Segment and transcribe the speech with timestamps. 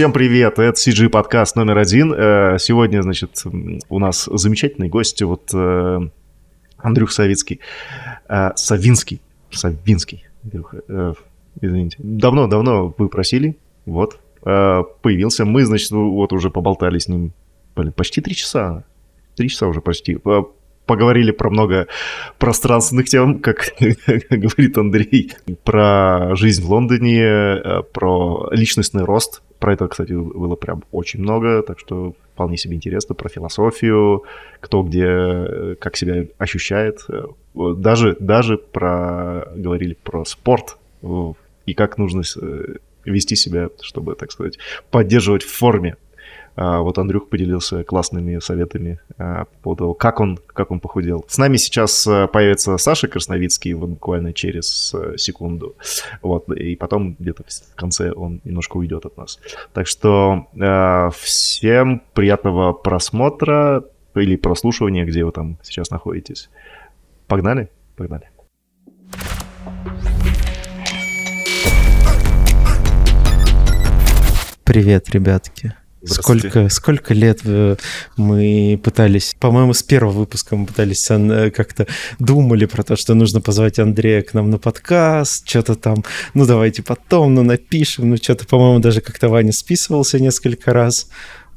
[0.00, 0.58] всем привет!
[0.58, 2.14] Это CG подкаст номер один.
[2.14, 3.42] Э, сегодня, значит,
[3.90, 6.00] у нас замечательный гость, вот э,
[6.78, 7.60] Андрюх Савицкий.
[8.26, 9.20] Э, Савинский.
[9.50, 10.24] Савинский.
[10.42, 11.16] Андрюха,
[11.60, 11.98] извините.
[11.98, 15.44] Давно-давно вы просили, вот, появился.
[15.44, 17.34] Мы, значит, вот уже поболтали с ним,
[17.94, 18.84] почти три часа.
[19.36, 20.16] Три часа уже почти
[20.86, 21.88] поговорили про много
[22.38, 23.74] пространственных тем, как
[24.30, 25.32] говорит Андрей,
[25.62, 29.42] про жизнь в Лондоне, про личностный рост.
[29.60, 33.14] Про это, кстати, было прям очень много, так что вполне себе интересно.
[33.14, 34.24] Про философию,
[34.60, 37.04] кто где, э, как себя ощущает.
[37.08, 37.26] Э,
[37.76, 40.78] даже, даже про, говорили про спорт
[41.66, 42.22] и как нужно
[43.04, 44.58] вести себя, чтобы, так сказать,
[44.90, 45.96] поддерживать в форме
[46.60, 51.24] вот Андрюх поделился классными советами а, по поводу как он, как он похудел.
[51.26, 55.76] С нами сейчас а, появится Саша Красновицкий вот буквально через секунду.
[56.20, 59.38] Вот, и потом где-то в конце он немножко уйдет от нас.
[59.72, 60.46] Так что
[61.16, 66.50] всем приятного просмотра или прослушивания, где вы там сейчас находитесь.
[67.26, 67.70] Погнали?
[67.96, 68.28] Погнали.
[74.64, 75.74] Привет, ребятки.
[76.04, 77.76] Сколько, сколько лет э,
[78.16, 81.86] мы пытались, по-моему, с первого выпуска мы пытались э, как-то
[82.18, 86.82] думали про то, что нужно позвать Андрея к нам на подкаст, что-то там, ну давайте
[86.82, 91.08] потом, ну напишем, ну что-то, по-моему, даже как-то Ваня списывался несколько раз.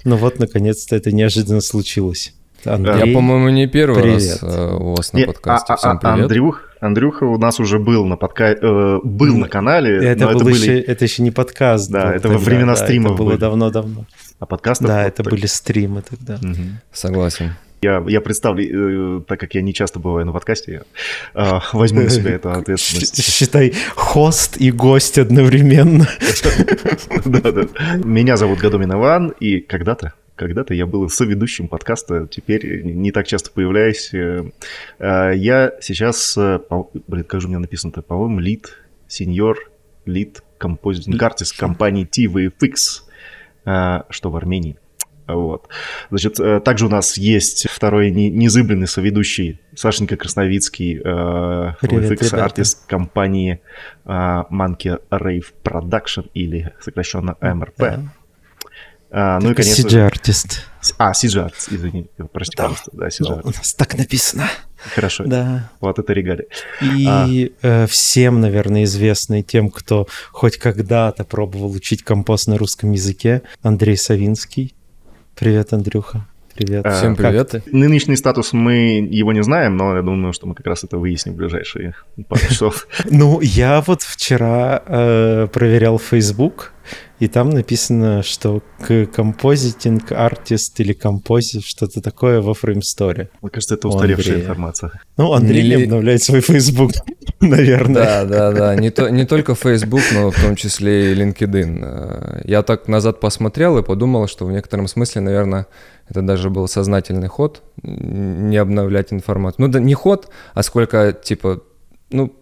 [0.04, 2.34] Но вот, наконец-то, это неожиданно случилось.
[2.66, 4.42] Андрей, Я, по-моему, не первый привет.
[4.42, 5.74] раз э, у вас на Нет, подкасте.
[5.74, 6.24] А, Всем а, привет.
[6.24, 8.52] Андрюх, Андрюха у нас уже был на подка...
[8.52, 9.98] э, был на канале.
[10.06, 10.56] Это, был это, были...
[10.56, 11.90] еще, это еще не подкаст.
[11.90, 14.06] Да, был это тогда, во времена да, стримов Это было давно-давно.
[14.40, 14.88] А подкастов...
[14.88, 16.36] Да, это были стримы тогда.
[16.36, 16.64] Угу.
[16.92, 17.54] Согласен.
[17.84, 20.82] Я, я представлю, э, так как я не часто бываю на подкасте, я
[21.34, 23.22] э, возьму на себя эту ответственность.
[23.22, 26.08] Считай, хост и гость одновременно.
[27.26, 27.68] Да-да.
[27.98, 33.52] Меня зовут Гадомин Иван, и когда-то когда-то я был соведущим подкаста, теперь не так часто
[33.52, 34.14] появляюсь.
[34.14, 34.46] Э,
[35.36, 38.78] я сейчас, блин, как же у меня написано-то, по-моему, лид,
[39.08, 39.60] сеньор,
[40.06, 43.04] лид композитинг артист компании TVFX.
[43.66, 44.78] А, что в Армении.
[45.28, 45.70] Вот.
[46.10, 53.62] Значит, э, также у нас есть второй незыбленный соведущий Сашенька Красновицкий, э, VFX артист компании
[54.06, 57.80] э, Monkey Rave Production или сокращенно МРП.
[57.80, 58.00] Да.
[59.16, 60.66] А, ну и, конечно CG-артист.
[60.98, 62.64] А, CG-артист, извини, прости, да.
[62.64, 62.92] пожалуйста.
[62.94, 63.46] Да, CG-артист.
[63.46, 64.50] У нас так написано.
[64.96, 65.24] Хорошо.
[65.26, 65.72] Да.
[65.80, 66.48] Вот это регалия.
[66.82, 67.28] И а.
[67.62, 73.98] э, всем, наверное, известный тем, кто хоть когда-то пробовал учить компост на русском языке, Андрей
[73.98, 74.76] Савинский.
[75.36, 76.28] Привет, Андрюха.
[76.56, 76.86] Привет.
[76.86, 77.52] А, Всем привет.
[77.52, 80.98] Как Нынешний статус мы его не знаем, но я думаю, что мы как раз это
[80.98, 81.96] выясним в ближайшие
[82.28, 82.88] пару часов.
[83.10, 86.74] Ну, я вот вчера э, проверял Facebook,
[87.20, 93.30] и там написано, что к композитинг артист или композит, что-то такое во фреймсторе.
[93.42, 94.92] Мне кажется, это устаревшая информация.
[95.18, 96.92] Ну, Андрей не обновляет свой Facebook,
[97.40, 98.04] наверное.
[98.04, 98.76] Да, да, да.
[98.76, 102.42] Не, то, не только Facebook, но в том числе и LinkedIn.
[102.46, 105.68] Я так назад посмотрел и подумал, что в некотором смысле, наверное,
[106.10, 109.66] это даже был сознательный ход, не обновлять информацию.
[109.66, 111.62] Ну, да не ход, а сколько, типа,
[112.10, 112.34] ну,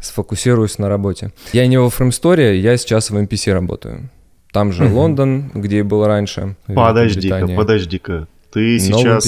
[0.00, 1.32] сфокусируюсь на работе.
[1.52, 4.10] Я не во фреймсторе, я сейчас в MPC работаю.
[4.52, 6.56] Там же Лондон, где и был раньше.
[6.66, 8.28] Подожди-ка, подожди-ка.
[8.52, 9.24] Ты сейчас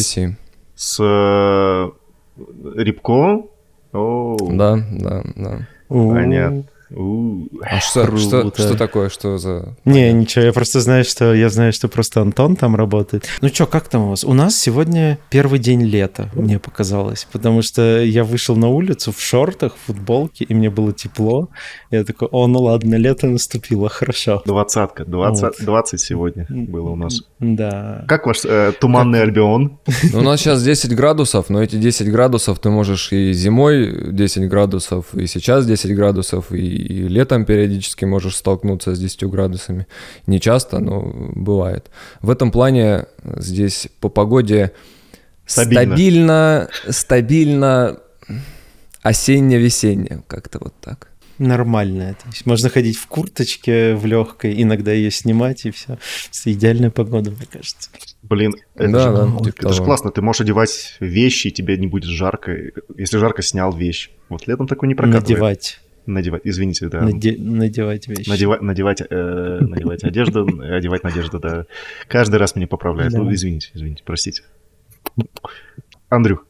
[0.76, 1.90] с э,
[2.74, 3.42] Рябко?
[3.92, 5.68] Да, да, да.
[5.88, 6.64] Понятно.
[6.92, 9.08] А что, что, что такое?
[9.08, 9.76] Что за...
[9.84, 13.28] Не, ничего, я просто знаю, что я знаю, что просто Антон там работает.
[13.40, 14.24] Ну что, как там у вас?
[14.24, 19.20] У нас сегодня первый день лета, мне показалось, потому что я вышел на улицу в
[19.20, 21.48] шортах, в футболке, и мне было тепло.
[21.90, 24.42] Я такой, о, ну ладно, лето наступило, хорошо.
[24.44, 25.54] Двадцатка, 20, вот.
[25.60, 27.22] 20 сегодня было у нас.
[27.38, 28.04] Да.
[28.08, 29.28] Как ваш э, туманный как...
[29.28, 29.78] Альбион?
[30.12, 34.48] Ну, у нас сейчас 10 градусов, но эти 10 градусов ты можешь и зимой 10
[34.48, 39.86] градусов, и сейчас 10 градусов, и и летом периодически можешь столкнуться с 10 градусами.
[40.26, 41.02] Не часто, но
[41.34, 41.90] бывает.
[42.20, 44.72] В этом плане здесь по погоде
[45.46, 48.00] стабильно, стабильно, стабильно
[49.02, 51.10] осенне-весенне, как-то вот так.
[51.38, 52.12] Нормальная.
[52.12, 55.94] То есть можно ходить в курточке, в легкой, иногда ее снимать, и все.
[55.94, 57.88] Это идеальная погода, мне кажется.
[58.22, 60.10] Блин, это, да, же, да, это типа же классно.
[60.10, 62.54] Ты можешь одевать вещи, и тебе не будет жарко.
[62.94, 64.10] Если жарко, снял вещь.
[64.28, 65.28] Вот летом такой не прокатывает.
[65.30, 65.80] Надевать.
[66.06, 67.00] Надевать, извините, да.
[67.00, 68.28] Наде- надевать вещи.
[68.28, 71.66] Надевать, надевать, э, надевать одежду, одевать надежду, да.
[72.08, 73.12] Каждый раз меня поправляют.
[73.12, 74.42] Ну, извините, извините, простите.
[76.08, 76.46] Андрюх,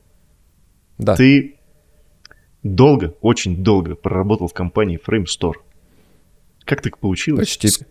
[0.99, 1.17] да.
[1.17, 1.57] ты
[2.63, 5.55] долго, очень долго проработал в компании Frame Store.
[6.65, 7.41] Как так получилось?
[7.41, 7.85] Почти,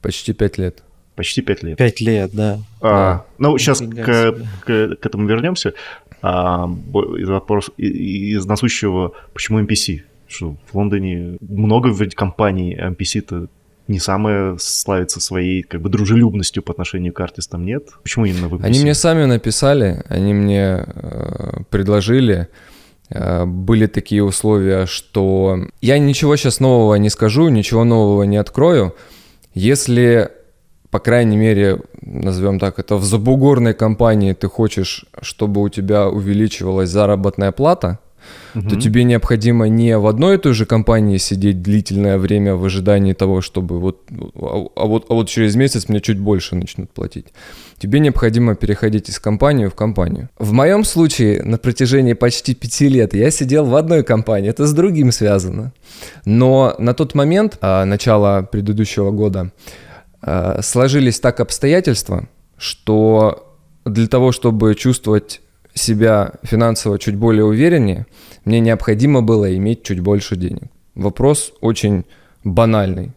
[0.00, 0.82] Почти пять лет.
[1.16, 1.78] Почти пять лет.
[1.78, 2.60] Пять лет, да.
[2.80, 3.26] А, да.
[3.38, 5.74] Ну, сейчас к, к, к этому вернемся.
[6.22, 10.02] А, из, вопрос, из насущего, почему MPC?
[10.28, 13.48] Что в Лондоне много ведь компаний, MPC-то
[13.88, 17.88] не самая славится своей как бы дружелюбностью по отношению к артистам, нет?
[18.02, 18.62] Почему именно вы?
[18.62, 22.48] Они мне сами написали, они мне э, предложили,
[23.08, 28.94] э, были такие условия, что я ничего сейчас нового не скажу, ничего нового не открою,
[29.54, 30.30] если,
[30.90, 36.90] по крайней мере, назовем так, это в забугорной компании ты хочешь, чтобы у тебя увеличивалась
[36.90, 37.98] заработная плата,
[38.54, 38.68] угу.
[38.68, 43.12] то тебе необходимо не в одной и той же компании сидеть длительное время в ожидании
[43.12, 47.26] того, чтобы вот, а, а вот, а вот через месяц мне чуть больше начнут платить.
[47.78, 50.28] Тебе необходимо переходить из компании в компанию.
[50.38, 54.72] В моем случае на протяжении почти пяти лет я сидел в одной компании, это с
[54.72, 55.72] другим связано.
[56.24, 59.52] Но на тот момент, а, начала предыдущего года,
[60.20, 63.44] а, сложились так обстоятельства, что
[63.84, 65.40] для того, чтобы чувствовать
[65.74, 68.06] себя финансово чуть более увереннее,
[68.44, 70.64] мне необходимо было иметь чуть больше денег.
[70.94, 72.04] Вопрос очень
[72.44, 73.12] банальный.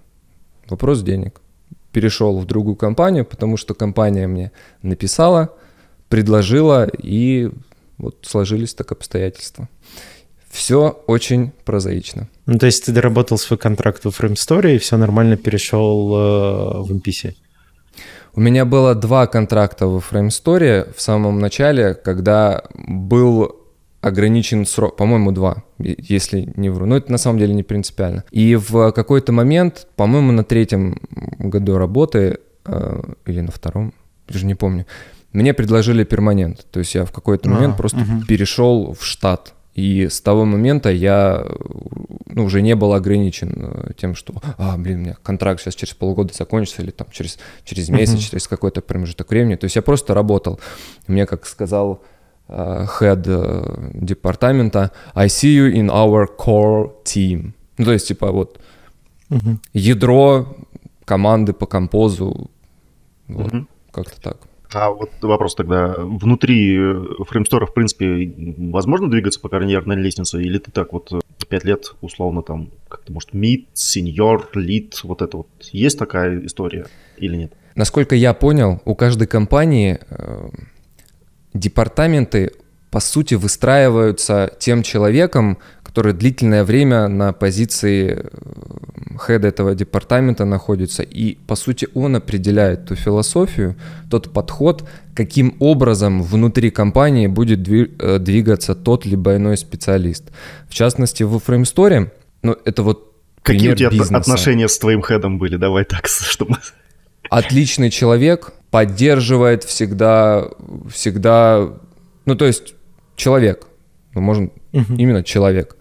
[0.69, 1.41] Вопрос денег.
[1.91, 4.51] Перешел в другую компанию, потому что компания мне
[4.81, 5.53] написала,
[6.07, 7.49] предложила, и
[7.97, 9.67] вот сложились так обстоятельства.
[10.49, 12.27] Все очень прозаично.
[12.45, 16.81] Ну, то есть ты доработал свой контракт в Frame Story и все нормально перешел э,
[16.81, 17.35] в MPC?
[18.33, 23.57] У меня было два контракта в Frame Story в самом начале, когда был
[23.99, 26.85] ограничен срок, по-моему, два, если не вру.
[26.85, 28.23] Но это на самом деле не принципиально.
[28.31, 30.97] И в какой-то момент, по-моему, на третьем
[31.39, 33.93] году работы э, или на втором,
[34.27, 34.87] даже не помню,
[35.33, 36.65] мне предложили перманент.
[36.71, 38.25] То есть я в какой-то момент а, просто угу.
[38.27, 39.53] перешел в штат.
[39.73, 41.45] И с того момента я
[42.25, 45.93] ну, уже не был ограничен э, тем, что, а, блин, у меня контракт сейчас через
[45.93, 48.29] полгода закончится, или там через, через месяц, uh-huh.
[48.29, 49.55] через какой-то промежуток времени.
[49.55, 50.59] То есть я просто работал.
[51.07, 52.03] Мне, как сказал
[52.49, 57.53] uh, head uh, департамента, I see you in our core team.
[57.77, 58.59] Ну, то есть, типа, вот
[59.29, 59.57] uh-huh.
[59.73, 60.57] ядро
[61.05, 62.51] команды по композу,
[63.27, 63.65] вот, uh-huh.
[63.91, 64.37] как-то так.
[64.73, 66.79] А вот вопрос тогда, внутри
[67.27, 71.11] фреймстора, в принципе, возможно двигаться по карьерной лестнице, или ты так вот
[71.49, 76.87] пять лет, условно, там, как-то, может, мид, сеньор, лид, вот это вот, есть такая история
[77.17, 77.53] или нет?
[77.75, 80.49] Насколько я понял, у каждой компании э,
[81.53, 82.51] департаменты,
[82.89, 85.57] по сути, выстраиваются тем человеком,
[85.91, 91.03] который длительное время на позиции э, хеда этого департамента находится.
[91.03, 93.75] И, по сути, он определяет ту философию,
[94.09, 100.23] тот подход, каким образом внутри компании будет э, двигаться тот либо иной специалист.
[100.69, 102.09] В частности, в FrameStory,
[102.41, 104.17] ну, это вот Какие у тебя бизнеса.
[104.17, 105.57] отношения с твоим хедом были?
[105.57, 106.55] Давай так, чтобы...
[107.29, 110.47] Отличный человек, поддерживает всегда,
[110.89, 111.73] всегда,
[112.25, 112.75] ну, то есть
[113.17, 113.67] человек,
[114.13, 114.93] мы можем угу.
[114.97, 115.77] именно человек.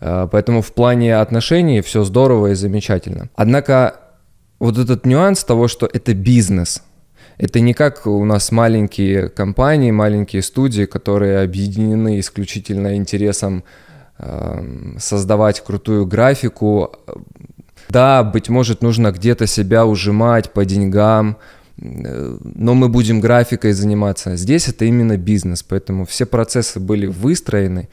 [0.00, 3.28] А, поэтому в плане отношений все здорово и замечательно.
[3.34, 3.96] Однако
[4.58, 6.82] вот этот нюанс того, что это бизнес,
[7.38, 13.64] это не как у нас маленькие компании, маленькие студии, которые объединены исключительно интересом
[14.98, 16.94] создавать крутую графику.
[17.88, 21.38] Да, быть может, нужно где-то себя ужимать по деньгам,
[21.76, 24.36] но мы будем графикой заниматься.
[24.36, 27.88] Здесь это именно бизнес, поэтому все процессы были выстроены.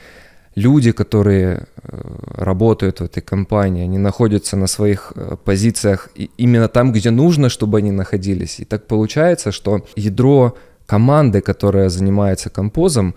[0.56, 2.02] Люди, которые э,
[2.36, 7.78] работают в этой компании, они находятся на своих э, позициях именно там, где нужно, чтобы
[7.78, 8.60] они находились.
[8.60, 13.16] И так получается, что ядро команды, которая занимается композом,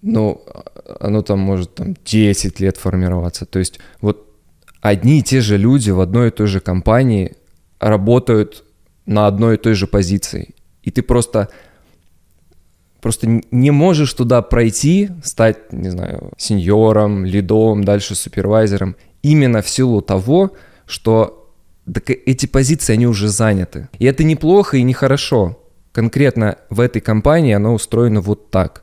[0.00, 0.42] ну,
[1.00, 3.44] оно там может там 10 лет формироваться.
[3.44, 4.32] То есть вот
[4.80, 7.36] одни и те же люди в одной и той же компании
[7.80, 8.64] работают
[9.08, 10.54] на одной и той же позиции.
[10.82, 11.48] И ты просто
[13.00, 20.02] просто не можешь туда пройти, стать, не знаю, сеньором, лидом, дальше супервайзером, именно в силу
[20.02, 20.52] того,
[20.86, 21.50] что
[21.92, 23.88] так эти позиции, они уже заняты.
[23.98, 25.58] И это неплохо и нехорошо.
[25.92, 28.82] Конкретно в этой компании оно устроено вот так.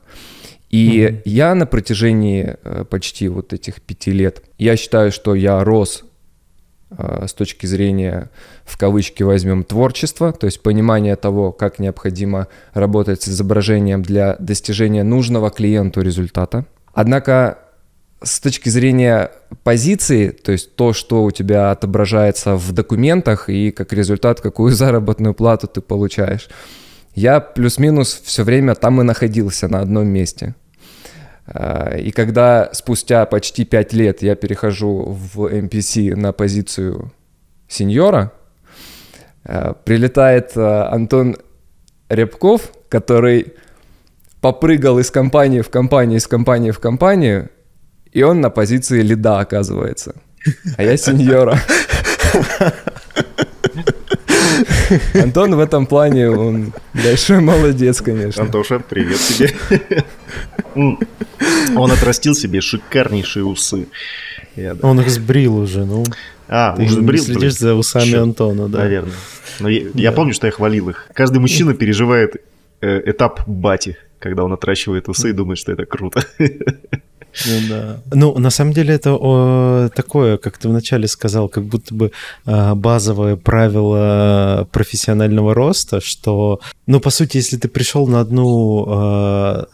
[0.70, 1.22] И mm-hmm.
[1.24, 6.04] я на протяжении э, почти вот этих пяти лет, я считаю, что я рос
[6.90, 8.30] с точки зрения,
[8.64, 15.02] в кавычки возьмем, творчества, то есть понимание того, как необходимо работать с изображением для достижения
[15.02, 16.64] нужного клиенту результата.
[16.92, 17.58] Однако
[18.22, 19.30] с точки зрения
[19.62, 25.34] позиции, то есть то, что у тебя отображается в документах и как результат, какую заработную
[25.34, 26.48] плату ты получаешь,
[27.14, 30.54] я плюс-минус все время там и находился на одном месте.
[31.46, 37.12] А, и когда спустя почти пять лет я перехожу в MPC на позицию
[37.68, 38.32] сеньора,
[39.48, 41.36] Э, прилетает э, Антон
[42.08, 43.54] Рябков, который
[44.40, 47.50] попрыгал из компании в компанию, из компании в компанию,
[48.10, 50.16] и он на позиции лида оказывается.
[50.76, 51.58] А я сеньора.
[55.14, 58.42] Антон в этом плане, он большой молодец, конечно.
[58.42, 59.54] Антоша, привет тебе.
[61.76, 63.88] Он отрастил себе шикарнейшие усы.
[64.82, 66.04] Он их сбрил уже, ну.
[66.48, 68.78] А, Ты уже сбрил, следишь за усами Антона, да.
[68.78, 69.12] Наверное.
[69.60, 71.08] Но я, я помню, что я хвалил их.
[71.12, 72.36] Каждый мужчина переживает
[72.80, 76.24] э, этап бати, когда он отращивает усы и думает, что это круто.
[77.44, 78.00] Ну да.
[78.12, 82.12] Ну, на самом деле это такое, как ты вначале сказал, как будто бы
[82.46, 89.64] э, базовое правило профессионального роста, что, ну, по сути, если ты пришел на одну э,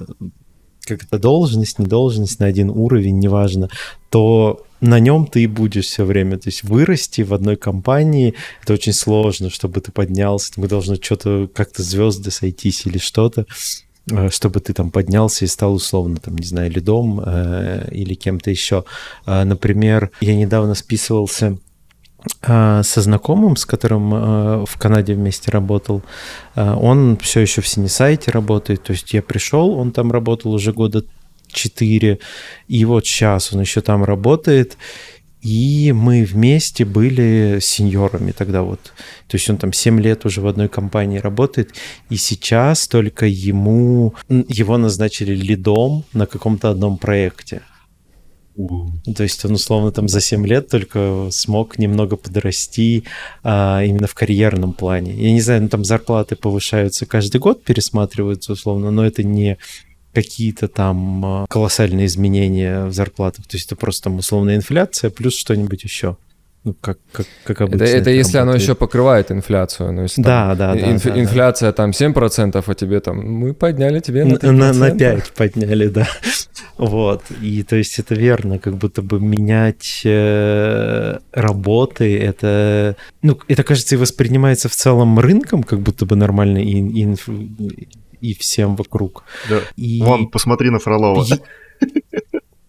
[0.84, 3.70] как это должность, не должность, на один уровень, неважно,
[4.10, 6.38] то на нем ты и будешь все время.
[6.38, 10.52] То есть вырасти в одной компании это очень сложно, чтобы ты поднялся.
[10.56, 13.46] Мы должны что-то как-то звезды сойтись или что-то.
[14.10, 18.50] Э, чтобы ты там поднялся и стал условно, там, не знаю, лидом э, или кем-то
[18.50, 18.84] еще.
[19.26, 21.58] Э, например, я недавно списывался
[22.42, 26.02] э, со знакомым, с которым э, в Канаде вместе работал.
[26.56, 28.82] Э, он все еще в Синесайте работает.
[28.82, 31.04] То есть я пришел, он там работал уже года
[31.46, 32.18] четыре,
[32.66, 34.78] и вот сейчас он еще там работает.
[35.42, 38.92] И мы вместе были сеньорами тогда вот.
[39.26, 41.74] То есть он там 7 лет уже в одной компании работает,
[42.10, 47.62] и сейчас только ему, его назначили лидом на каком-то одном проекте.
[49.16, 53.04] То есть он условно там за 7 лет только смог немного подрасти
[53.42, 55.14] а, именно в карьерном плане.
[55.14, 59.58] Я не знаю, ну там зарплаты повышаются каждый год, пересматриваются условно, но это не
[60.12, 63.46] какие-то там а, колоссальные изменения в зарплатах.
[63.46, 66.16] То есть это просто там условная инфляция плюс что-нибудь еще.
[66.64, 67.82] Ну, как, как, как обычно.
[67.82, 68.42] Это, это, если работает.
[68.42, 69.92] оно еще покрывает инфляцию.
[69.92, 71.20] Ну, если да, да, да, инф, да.
[71.20, 74.50] Инфляция там 7%, а тебе там, мы подняли тебе на 3%.
[74.52, 76.08] На, на 5 подняли, да.
[76.78, 77.24] Вот.
[77.40, 83.94] И то есть это верно, как будто бы менять э, работы, это, ну, это, кажется,
[83.94, 87.16] и воспринимается в целом рынком, как будто бы нормально, и, и,
[88.22, 89.24] и всем вокруг.
[89.50, 89.60] Да.
[89.76, 90.00] И...
[90.00, 91.26] Вон, посмотри на Фролова.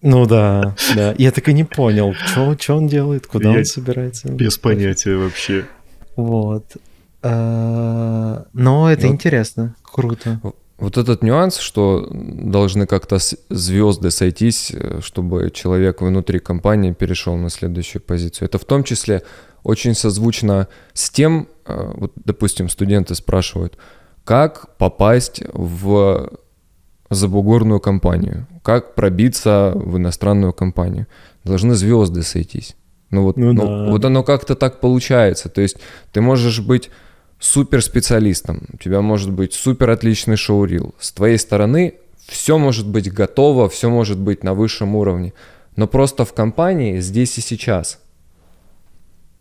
[0.02, 1.16] Ну да, да.
[1.18, 4.28] Я так и не понял, что он делает, куда Я он собирается.
[4.28, 5.66] Без понятия вообще.
[6.18, 6.66] Вот.
[7.22, 9.14] А, но это вот.
[9.14, 10.42] интересно, круто.
[10.78, 13.18] Вот этот нюанс, что должны как-то
[13.50, 18.48] звезды сойтись, чтобы человек внутри компании перешел на следующую позицию.
[18.48, 19.24] Это в том числе
[19.64, 23.78] очень созвучно с тем, а, вот, допустим, студенты спрашивают,
[24.24, 26.32] как попасть в
[27.10, 31.08] забугорную компанию, как пробиться в иностранную компанию.
[31.44, 32.76] Должны звезды сойтись.
[33.10, 33.92] Ну вот, ну, ну, да.
[33.92, 35.50] вот оно как-то так получается.
[35.50, 35.78] То есть
[36.12, 36.90] ты можешь быть
[37.40, 40.96] супер специалистом, у тебя может быть супер отличный шоурил.
[41.00, 45.34] С твоей стороны все может быть готово, все может быть на высшем уровне.
[45.76, 48.00] Но просто в компании здесь и сейчас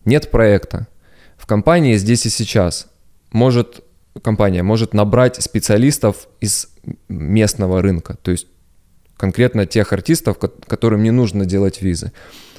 [0.05, 0.89] нет проекта.
[1.37, 2.89] В компании здесь и сейчас
[3.33, 3.85] может
[4.21, 6.69] компания может набрать специалистов из
[7.09, 8.47] местного рынка, то есть
[9.17, 12.13] конкретно тех артистов, которым не нужно делать визы.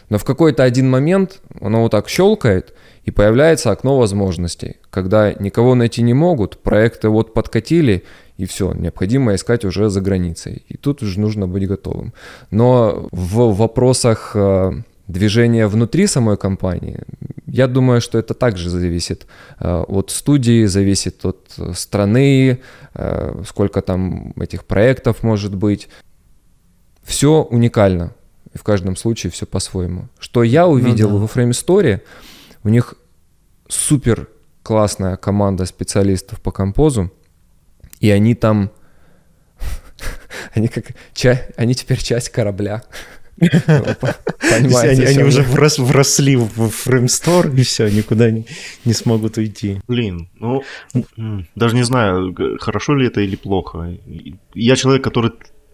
[0.09, 5.75] Но в какой-то один момент оно вот так щелкает, и появляется окно возможностей, когда никого
[5.75, 8.03] найти не могут, проекты вот подкатили,
[8.37, 10.65] и все, необходимо искать уже за границей.
[10.69, 12.13] И тут уже нужно быть готовым.
[12.51, 14.71] Но в вопросах э,
[15.07, 16.99] движения внутри самой компании
[17.53, 19.27] я думаю, что это также зависит
[19.59, 22.59] э, от студии, зависит от э, страны,
[22.95, 25.87] э, сколько там этих проектов может быть.
[27.03, 28.15] Все уникально.
[28.55, 30.07] И в каждом случае все по-своему.
[30.17, 31.21] Что я увидел ну, да.
[31.21, 32.01] во Frame Story,
[32.63, 32.95] у них
[33.67, 34.29] супер
[34.63, 37.11] классная команда специалистов по композу,
[37.99, 38.71] и они там,
[40.55, 40.85] они как,
[41.55, 42.81] они теперь часть корабля.
[43.37, 48.45] Понимаете, они, уже врос, вросли в фреймстор, и все, никуда не,
[48.85, 49.81] не смогут уйти.
[49.87, 50.63] Блин, ну,
[51.55, 53.97] даже не знаю, хорошо ли это или плохо.
[54.53, 55.31] Я человек, который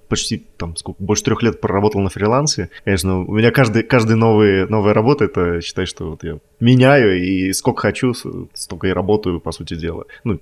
[0.10, 2.70] почти там сколько, больше трех лет проработал на фрилансе.
[2.84, 7.54] Конечно, у меня каждый, каждый новый, новая работа, это считай, что вот я меняю, и
[7.54, 8.14] сколько хочу,
[8.54, 10.06] столько и работаю, по сути дела.
[10.24, 10.40] Ну,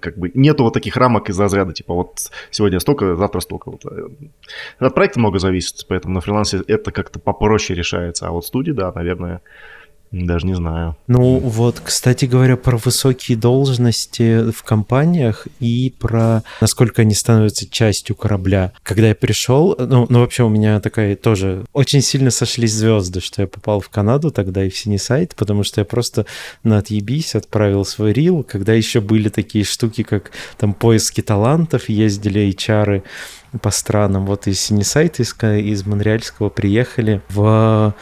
[0.00, 3.70] как бы нету вот таких рамок из разряда, типа вот сегодня столько, завтра столько.
[3.70, 3.84] Вот.
[3.86, 4.08] Э,
[4.78, 8.92] от проекта много зависит, поэтому на фрилансе это как-то попроще решается, а вот студии, да,
[8.92, 9.40] наверное,
[10.14, 10.96] Даже не знаю.
[11.08, 18.14] Ну вот, кстати говоря, про высокие должности в компаниях и про насколько они становятся частью
[18.14, 18.72] корабля.
[18.84, 23.42] Когда я пришел, ну, ну вообще у меня такая тоже очень сильно сошлись звезды, что
[23.42, 26.26] я попал в Канаду тогда и в синий сайт, потому что я просто
[26.62, 32.48] на отъебись отправил свой рил, когда еще были такие штуки, как там поиски талантов, ездили
[32.50, 33.02] HR
[33.60, 34.26] по странам.
[34.26, 37.94] Вот из Синесайта, из, из Монреальского приехали в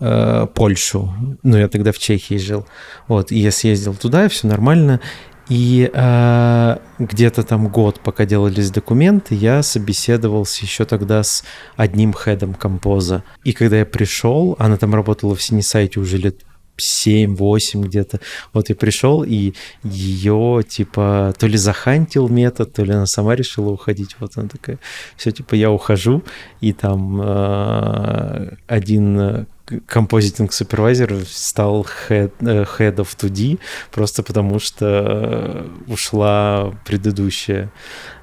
[0.00, 1.12] э, Польшу.
[1.42, 2.66] Ну, я тогда в Чехии жил.
[3.08, 5.00] Вот, и я съездил туда, и все нормально.
[5.48, 11.44] И э, где-то там год, пока делались документы, я собеседовался еще тогда с
[11.76, 13.22] одним хедом композа.
[13.44, 16.40] И когда я пришел, она там работала в Синесайте уже лет
[16.78, 18.20] 7-8 где-то.
[18.52, 23.70] Вот я пришел, и ее, типа, то ли захантил метод, то ли она сама решила
[23.70, 24.16] уходить.
[24.18, 24.78] Вот она такая,
[25.16, 26.22] все, типа, я ухожу,
[26.60, 29.46] и там э, один
[29.86, 33.58] композитинг супервайзер стал head, э, head of 2D
[33.90, 37.72] просто потому что ушла предыдущая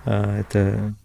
[0.05, 0.95] э, это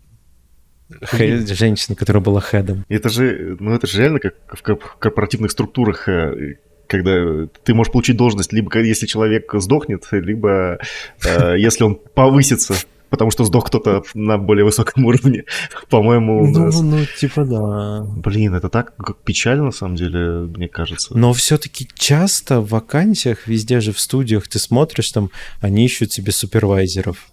[1.04, 2.84] хед, женщина, которая была хедом.
[2.88, 4.62] Это же, ну это же реально как в
[4.98, 10.78] корпоративных структурах э, когда ты можешь получить должность либо если человек сдохнет, либо
[11.24, 12.74] э, если он повысится
[13.10, 15.44] потому что сдох кто-то на более высоком уровне,
[15.90, 16.46] по-моему.
[16.46, 16.80] Ну, нас...
[16.80, 18.06] ну, типа да.
[18.16, 21.16] Блин, это так печально, на самом деле, мне кажется.
[21.16, 26.32] Но все-таки часто в вакансиях, везде же в студиях ты смотришь, там, они ищут себе
[26.32, 27.30] супервайзеров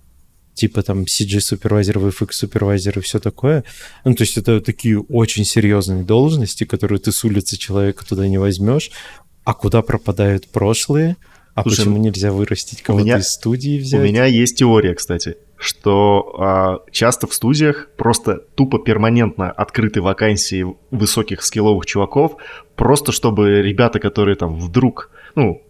[0.55, 3.65] типа там CG-супервайзеры, VFX-супервайзеры, все такое.
[4.05, 8.37] Ну, то есть это такие очень серьезные должности, которые ты с улицы человека туда не
[8.37, 8.89] возьмешь.
[9.43, 11.17] А куда пропадают прошлые?
[11.53, 14.01] А Слушай, почему нельзя вырастить кого-то меня, из студии взять?
[14.01, 20.65] У меня есть теория, кстати, что а, часто в студиях просто тупо перманентно открыты вакансии
[20.91, 22.37] высоких скилловых чуваков,
[22.75, 25.61] просто чтобы ребята, которые там вдруг, ну,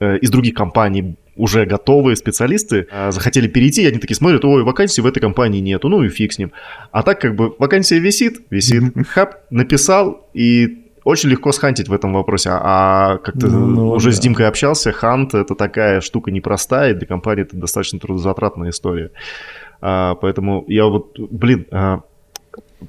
[0.00, 4.64] э, из других компаний уже готовые специалисты э, захотели перейти, и они такие смотрят, ой,
[4.64, 6.52] вакансии в этой компании нету, ну и фиг с ним.
[6.90, 12.12] А так как бы вакансия висит, висит, хап, написал, и очень легко схантить в этом
[12.12, 12.50] вопросе.
[12.52, 14.16] А как ты ну, ну, уже да.
[14.16, 19.10] с Димкой общался, хант это такая штука непростая, и для компании это достаточно трудозатратная история.
[19.80, 22.00] А, поэтому я вот, блин, а,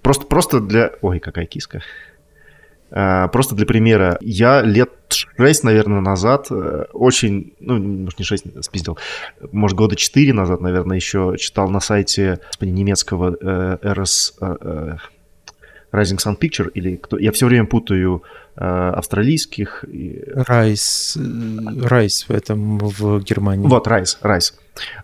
[0.02, 0.91] просто, просто для...
[1.02, 1.82] Ой, какая киска.
[2.95, 8.63] А, просто для примера, я лет 6, наверное, назад э, очень, ну, может, не 6,
[8.63, 8.99] спиздил,
[9.52, 14.97] может, года 4 назад, наверное, еще читал на сайте господи, немецкого э, RS, э,
[15.93, 17.17] Rising Sun Picture или кто?
[17.17, 18.23] Я все время путаю
[18.56, 19.86] э, австралийских.
[20.34, 21.17] Райс,
[21.82, 23.67] Райс в этом в Германии.
[23.67, 24.53] Вот Райс, Райс.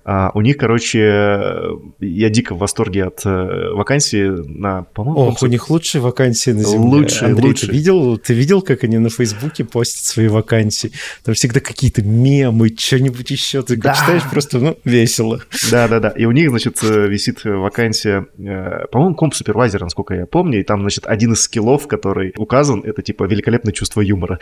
[0.03, 1.53] А, у них, короче,
[1.99, 5.19] я дико в восторге от э, вакансии на, по-моему...
[5.19, 7.01] Ох, у них лучшие вакансии на Земле.
[7.01, 7.69] Лучшие, Андрей, лучшие.
[7.69, 10.91] Ты видел, ты видел, как они на Фейсбуке постят свои вакансии?
[11.23, 13.61] Там всегда какие-то мемы, что-нибудь еще.
[13.61, 13.93] Ты да.
[13.93, 15.41] читаешь просто, ну, весело.
[15.69, 16.09] Да-да-да.
[16.09, 20.81] И у них, значит, э, висит вакансия, э, по-моему, комп-супервайзер, насколько я помню, и там,
[20.81, 24.39] значит, один из скиллов, который указан, это, типа, великолепное чувство юмора.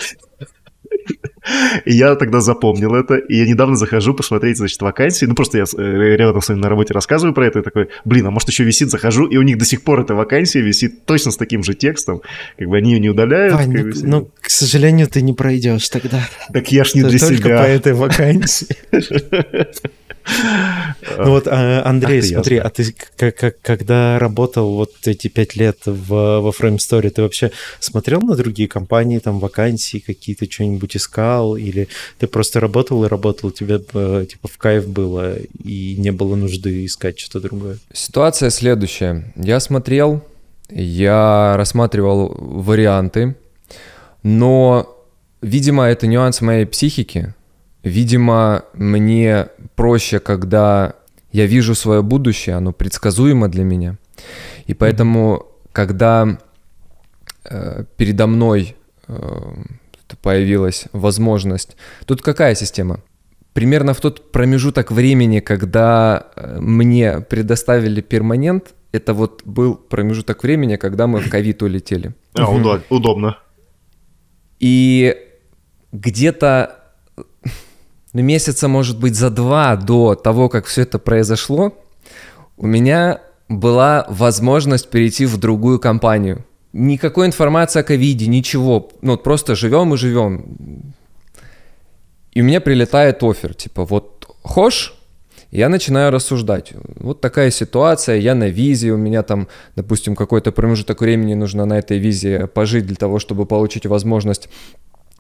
[1.86, 5.66] И я тогда запомнил это, и я недавно захожу посмотреть, значит, вакансии, ну просто я
[5.78, 8.64] э, рядом с вами на работе рассказываю про это, и такой, блин, а может еще
[8.64, 11.74] висит, захожу, и у них до сих пор эта вакансия висит точно с таким же
[11.74, 12.22] текстом,
[12.58, 13.54] как бы они ее не удаляют.
[13.54, 16.28] Вань, ну, ну, к сожалению, ты не пройдешь тогда.
[16.52, 17.44] Так я ж не для Только себя.
[17.44, 18.68] Только по этой вакансии.
[21.18, 22.94] Ну вот, а, Андрей, смотри, а ты
[23.62, 29.20] когда работал вот эти пять лет во Frame Story, ты вообще смотрел на другие компании,
[29.20, 31.88] там, вакансии какие-то, что-нибудь искал, или
[32.20, 36.86] ты просто работал и работал, тебе э, типа в кайф было, и не было нужды
[36.86, 37.78] искать что-то другое?
[37.94, 39.34] Ситуация следующая.
[39.36, 40.24] Я смотрел,
[40.70, 43.36] я рассматривал варианты,
[44.24, 44.96] но,
[45.42, 47.34] видимо, это нюанс моей психики,
[47.84, 50.96] Видимо, мне проще, когда
[51.32, 53.98] я вижу свое будущее, оно предсказуемо для меня.
[54.66, 56.38] И поэтому, когда
[57.46, 58.76] э, передо мной
[59.08, 59.54] э,
[60.22, 61.78] появилась возможность...
[62.06, 63.02] Тут какая система?
[63.54, 70.76] Примерно в тот промежуток времени, когда э, мне предоставили перманент, это вот был промежуток времени,
[70.78, 72.14] когда мы в ковид улетели.
[72.34, 72.50] А,
[72.90, 73.38] удобно.
[74.60, 75.16] И
[75.92, 76.77] где-то
[78.14, 81.74] ну, месяца, может быть, за два до того, как все это произошло,
[82.58, 86.46] у меня была возможность перейти в другую компанию.
[86.74, 88.90] Никакой информации о ковиде, ничего.
[89.02, 90.94] Ну, просто живем и живем.
[92.34, 94.94] И у меня прилетает офер, типа, вот хошь,
[95.52, 96.74] я начинаю рассуждать.
[96.96, 101.80] Вот такая ситуация, я на визе, у меня там, допустим, какой-то промежуток времени нужно на
[101.80, 104.50] этой визе пожить для того, чтобы получить возможность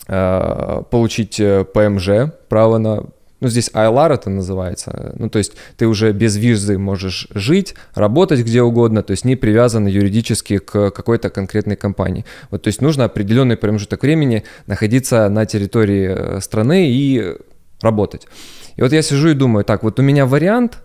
[0.05, 1.41] получить
[1.73, 3.03] ПМЖ, право на
[3.39, 8.39] ну, здесь ILR это называется, ну, то есть ты уже без визы можешь жить, работать
[8.39, 12.25] где угодно, то есть не привязан юридически к какой-то конкретной компании.
[12.49, 17.35] Вот, то есть нужно определенный промежуток времени находиться на территории э, страны и
[17.81, 18.27] работать.
[18.75, 20.79] И вот я сижу и думаю, так, вот у меня вариант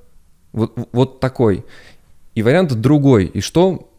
[0.52, 1.64] вот, вот такой,
[2.34, 3.90] и вариант другой, и что,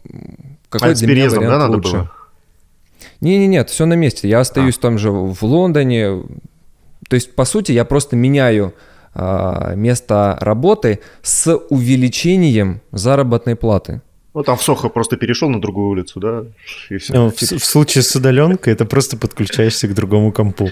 [0.70, 1.98] какой а для меня вариант да, лучше?
[1.98, 2.12] Было?
[3.24, 4.28] Не-не, нет, все на месте.
[4.28, 4.82] Я остаюсь а.
[4.82, 6.24] там же в Лондоне,
[7.10, 8.74] то есть, по сути, я просто меняю
[9.16, 14.02] э, место работы с увеличением заработной платы.
[14.34, 16.44] Ну, там в Сохо просто перешел на другую улицу, да?
[16.90, 17.14] И все.
[17.14, 20.70] Ну, в, в случае с удаленкой это просто подключаешься к другому компу.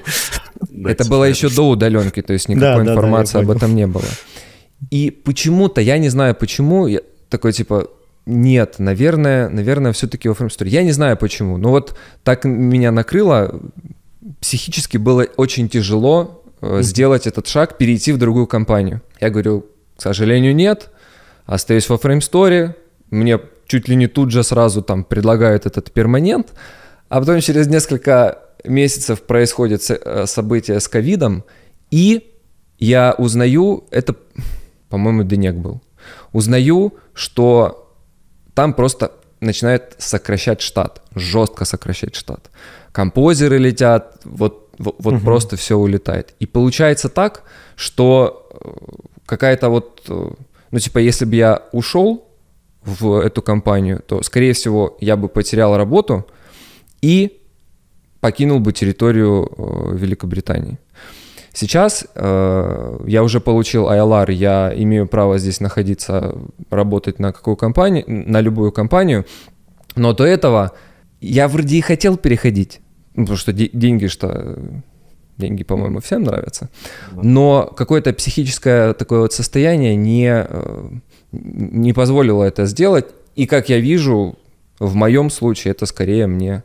[0.83, 4.05] Это было еще до удаленки, то есть никакой информации об этом не было.
[4.89, 7.87] И почему-то, я не знаю почему, я такой типа,
[8.25, 10.67] нет, наверное, наверное, все-таки во Store.
[10.67, 13.59] Я не знаю почему, но вот так меня накрыло,
[14.39, 16.83] психически было очень тяжело mm-hmm.
[16.83, 19.01] сделать этот шаг, перейти в другую компанию.
[19.19, 19.65] Я говорю,
[19.97, 20.91] к сожалению, нет,
[21.45, 22.75] остаюсь во Store.
[23.09, 26.53] мне чуть ли не тут же сразу там предлагают этот перманент,
[27.09, 31.43] а потом через несколько месяцев происходит э, событие с ковидом,
[31.89, 32.33] и
[32.77, 34.15] я узнаю, это,
[34.89, 35.81] по-моему, Денек был,
[36.33, 37.80] узнаю, что
[38.53, 42.49] там просто начинает сокращать штат, жестко сокращать штат
[42.91, 45.19] композеры летят, вот, вот, угу.
[45.19, 46.33] просто все улетает.
[46.39, 47.43] И получается так,
[47.75, 48.69] что э,
[49.25, 50.29] какая-то вот, э,
[50.71, 52.27] ну типа, если бы я ушел
[52.83, 56.25] в эту компанию, то, скорее всего, я бы потерял работу
[57.01, 57.39] и
[58.19, 60.77] покинул бы территорию э, Великобритании.
[61.53, 66.35] Сейчас э, я уже получил ILR, я имею право здесь находиться,
[66.69, 69.25] работать на какую компанию, на любую компанию,
[69.95, 70.71] но до этого
[71.19, 72.79] я вроде и хотел переходить,
[73.15, 74.57] ну, потому что деньги что
[75.37, 76.69] деньги, по-моему, всем нравятся.
[77.11, 80.89] Но какое-то психическое такое вот состояние не, э,
[81.31, 83.05] не позволило это сделать.
[83.35, 84.37] И как я вижу,
[84.79, 86.63] в моем случае это скорее мне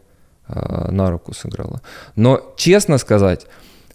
[0.48, 1.80] э, на руку сыграло.
[2.16, 3.46] Но честно сказать,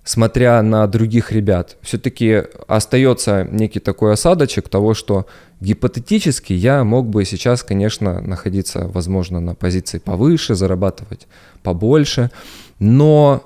[0.04, 5.28] смотря на других ребят, все-таки остается некий такой осадочек того, что
[5.60, 11.28] гипотетически я мог бы сейчас, конечно, находиться, возможно, на позиции повыше, зарабатывать
[11.64, 12.32] побольше,
[12.80, 13.44] но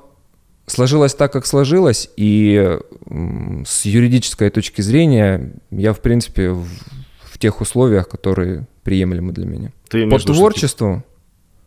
[0.66, 2.80] сложилось так, как сложилось, и
[3.66, 6.68] с юридической точки зрения я, в принципе, в,
[7.24, 9.72] в тех условиях, которые приемлемы для меня.
[9.90, 11.04] Ты По творчеству...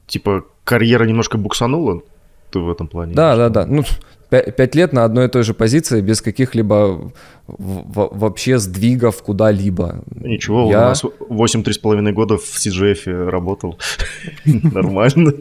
[0.06, 2.02] Типа карьера немножко буксанула?
[2.50, 3.14] Ты в этом плане?
[3.14, 3.66] Да, да, да.
[3.66, 3.84] Ну,
[4.30, 7.12] пять лет на одной и той же позиции без каких-либо
[7.46, 10.04] вообще сдвигов куда-либо.
[10.14, 10.78] Ничего, Я...
[10.78, 13.78] у нас 8-3,5 года в CGF работал.
[14.44, 15.32] Нормально.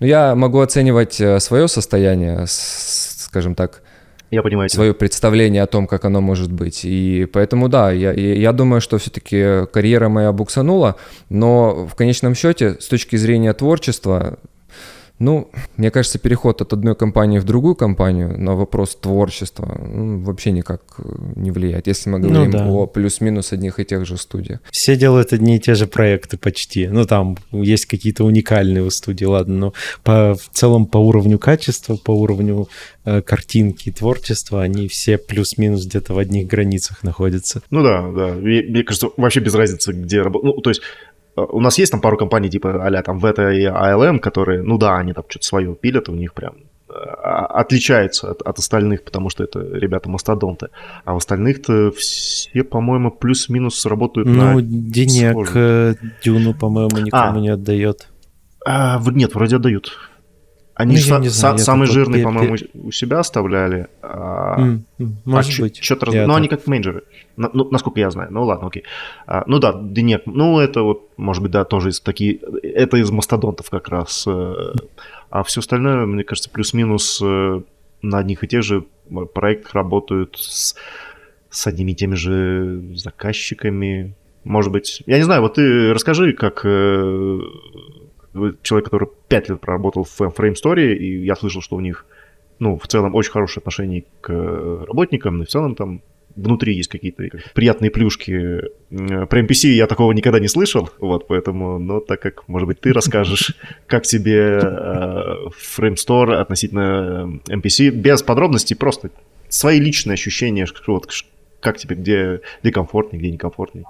[0.00, 3.82] Ну, я могу оценивать э, свое состояние, скажем так,
[4.32, 4.70] я понимаю.
[4.70, 6.86] Свое представление о том, как оно может быть.
[6.86, 10.96] И поэтому, да, я, я думаю, что все-таки карьера моя буксанула,
[11.28, 14.38] но в конечном счете, с точки зрения творчества,
[15.18, 20.50] ну, мне кажется, переход от одной компании в другую компанию на вопрос творчества ну, вообще
[20.50, 21.02] никак э,
[21.36, 22.66] не влияет, если мы ну говорим ну, да.
[22.66, 24.60] о плюс-минус одних и тех же студиях.
[24.70, 26.88] Все делают одни и те же проекты почти.
[26.88, 29.72] Ну, там есть какие-то уникальные у студии, ладно, но
[30.02, 32.68] по, в целом по уровню качества, по уровню
[33.04, 37.62] э, картинки, творчества, они все плюс-минус где-то в одних границах находятся.
[37.70, 38.34] Ну да, да.
[38.34, 40.54] Мне, мне кажется, вообще без разницы, где работать.
[40.54, 40.82] Ну, то есть
[41.36, 44.98] у нас есть там пару компаний типа а там Veta и ALM, которые, ну да,
[44.98, 46.54] они там что-то свое пилят, у них прям
[46.88, 50.68] а, отличаются от, от остальных, потому что это ребята-мастодонты.
[51.04, 54.52] А в остальных-то все, по-моему, плюс-минус работают ну, на...
[54.54, 58.08] Ну, денег э, Дюну, по-моему, никому а, не отдает.
[58.64, 59.98] А, нет, вроде отдают.
[60.74, 63.88] Они ну, са- не знаю, са- самый жирный, пер- по-моему, пер- у себя оставляли.
[64.00, 65.90] А, mm, может а быть.
[65.90, 66.14] Раз...
[66.14, 67.02] Ну, они как менеджеры,
[67.36, 68.32] ну, насколько я знаю.
[68.32, 68.84] Ну, ладно, окей.
[69.26, 72.38] А, ну да, Денек, ну, это вот, может быть, да, тоже из такие...
[72.62, 74.24] Это из мастодонтов как раз.
[74.26, 74.72] Э,
[75.30, 77.60] а все остальное, мне кажется, плюс-минус э,
[78.00, 78.84] на одних и тех же
[79.34, 80.74] проектах работают с,
[81.50, 84.14] с одними и теми же заказчиками.
[84.44, 87.40] Может быть, я не знаю, вот ты расскажи, как э,
[88.62, 92.06] человек, который 5 лет проработал в Frame Story, и я слышал, что у них,
[92.58, 96.02] ну, в целом очень хорошее отношение к работникам, и в целом там
[96.36, 98.62] внутри есть какие-то приятные плюшки.
[98.90, 102.92] Про NPC я такого никогда не слышал, вот, поэтому, но так как, может быть, ты
[102.92, 103.54] расскажешь,
[103.86, 105.34] как тебе э,
[105.78, 109.10] Frame Store относительно NPC, без подробностей, просто
[109.48, 111.08] свои личные ощущения, вот,
[111.60, 113.84] как тебе, где, где комфортнее, где некомфортнее.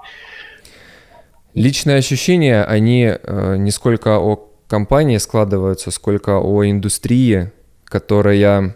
[1.54, 7.52] Личные ощущения, они э, не сколько о компании складываются, сколько о индустрии,
[7.84, 8.74] которая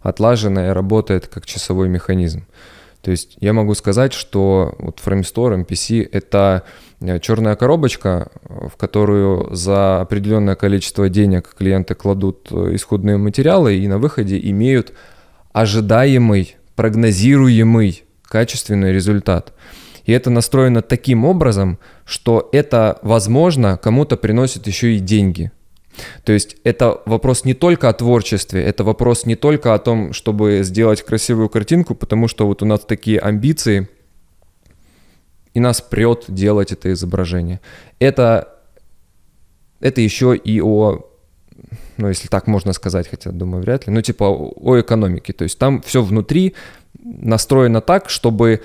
[0.00, 2.46] отлажена и работает как часовой механизм.
[3.02, 6.62] То есть я могу сказать, что вот Framestore, MPC— это
[7.02, 13.86] э, черная коробочка, в которую за определенное количество денег клиенты кладут э, исходные материалы и
[13.86, 14.94] на выходе имеют
[15.52, 19.52] ожидаемый, прогнозируемый качественный результат.
[20.04, 25.50] И это настроено таким образом, что это, возможно, кому-то приносит еще и деньги–
[26.24, 30.60] то есть это вопрос не только о творчестве, это вопрос не только о том, чтобы
[30.62, 33.88] сделать красивую картинку, потому что вот у нас такие амбиции,
[35.52, 37.60] и нас прет делать это изображение.
[38.00, 38.48] Это,
[39.78, 41.06] это еще и о,
[41.96, 45.32] ну если так можно сказать, хотя думаю вряд ли, ну типа о, экономике.
[45.32, 46.54] То есть там все внутри
[46.98, 48.62] настроено так, чтобы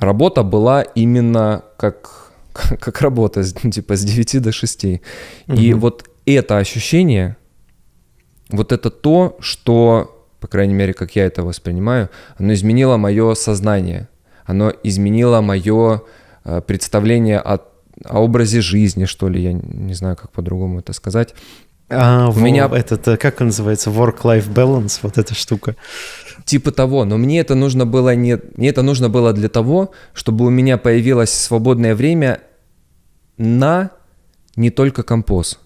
[0.00, 2.30] работа была именно как
[2.80, 4.84] как работа, типа с 9 до 6.
[4.84, 5.54] Угу.
[5.54, 7.36] И вот это ощущение,
[8.50, 14.08] вот это то, что, по крайней мере, как я это воспринимаю, оно изменило мое сознание,
[14.44, 16.02] оно изменило мое
[16.44, 17.60] э, представление о,
[18.04, 21.34] о образе жизни, что ли, я не знаю, как по-другому это сказать.
[21.90, 25.74] А, у меня этот, э, как он называется, work-life balance, вот эта штука.
[26.44, 30.46] Типа того, но мне это нужно было не, мне это нужно было для того, чтобы
[30.46, 32.40] у меня появилось свободное время
[33.36, 33.90] на
[34.56, 35.58] не только композ.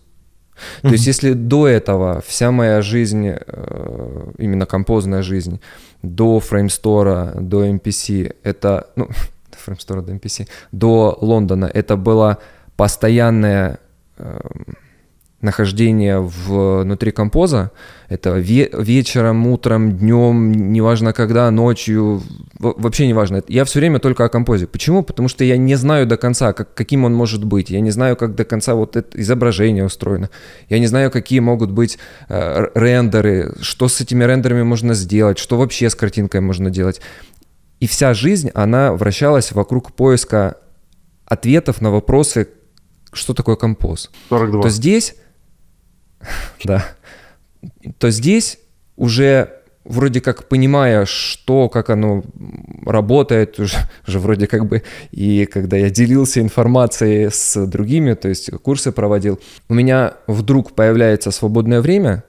[0.81, 0.93] То mm-hmm.
[0.93, 5.61] есть если до этого вся моя жизнь, э, именно композная жизнь,
[6.03, 9.09] до фреймстора, до MPC, это, ну,
[9.51, 12.39] до фреймстора, до MPC, до Лондона, это было
[12.77, 13.79] постоянное
[14.17, 14.77] эм,
[15.45, 17.71] нахождение внутри композа,
[18.09, 22.23] это ве- вечером, утром, днем, неважно когда, ночью,
[22.59, 23.43] вообще неважно.
[23.49, 24.67] Я все время только о композе.
[24.67, 25.03] Почему?
[25.03, 27.71] Потому что я не знаю до конца, как, каким он может быть.
[27.71, 30.31] Я не знаю, как до конца вот это изображение устроено.
[30.69, 35.59] Я не знаю, какие могут быть э, рендеры, что с этими рендерами можно сделать, что
[35.59, 37.01] вообще с картинкой можно делать.
[37.81, 40.57] И вся жизнь, она вращалась вокруг поиска
[41.27, 42.49] ответов на вопросы,
[43.13, 44.11] что такое композ.
[44.31, 44.63] 42.
[44.63, 45.15] То здесь
[46.65, 46.87] да,
[47.99, 48.59] то здесь
[48.97, 49.51] уже
[49.85, 52.25] вроде как понимая, что, как оно
[52.85, 58.51] работает, уже, уже вроде как бы, и когда я делился информацией с другими, то есть
[58.63, 62.25] курсы проводил, у меня вдруг появляется свободное время,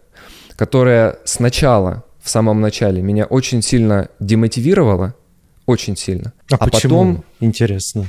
[0.55, 5.15] которое сначала, в самом начале, меня очень сильно демотивировало,
[5.65, 6.33] очень сильно.
[6.51, 6.79] А, а почему?
[6.79, 7.23] потом...
[7.39, 8.05] Интересно.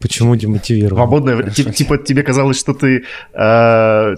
[0.00, 0.98] Почему демотивировало?
[0.98, 1.50] Свободное время.
[1.50, 4.14] Типа тебе казалось, что ты э,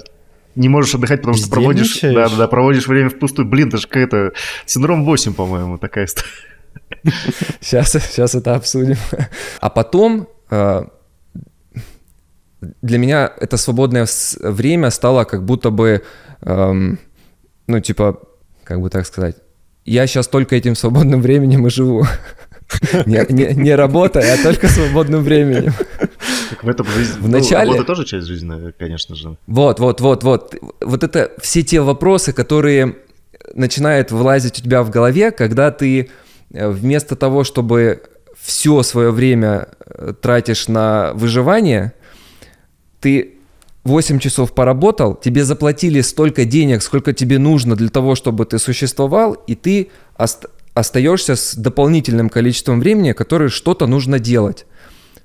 [0.55, 3.49] не можешь отдыхать, потому что проводишь, да, да, проводишь время впустую.
[3.49, 4.33] Блин, это же какая-то
[4.67, 6.29] синдром 8, по-моему, такая история.
[7.61, 8.97] Сейчас, сейчас это обсудим.
[9.61, 10.83] А потом э,
[12.83, 14.07] для меня это свободное
[14.41, 16.03] время стало как будто бы,
[16.43, 16.99] эм,
[17.67, 18.21] ну, типа,
[18.65, 19.37] как бы так сказать,
[19.85, 22.05] я сейчас только этим свободным временем и живу.
[23.05, 25.73] Не, не, не работая, а только свободным временем.
[26.51, 27.19] Так в этом жизнь...
[27.19, 27.71] В ну, начале...
[27.71, 29.37] Работа тоже часть жизни, конечно же.
[29.47, 30.55] Вот, вот, вот, вот.
[30.81, 32.97] Вот это все те вопросы, которые
[33.55, 36.11] начинают вылазить у тебя в голове, когда ты
[36.53, 38.03] э, вместо того, чтобы
[38.41, 41.93] все свое время э, тратишь на выживание,
[43.01, 43.37] ты
[43.85, 49.33] 8 часов поработал, тебе заплатили столько денег, сколько тебе нужно для того, чтобы ты существовал,
[49.33, 54.67] и ты ост- остаешься с дополнительным количеством времени, которое что-то нужно делать.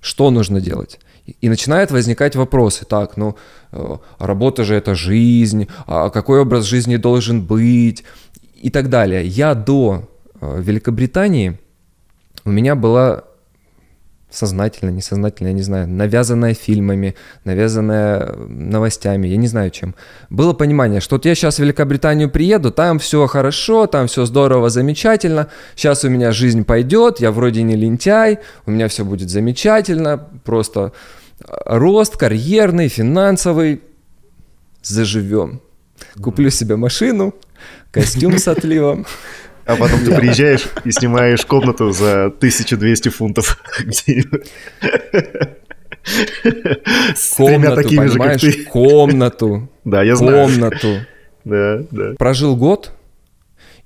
[0.02, 1.00] Что нужно делать?
[1.42, 2.86] И начинают возникать вопросы.
[2.86, 3.36] Так, ну,
[3.72, 8.04] э, работа же это жизнь, а какой образ жизни должен быть
[8.56, 9.26] и так далее.
[9.26, 10.08] Я до
[10.40, 11.60] э, Великобритании,
[12.44, 13.24] у меня была
[14.36, 19.96] сознательно, несознательно, я не знаю, навязанная фильмами, навязанная новостями, я не знаю чем.
[20.30, 24.70] Было понимание, что вот я сейчас в Великобританию приеду, там все хорошо, там все здорово,
[24.70, 30.28] замечательно, сейчас у меня жизнь пойдет, я вроде не лентяй, у меня все будет замечательно,
[30.44, 30.92] просто
[31.66, 33.82] рост карьерный, финансовый,
[34.82, 35.62] заживем.
[36.22, 37.34] Куплю себе машину,
[37.92, 39.06] костюм с отливом.
[39.66, 43.62] А потом ты приезжаешь и снимаешь комнату за 1200 фунтов
[47.16, 48.64] С тремя такими же, как ты.
[48.66, 49.70] Комнату.
[49.84, 50.48] Да, я знаю.
[50.48, 51.00] Комнату.
[51.44, 52.14] Да, да.
[52.18, 52.92] Прожил год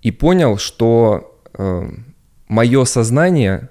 [0.02, 1.90] и понял, что э,
[2.48, 3.70] мое сознание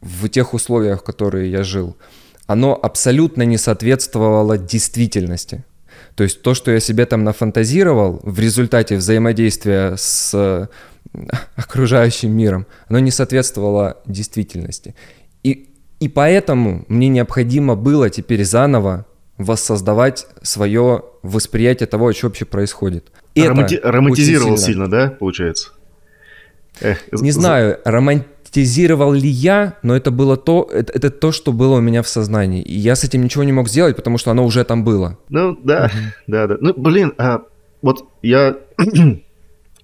[0.00, 1.96] в тех условиях, в которые я жил,
[2.46, 5.64] оно абсолютно не соответствовало действительности.
[6.14, 10.68] То есть то, что я себе там нафантазировал в результате взаимодействия с
[11.56, 14.94] окружающим миром, оно не соответствовало действительности.
[15.42, 19.06] И, и поэтому мне необходимо было теперь заново
[19.38, 23.10] воссоздавать свое восприятие того, что вообще происходит.
[23.34, 25.70] Романти- романтизировал сильно, да, получается?
[26.80, 27.40] Эх, Не за...
[27.40, 32.02] знаю, романтизировал ли я, но это было то, это, это то, что было у меня
[32.02, 32.62] в сознании.
[32.62, 35.18] И я с этим ничего не мог сделать, потому что оно уже там было.
[35.28, 35.90] Ну, да,
[36.26, 36.56] да, да.
[36.60, 37.42] Ну, блин, а,
[37.82, 38.56] вот я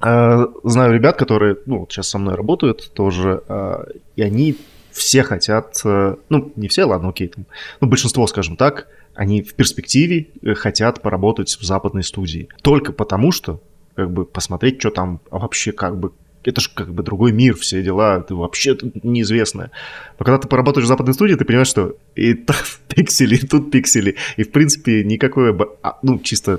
[0.01, 3.85] знаю ребят, которые, ну, сейчас со мной работают тоже, а,
[4.17, 4.57] и они
[4.93, 7.47] все хотят, а, ну, не все, ладно, окей, там,
[7.81, 12.49] ну, большинство, скажем так, они в перспективе э, хотят поработать в западной студии.
[12.63, 13.61] Только потому, что
[13.97, 16.13] как бы посмотреть, что там вообще как бы
[16.45, 19.73] это же как бы другой мир, все дела, ты вообще неизвестное.
[20.19, 22.57] Но когда ты поработаешь в западной студии, ты понимаешь, что и там
[22.89, 26.59] пиксели, и тут пиксели, и в принципе никакой, а, ну чисто э,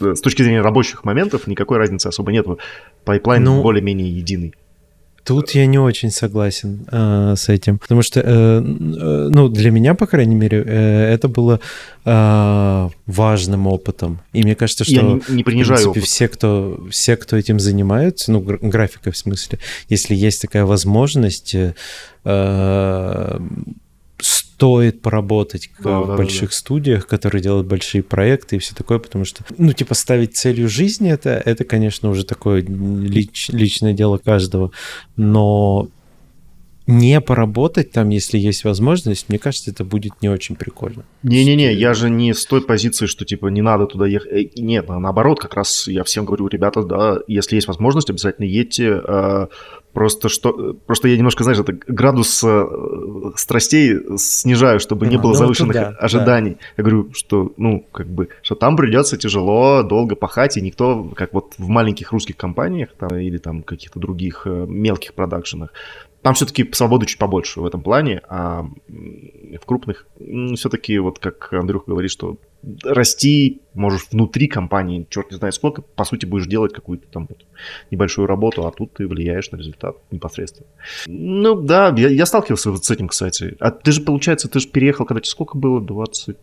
[0.00, 2.46] с точки зрения рабочих моментов никакой разницы особо нет.
[3.04, 4.54] Пайплайн ну, более-менее единый.
[5.28, 9.94] Тут я не очень согласен э, с этим, потому что, э, э, ну, для меня,
[9.94, 11.60] по крайней мере, э, это было
[12.06, 14.20] э, важным опытом.
[14.32, 17.60] И мне кажется, что, я не, не принижаю в принципе, все кто, все, кто этим
[17.60, 19.58] занимаются, ну, графикой в смысле,
[19.90, 21.74] если есть такая возможность, э,
[24.58, 26.56] стоит поработать да, в да, больших да.
[26.56, 31.12] студиях, которые делают большие проекты и все такое, потому что, ну, типа, ставить целью жизни
[31.12, 34.72] это, это, конечно, уже такое лич, личное дело каждого,
[35.16, 35.88] но
[36.88, 41.04] не поработать там, если есть возможность, мне кажется, это будет не очень прикольно.
[41.22, 44.32] Не-не-не, я же не с той позиции, что типа не надо туда ехать.
[44.32, 48.94] Э, нет, наоборот, как раз я всем говорю, ребята, да, если есть возможность, обязательно едьте.
[48.94, 49.48] А,
[49.98, 52.66] Просто что, просто я немножко, знаешь, это градус э,
[53.36, 56.52] страстей снижаю, чтобы не было ну, завышенных туда, ожиданий.
[56.52, 56.58] Да.
[56.76, 61.32] Я говорю, что, ну, как бы, что там придется тяжело, долго пахать, и никто, как
[61.32, 65.72] вот в маленьких русских компаниях там, или там каких-то других э, мелких продакшенах,
[66.28, 70.06] там все-таки свободы чуть побольше в этом плане, а в крупных
[70.56, 72.36] все-таки, вот как Андрюх говорит, что
[72.84, 77.30] расти можешь внутри компании, черт не знает сколько, по сути будешь делать какую-то там
[77.90, 80.68] небольшую работу, а тут ты влияешь на результат непосредственно.
[81.06, 83.56] Ну да, я, я сталкивался вот с этим, кстати.
[83.58, 85.80] А ты же, получается, ты же переехал, когда тебе сколько было?
[85.80, 86.36] 20...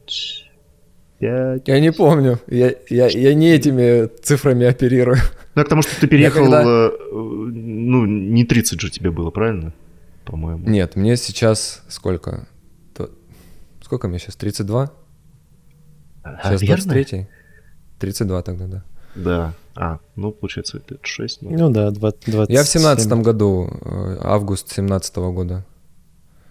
[1.19, 1.67] 5...
[1.67, 2.39] Я не помню.
[2.47, 5.17] Я, я, я не этими цифрами оперирую.
[5.55, 6.63] Да, потому что ты переехал, когда...
[6.63, 9.73] Э, ну, не 30 же тебе было, правильно?
[10.25, 10.67] По-моему.
[10.67, 12.47] Нет, мне сейчас сколько?
[13.85, 14.35] Сколько мне сейчас?
[14.35, 14.91] 32?
[16.23, 17.27] Сейчас а, 23
[17.99, 18.83] 32 тогда, да.
[19.15, 19.53] Да.
[19.75, 21.43] А, ну, получается, это 6.
[21.43, 22.55] Ну, ну да, 20, 27.
[22.55, 25.63] Я в семнадцатом году, э, август семнадцатого года.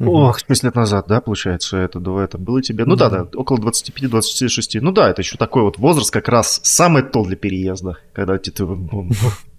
[0.07, 2.85] Ох, 6 лет назад, да, получается, это этого было тебе.
[2.85, 4.81] Ну да, да, около 25-26.
[4.81, 8.53] Ну да, это еще такой вот возраст, как раз самый то для переезда, когда ты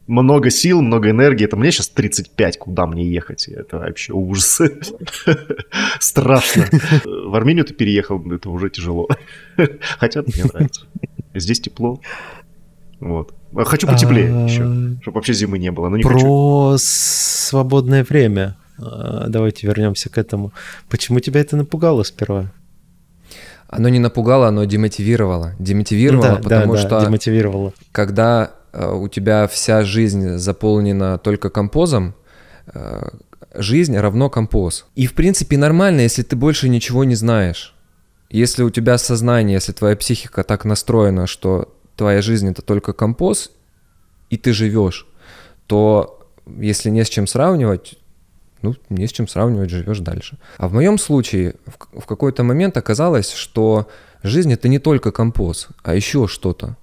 [0.08, 1.46] много сил, много энергии.
[1.46, 3.48] Это мне сейчас 35, куда мне ехать?
[3.48, 4.62] Это вообще ужас.
[6.00, 6.66] Страшно.
[7.04, 9.08] В Армению ты переехал, это уже тяжело.
[9.98, 10.86] Хотя мне нравится.
[11.34, 12.00] Здесь тепло.
[13.00, 13.34] Вот.
[13.66, 15.90] Хочу потеплее а, еще, чтобы вообще зимы не было.
[15.90, 16.76] Но не Про хочу.
[16.78, 18.58] свободное время.
[18.78, 20.52] А, давайте вернемся к этому.
[20.90, 22.52] Почему тебя это напугало сперва?
[23.68, 25.54] Оно не напугало, оно демотивировало.
[25.60, 27.74] Демотивировало, да, потому да, да, что демотивировало.
[27.92, 32.14] когда Э, у тебя вся жизнь заполнена только композом,
[32.74, 33.10] э,
[33.54, 34.86] жизнь равно композ.
[34.96, 37.74] И в принципе нормально, если ты больше ничего не знаешь.
[38.30, 43.52] Если у тебя сознание, если твоя психика так настроена, что твоя жизнь это только композ,
[44.30, 45.08] и ты живешь,
[45.68, 47.98] то если не с чем сравнивать,
[48.66, 50.38] ну, не с чем сравнивать, живешь дальше.
[50.58, 53.88] А в моем случае в, в какой-то момент оказалось, что
[54.24, 56.76] жизнь это не только композ, а еще что-то.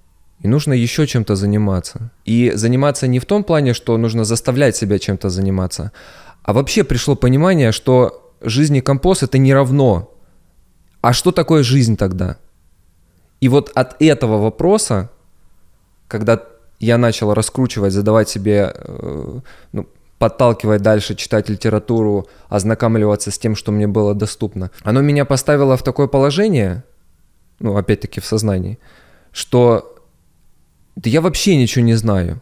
[0.43, 2.11] И нужно еще чем-то заниматься.
[2.25, 5.91] И заниматься не в том плане, что нужно заставлять себя чем-то заниматься,
[6.43, 10.09] а вообще пришло понимание, что жизнь и компост это не равно.
[11.01, 12.37] А что такое жизнь тогда?
[13.41, 15.09] И вот от этого вопроса,
[16.07, 16.39] когда
[16.79, 19.39] я начал раскручивать, задавать себе, э,
[19.71, 19.87] ну,
[20.23, 25.83] подталкивать дальше, читать литературу, ознакомливаться с тем, что мне было доступно, оно меня поставило в
[25.83, 26.85] такое положение,
[27.59, 28.79] ну, опять-таки в сознании,
[29.33, 29.97] что
[30.95, 32.41] да я вообще ничего не знаю.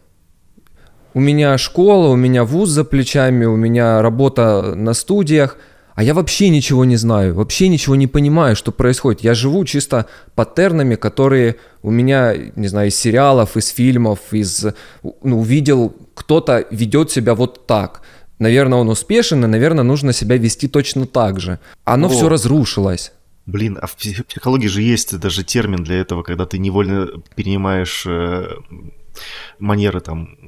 [1.12, 5.56] У меня школа, у меня вуз за плечами, у меня работа на студиях,
[5.94, 9.22] а я вообще ничего не знаю, вообще ничего не понимаю, что происходит.
[9.22, 14.66] Я живу чисто паттернами, которые у меня, не знаю, из сериалов, из фильмов, из...
[15.02, 18.02] Ну, увидел, кто-то ведет себя вот так.
[18.38, 21.58] Наверное, он успешен, и, наверное, нужно себя вести точно так же.
[21.84, 22.10] Оно О.
[22.10, 23.12] все разрушилось.
[23.44, 28.46] Блин, а в психологии же есть даже термин для этого, когда ты невольно перенимаешь э,
[29.58, 30.38] манеры там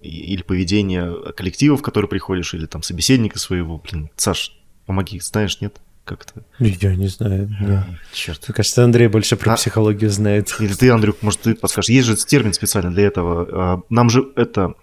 [0.00, 3.78] или поведение коллектива, в который приходишь, или там собеседника своего.
[3.78, 4.52] Блин, Саш,
[4.86, 5.76] помоги, знаешь, нет?
[6.04, 6.42] как-то?
[6.58, 7.48] Я не знаю.
[7.62, 7.84] Нет.
[8.12, 8.46] Черт.
[8.46, 10.54] Мне кажется, Андрей больше про А- психологию знает.
[10.60, 11.88] Или ты, Андрюк, может, ты подскажешь?
[11.88, 13.48] Есть же термин специально для этого.
[13.50, 14.74] А, Нам же это...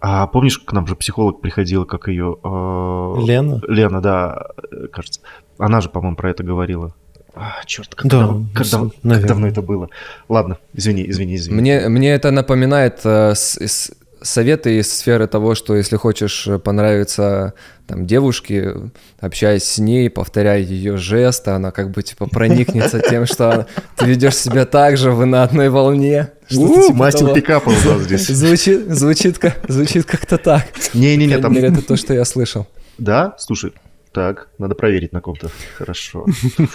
[0.00, 2.36] а, помнишь, к нам же психолог приходила, как ее...
[2.44, 3.60] а, Лена?
[3.66, 4.46] Лена, да,
[4.92, 5.22] кажется.
[5.58, 6.94] Она же, по-моему, про это говорила.
[7.34, 9.88] А, черт, как, Да, дав- как, дав- как давно это было.
[10.28, 11.60] Ладно, извини, извини, извини.
[11.60, 13.90] Мне, мне это напоминает э, с- с-
[14.24, 17.54] советы из сферы того, что если хочешь э, понравиться
[17.86, 18.74] там девушке,
[19.20, 23.66] общаясь с ней, повторяй ее жесты, она как бы типа проникнется тем, что
[23.96, 26.30] ты ведешь себя так же, вы на одной волне.
[26.48, 28.26] Типа Мастер пикапа у нас здесь.
[28.26, 30.66] Звучит, звучит, звучит как-то так.
[30.94, 31.56] Не-не-не, там...
[31.56, 32.66] это то, что я слышал.
[32.98, 33.34] Да?
[33.38, 33.72] Слушай,
[34.12, 35.50] так, надо проверить на ком-то.
[35.76, 36.26] Хорошо.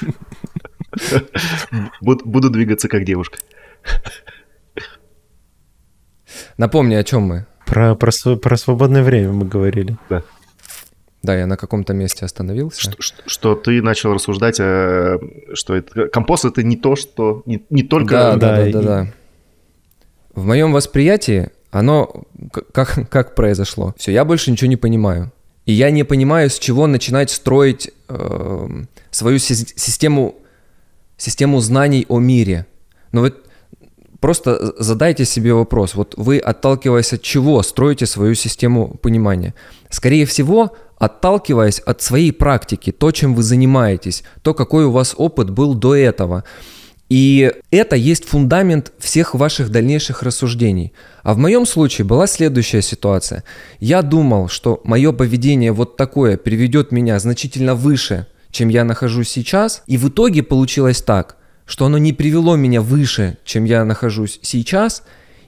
[2.01, 3.37] Буд- Буду двигаться как девушка.
[6.57, 7.45] Напомни, о чем мы.
[7.65, 9.97] Про, про, про свободное время мы говорили.
[11.21, 12.81] Да, я на каком-то месте остановился.
[12.81, 15.17] Что, что- что ты начал рассуждать, э,
[15.53, 18.71] что это, компост это не то, что не, не только Да, да, да, да, и-
[18.73, 19.07] да, да.
[20.33, 22.23] В моем восприятии оно
[22.71, 23.93] как, как произошло?
[23.97, 25.31] Все, я больше ничего не понимаю.
[25.65, 30.35] И я не понимаю, с чего начинать строить эм, свою сис- систему,
[31.17, 32.65] систему знаний о мире.
[33.11, 33.45] Но вот
[34.19, 35.95] просто задайте себе вопрос.
[35.95, 39.53] Вот вы, отталкиваясь от чего, строите свою систему понимания?
[39.89, 45.49] Скорее всего, отталкиваясь от своей практики, то, чем вы занимаетесь, то, какой у вас опыт
[45.49, 46.43] был до этого.
[47.09, 50.93] И это есть фундамент всех ваших дальнейших рассуждений.
[51.23, 53.43] А в моем случае была следующая ситуация.
[53.79, 59.81] Я думал, что мое поведение вот такое приведет меня значительно выше, чем я нахожусь сейчас.
[59.87, 61.37] И в итоге получилось так,
[61.69, 65.03] что оно не привело меня выше, чем я нахожусь сейчас.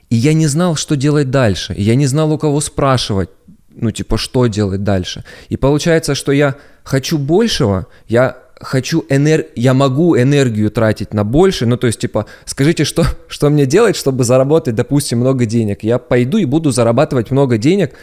[0.08, 1.74] И я не знал, что делать дальше.
[1.74, 3.28] И я не знал, у кого спрашивать,
[3.74, 5.24] ну, типа, что делать дальше.
[5.48, 6.54] И получается, что я
[6.84, 9.46] хочу большего, я хочу энер...
[9.56, 13.96] я могу энергию тратить на больше, ну, то есть, типа, скажите, что, что мне делать,
[13.96, 15.82] чтобы заработать, допустим, много денег.
[15.82, 17.94] Я пойду и буду зарабатывать много денег,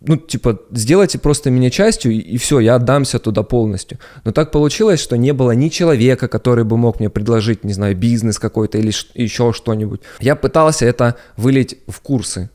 [0.00, 3.98] ну, типа, сделайте просто меня частью, и, все, я отдамся туда полностью.
[4.24, 7.96] Но так получилось, что не было ни человека, который бы мог мне предложить, не знаю,
[7.96, 10.00] бизнес какой-то или еще что-нибудь.
[10.20, 12.50] Я пытался это вылить в курсы.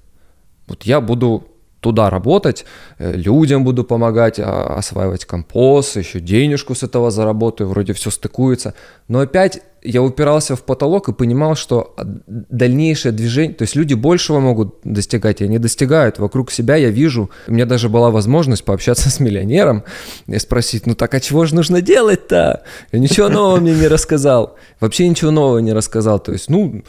[0.67, 1.47] Вот я буду
[1.79, 2.65] туда работать,
[2.99, 8.75] э, людям буду помогать, а, осваивать компост, еще денежку с этого заработаю, вроде все стыкуется.
[9.07, 11.95] Но опять я упирался в потолок и понимал, что
[12.27, 16.19] дальнейшее движение, то есть люди большего могут достигать, и они достигают.
[16.19, 19.83] Вокруг себя я вижу, у меня даже была возможность пообщаться с миллионером
[20.27, 22.63] и спросить, ну так а чего же нужно делать-то?
[22.91, 24.55] Я ничего нового мне не рассказал.
[24.79, 26.19] Вообще ничего нового не рассказал.
[26.19, 26.83] То есть, ну,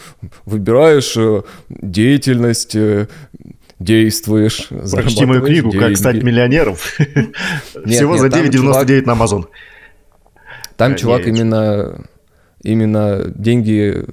[0.44, 3.08] выбираешь э, деятельность, э,
[3.78, 6.26] действуешь, Прочти мою книгу «Как стать деньги.
[6.26, 6.76] миллионером».
[6.76, 9.46] Всего за там 9,99 на Amazon.
[10.76, 12.04] Там чувак именно,
[12.62, 14.04] именно деньги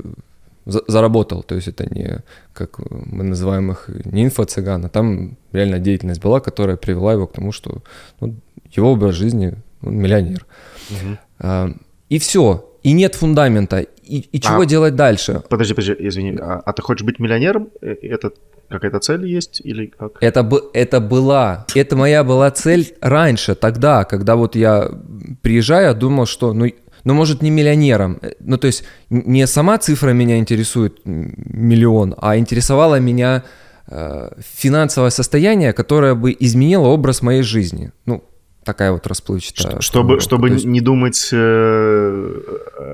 [0.66, 2.20] за- заработал, то есть это не,
[2.54, 7.34] как мы называем их, не инфо-цыган, а там реально деятельность была, которая привела его к
[7.34, 7.82] тому, что
[8.22, 8.36] ну,
[8.72, 10.46] его образ жизни, он миллионер.
[11.40, 11.70] А,
[12.10, 14.66] и все, и нет фундамента, и, и чего А.
[14.66, 15.42] делать дальше?
[15.50, 16.38] Подожди, подожди, извини.
[16.42, 17.70] А, а ты хочешь быть миллионером?
[17.82, 18.32] Э, Это
[18.70, 20.12] какая-то цель есть или как?
[20.22, 24.92] Это, бы, это была, это моя была цель раньше, тогда, когда вот я
[25.42, 26.66] приезжаю, я думал, что, ну,
[27.10, 28.20] ну, может, не миллионером.
[28.22, 33.44] Э, Ну, то есть не сама цифра меня интересует, миллион, а интересовало меня
[33.88, 37.92] э, финансовое состояние, которое бы изменило образ моей жизни.
[38.06, 38.24] Ну,
[38.64, 39.80] такая вот расплывчатая.
[39.82, 40.24] Чтобы, формулировка.
[40.24, 42.34] чтобы То есть не думать э,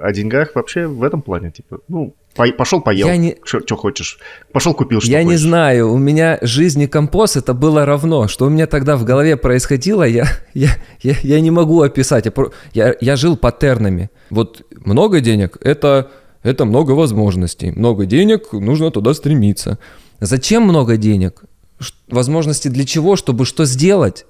[0.03, 4.19] о деньгах вообще в этом плане, типа, ну, по- пошел поел, Я не- что хочешь,
[4.51, 5.41] пошел купил, что Я не хочешь.
[5.41, 8.27] знаю, у меня жизнь и компост это было равно.
[8.27, 10.69] Что у меня тогда в голове происходило, я, я,
[11.01, 12.25] я, я не могу описать.
[12.25, 12.33] Я,
[12.73, 14.09] я, я жил паттернами.
[14.29, 16.11] Вот много денег это,
[16.43, 17.71] это много возможностей.
[17.71, 19.77] Много денег, нужно туда стремиться.
[20.19, 21.43] Зачем много денег?
[22.09, 23.15] Возможности для чего?
[23.17, 24.25] Чтобы что сделать?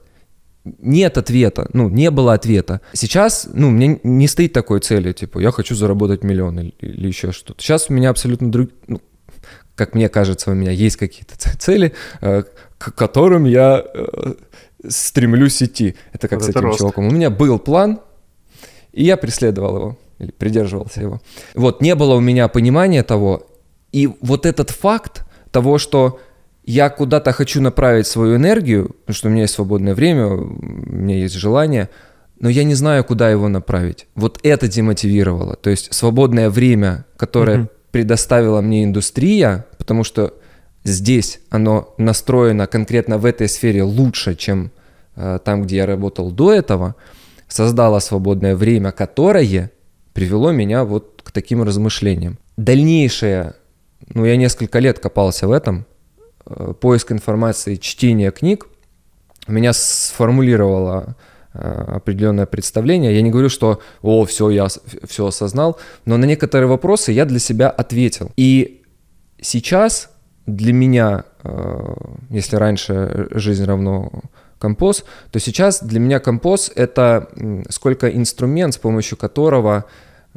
[0.80, 2.82] Нет ответа, ну, не было ответа.
[2.94, 7.32] Сейчас, ну, мне не стоит такой цели, типа, я хочу заработать миллион или, или еще
[7.32, 7.62] что-то.
[7.62, 9.00] Сейчас у меня абсолютно друг, ну,
[9.76, 12.44] как мне кажется, у меня есть какие-то цели, э,
[12.80, 14.34] к которым я э,
[14.88, 15.96] стремлюсь идти.
[16.14, 16.80] Это как Вот с этим рост.
[16.80, 17.08] чуваком.
[17.08, 18.00] У меня был план,
[18.92, 21.22] и я преследовал его, или придерживался его.
[21.54, 23.46] Вот, не было у меня понимания того,
[23.92, 26.20] и вот этот факт того, что
[26.66, 31.16] я куда-то хочу направить свою энергию, потому что у меня есть свободное время, у меня
[31.18, 31.90] есть желание,
[32.40, 34.08] но я не знаю, куда его направить.
[34.16, 35.56] Вот это демотивировало.
[35.56, 37.70] То есть свободное время, которое Мгм.
[37.92, 40.34] предоставила мне индустрия, потому что
[40.84, 44.72] здесь оно настроено конкретно в этой сфере лучше, чем
[45.16, 46.96] э, там, где я работал до этого,
[47.48, 49.72] создало свободное время, которое
[50.14, 52.38] привело меня вот к таким размышлениям.
[52.58, 53.54] Дальнейшее,
[54.14, 55.86] ну я несколько лет копался в этом,
[56.80, 58.68] поиск информации, чтение книг,
[59.48, 61.16] меня сформулировало
[61.54, 63.14] э, определенное представление.
[63.14, 64.68] Я не говорю, что «О, все, я
[65.08, 68.32] все осознал», но на некоторые вопросы я для себя ответил.
[68.38, 68.84] И
[69.40, 70.10] сейчас
[70.46, 71.96] для меня, э,
[72.30, 74.12] если раньше жизнь равно
[74.58, 77.30] композ, то сейчас для меня композ— это
[77.70, 79.86] сколько инструмент, с помощью которого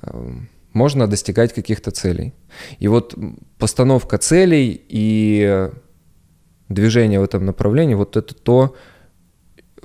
[0.02, 0.30] э,
[0.72, 2.34] можно достигать каких-то целей.
[2.78, 3.14] И вот
[3.58, 5.70] постановка целей и
[6.68, 8.74] движение в этом направлении, вот это то,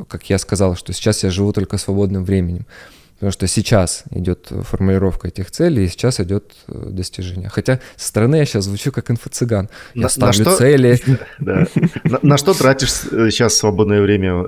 [0.08, 2.66] как я сказал, что сейчас я живу только свободным временем.
[3.14, 7.48] Потому что сейчас идет формулировка этих целей, и сейчас идет э, достижение.
[7.48, 9.70] Хотя со стороны я сейчас звучу как инфо-цыган.
[9.94, 11.00] Я на, ставлю на что, цели.
[11.40, 11.68] Да.
[12.04, 14.46] На, на что тратишь сейчас свободное время?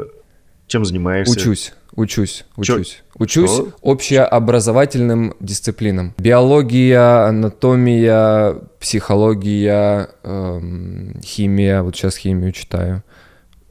[0.67, 1.33] Чем занимаешься?
[1.33, 1.73] Учусь.
[1.95, 2.89] Учусь, учусь.
[2.89, 3.03] Чё?
[3.17, 3.71] Учусь Что?
[3.81, 6.13] общеобразовательным дисциплинам.
[6.17, 11.81] Биология, анатомия, психология, эм, химия.
[11.81, 13.01] Вот сейчас химию читаю.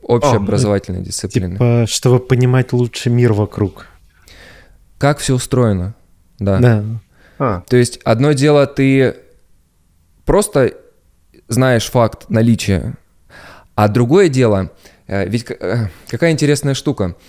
[0.02, 1.52] Общеобразовательные О, дисциплины.
[1.52, 3.86] Типа, чтобы понимать лучше мир вокруг.
[4.96, 5.94] Как все устроено.
[6.38, 6.58] Да.
[6.58, 6.84] Да.
[7.38, 7.62] А.
[7.68, 9.16] То есть одно дело, ты
[10.24, 10.72] просто
[11.48, 12.94] знаешь факт наличия,
[13.74, 14.70] а другое дело,
[15.06, 17.16] ведь э, какая интересная штука–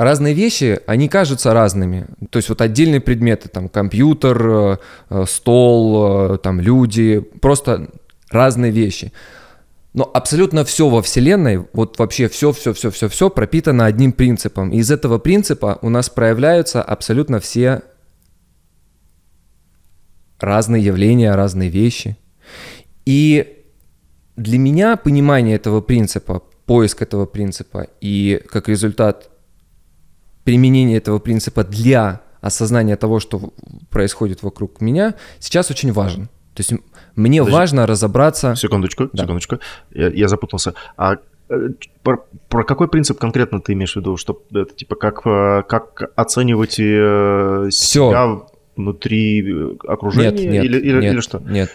[0.00, 2.06] разные вещи, они кажутся разными.
[2.30, 4.76] То есть вот отдельные предметы, там компьютер, э,
[5.10, 7.90] э, стол, э, там люди, просто
[8.30, 9.12] разные вещи.
[9.92, 14.70] Но абсолютно все во Вселенной, вот вообще все-все-все-все-все пропитано одним принципом.
[14.70, 17.82] И из этого принципа у нас проявляются абсолютно все
[20.38, 22.16] разные явления, разные вещи.
[23.04, 23.64] И
[24.36, 29.30] для меня понимание этого принципа, поиск этого принципа и как результат
[30.44, 33.52] применение этого принципа для осознания того, что
[33.90, 36.28] происходит вокруг меня, сейчас очень важен.
[36.54, 36.72] То есть
[37.16, 37.56] мне Подожди.
[37.56, 38.54] важно разобраться...
[38.56, 39.22] Секундочку, да.
[39.22, 39.58] секундочку.
[39.92, 40.74] Я, я запутался.
[40.96, 41.16] А
[41.48, 41.68] э,
[42.02, 44.16] про, про какой принцип конкретно ты имеешь в виду?
[44.16, 48.10] Что это типа как, э, как оценивать э, Все.
[48.10, 48.40] себя
[48.76, 50.30] внутри окружения?
[50.30, 51.38] Нет, нет, или, или, нет, или что?
[51.40, 51.70] Нет.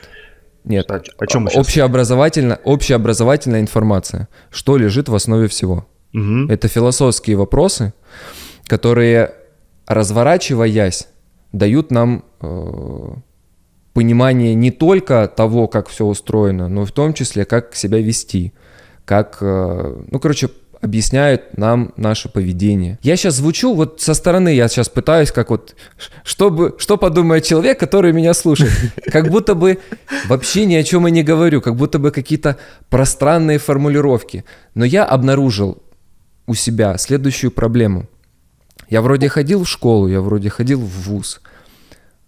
[0.66, 0.90] Нет.
[0.90, 1.62] А, о чем мы сейчас?
[1.62, 4.28] Общеобразовательно, общеобразовательная информация.
[4.50, 5.88] Что лежит в основе всего?
[6.14, 6.48] Угу.
[6.50, 7.94] Это философские вопросы,
[8.66, 9.34] которые,
[9.88, 11.08] разворачиваясь,
[11.52, 13.10] дают нам э,
[13.94, 18.54] понимание не только того, как все устроено, но в том числе, как себя вести,
[19.06, 20.50] как, э, ну, короче,
[20.86, 22.98] объясняют нам наше поведение.
[23.02, 25.76] Я сейчас звучу, вот со стороны я сейчас пытаюсь, как вот,
[26.24, 28.72] чтобы, что подумает человек, который меня слушает.
[29.12, 29.80] Как будто бы
[30.28, 32.58] вообще ни о чем и не говорю, как будто бы какие-то
[32.90, 34.46] пространные формулировки.
[34.74, 35.84] Но я обнаружил
[36.48, 38.06] у себя следующую проблему.
[38.90, 41.42] Я вроде ходил в школу, я вроде ходил в вуз,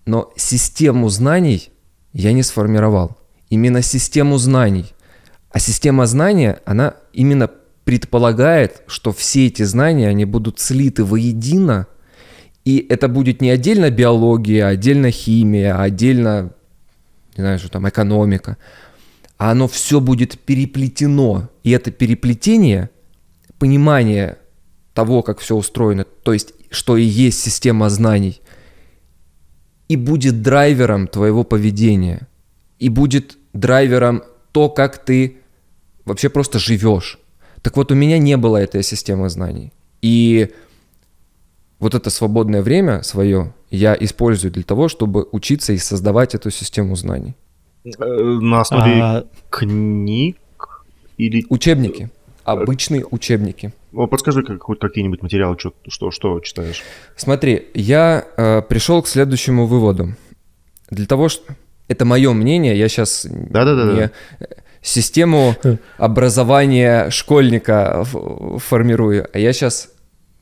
[0.06, 1.70] но систему знаний
[2.14, 3.18] я не сформировал.
[3.50, 4.94] Именно систему знаний.
[5.52, 7.50] А система знания, она именно
[7.88, 11.88] предполагает, что все эти знания, они будут слиты воедино,
[12.66, 16.52] и это будет не отдельно биология, а отдельно химия, а отдельно,
[17.38, 18.58] не знаю, что там, экономика,
[19.38, 21.50] а оно все будет переплетено.
[21.64, 22.90] И это переплетение,
[23.58, 24.38] понимание
[24.94, 28.42] того, как все устроено, то есть что и есть система знаний,
[29.88, 32.28] и будет драйвером твоего поведения,
[32.80, 35.38] и будет драйвером то, как ты
[36.04, 37.18] вообще просто живешь.
[37.62, 39.72] Так вот, у меня не было этой системы знаний.
[40.02, 40.50] И
[41.80, 46.96] вот это свободное время свое я использую для того, чтобы учиться и создавать эту систему
[46.96, 47.36] знаний.
[47.86, 49.26] Э, на основе а...
[49.50, 50.38] книг
[51.18, 51.46] или...
[51.50, 52.10] Учебники.
[52.44, 53.74] Обычные учебники.
[53.92, 56.82] Подскажи как, хоть какие-нибудь материалы, что, что, что читаешь.
[57.18, 60.16] Смотри, я э, пришел к следующему выводу.
[60.90, 61.54] Для того, что...
[61.90, 64.12] Это мое мнение, я сейчас да -да -да не
[64.82, 65.56] систему
[65.98, 69.90] образования школьника формирую, а я сейчас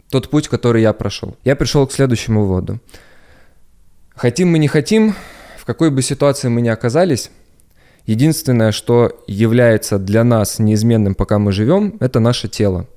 [0.09, 1.35] тот путь, который я прошел.
[1.43, 2.79] Я пришел к следующему выводу.
[4.15, 5.15] Хотим мы не хотим,
[5.57, 7.31] в какой бы ситуации мы ни оказались,
[8.05, 12.87] единственное, что является для нас неизменным, пока мы живем, это наше тело.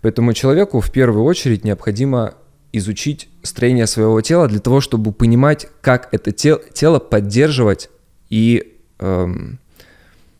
[0.00, 2.34] Поэтому человеку в первую очередь необходимо
[2.72, 7.90] изучить строение своего тела для того, чтобы понимать, как это те, тело поддерживать
[8.28, 9.58] и, эм,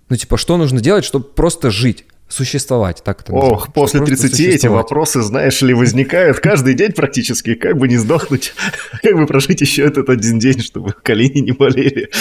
[0.08, 4.66] ну, типа, что нужно делать, чтобы просто жить существовать, так это Ох, после 30 эти
[4.66, 8.52] вопросы, знаешь ли, возникают каждый день практически, как бы не сдохнуть,
[9.02, 12.10] как бы прожить еще этот один день, чтобы колени не болели.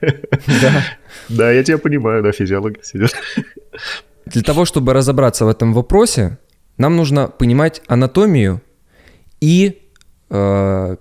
[0.00, 0.84] Да.
[1.28, 3.16] Да, я тебя понимаю, да, физиология сидит.
[4.26, 6.38] Для того, чтобы разобраться в этом вопросе,
[6.76, 8.62] нам нужно понимать анатомию
[9.40, 9.82] и,
[10.30, 10.96] э,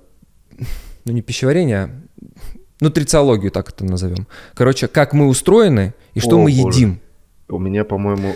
[1.06, 4.28] ну не пищеварение, а нутрициологию, так это назовем.
[4.54, 6.78] Короче, как мы устроены и что О, мы боже.
[6.80, 7.00] едим.
[7.50, 8.36] У меня, по-моему,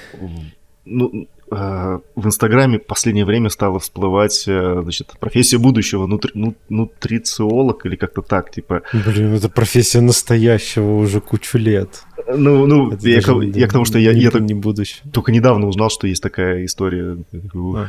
[0.86, 6.56] ну, э, в Инстаграме в последнее время стала всплывать, э, значит, профессия будущего, нутри, ну,
[6.70, 8.84] нутрициолог или как-то так, типа.
[8.94, 12.04] Блин, это профессия настоящего уже кучу лет.
[12.34, 15.04] Ну, ну, Это я, к- я к тому, что я, не, я не будущее.
[15.12, 17.18] только недавно узнал, что есть такая история.
[17.32, 17.88] Я такой, «Ух, А.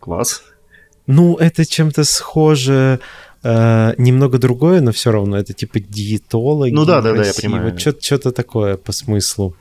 [0.00, 0.42] Класс.
[1.06, 3.00] Ну, это чем-то схоже,
[3.42, 6.72] э, немного другое, но все равно это типа диетологи.
[6.72, 7.78] Ну да, да, да, я понимаю.
[7.78, 9.54] Что-то такое по смыслу.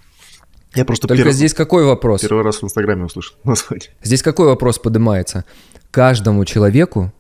[0.76, 2.22] Я просто Только перв- здесь какой вопрос?
[2.22, 3.90] первый раз в Инстаграме услышал название.
[4.04, 5.46] Здесь какой вопрос поднимается?
[5.92, 7.12] Каждому человеку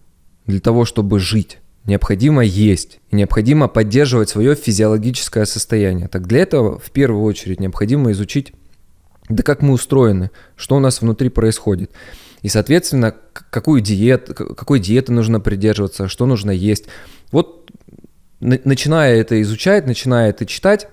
[0.45, 6.07] для того, чтобы жить, необходимо есть, и необходимо поддерживать свое физиологическое состояние.
[6.07, 8.53] Так для этого в первую очередь необходимо изучить,
[9.29, 11.91] да как мы устроены, что у нас внутри происходит.
[12.41, 16.85] И, соответственно, какую диет, какой диеты нужно придерживаться, что нужно есть.
[17.31, 17.69] Вот
[18.39, 20.87] на- начиная это изучать, начиная это читать,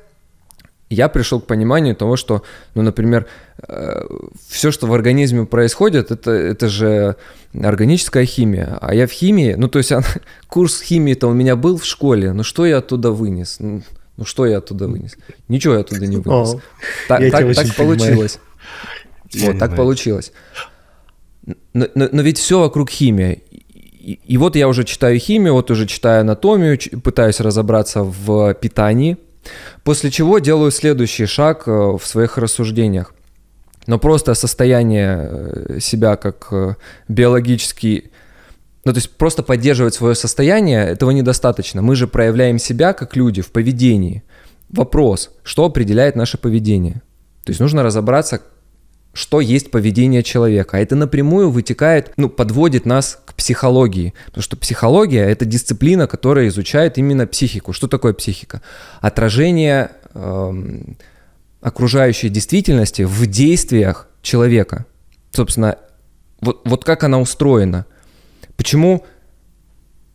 [0.89, 2.43] я пришел к пониманию того, что,
[2.75, 3.27] ну, например,
[4.49, 7.17] все, что в организме происходит, это, это же
[7.61, 8.79] органическая химия.
[8.81, 10.05] А я в химии, ну, то есть она-
[10.49, 13.57] курс химии-то у меня был в школе, но что я оттуда вынес?
[13.61, 13.83] Ну,
[14.17, 15.17] ну, что я оттуда вынес?
[15.49, 16.55] Ничего я оттуда не вынес.
[16.55, 16.61] О,
[17.09, 17.99] Так, я так- так понимаю.
[17.99, 18.39] получилось.
[19.35, 19.77] Вот, так знаю.
[19.77, 20.33] получилось.
[21.77, 23.33] Но, но- ведь все вокруг химия.
[24.01, 29.19] И, и вот я уже читаю химию, вот уже читаю анатомию, пытаюсь разобраться в питании,
[29.85, 33.13] после чего делаю следующий шаг э, в своих рассуждениях.
[33.87, 36.77] Но просто состояние э, себя как э,
[37.09, 38.11] биологический,
[38.87, 41.83] ну то есть просто поддерживать свое состояние, этого недостаточно.
[41.83, 44.23] Мы же проявляем себя как люди в поведении.
[44.71, 47.03] Вопрос, что определяет наше поведение?
[47.45, 48.41] То есть нужно разобраться,
[49.17, 50.77] что есть поведение человека.
[50.77, 54.13] А это напрямую вытекает, ну, подводит нас к психологии.
[54.27, 57.73] Потому что психология— это дисциплина, которая изучает именно психику.
[57.73, 58.61] Что такое психика?
[59.01, 60.99] Отражение эм,
[61.63, 64.85] окружающей действительности в действиях человека.
[65.33, 65.79] Собственно,
[66.43, 67.87] вот, вот как она устроена.
[68.59, 69.03] Почему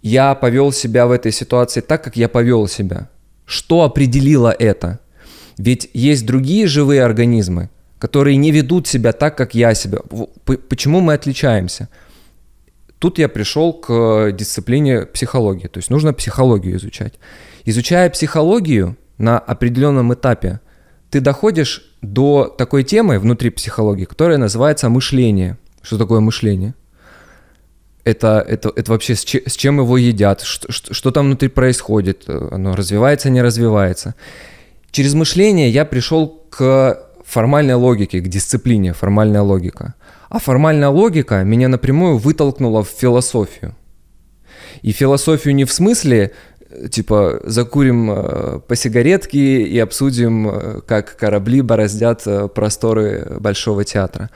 [0.04, 3.10] я повел себя в этой ситуации так, как я повел себя?
[3.46, 5.00] Что определило это?
[5.58, 7.72] Ведь есть другие живые организмы,
[8.02, 10.00] которые не ведут себя так, как я себя.
[10.70, 11.88] Почему мы отличаемся?
[12.98, 15.68] Тут я пришел к дисциплине психологии.
[15.68, 17.14] То есть нужно психологию изучать.
[17.64, 20.62] Изучая психологию на определенном этапе,
[21.12, 25.60] ты доходишь до такой темы внутри психологии, которая называется мышление.
[25.84, 26.74] Что такое мышление?
[28.04, 31.50] Это, это, это вообще с, че- с чем его едят, что, что, что там внутри
[31.50, 34.16] происходит, э, оно развивается, не развивается.
[34.90, 39.94] Через мышление я пришел к формальной логике, к дисциплине, формальная логика.
[40.30, 43.76] А формальная логика меня напрямую вытолкнула в философию.
[44.82, 46.32] И философию не в смысле,
[46.70, 52.24] э, типа, закурим э, по сигаретке и обсудим, э, как корабли бороздят
[52.54, 54.30] просторы Большого театра.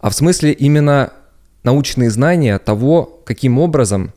[0.00, 1.12] А в смысле именно
[1.62, 4.12] научные знания того, каким образом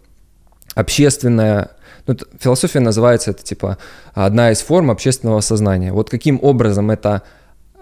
[0.75, 1.69] общественная...
[2.07, 3.77] Ну, это- философия называется, это типа
[4.13, 5.93] одна из форм общественного сознания.
[5.93, 7.21] Вот каким образом эта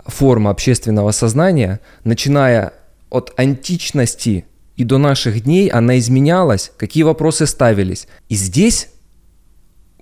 [0.06, 2.74] форма общественного сознания, начиная
[3.10, 4.46] от античности
[4.76, 8.08] и до наших дней, она изменялась, какие вопросы ставились.
[8.30, 8.90] И здесь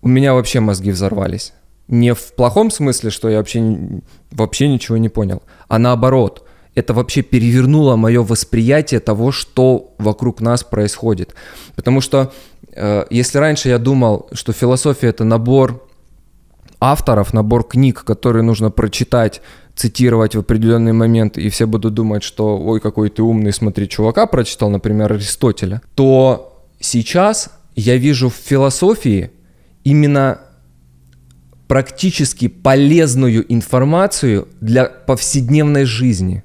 [0.01, 1.53] у меня вообще мозги взорвались.
[1.87, 3.77] Не в плохом смысле, что я вообще,
[4.31, 6.45] вообще ничего не понял, а наоборот.
[6.75, 11.33] Это вообще перевернуло мое восприятие того, что вокруг нас происходит.
[11.75, 12.31] Потому что
[12.73, 15.85] э, если раньше я думал, что философия это набор
[16.79, 19.41] авторов, набор книг, которые нужно прочитать,
[19.79, 24.25] цитировать в определенный момент, и все будут думать, что ой, какой ты умный, смотри, чувака
[24.25, 29.31] прочитал, например, Аристотеля, то сейчас я вижу в философии
[29.85, 30.41] именно
[31.69, 36.43] практически полезную информацию для повседневной жизни.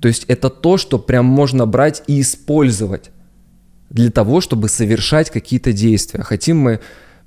[0.00, 3.10] То есть это то, что прям можно брать и использовать
[3.90, 6.22] для того, чтобы совершать какие-то действия.
[6.22, 6.80] Хотим мы,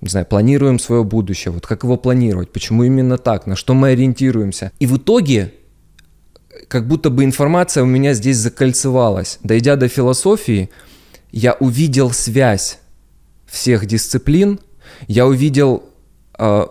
[0.04, 3.89] не знаю, планируем свое будущее, вот как его планировать, почему именно так, на что мы
[3.89, 4.72] ориентируемся.
[4.80, 5.54] И в итоге,
[6.68, 9.39] как будто бы информация у меня здесь закольцевалась.
[9.43, 10.70] Дойдя до философии,
[11.32, 12.80] я увидел связь
[13.45, 14.60] всех дисциплин,
[15.08, 15.84] я увидел,
[16.38, 16.66] э,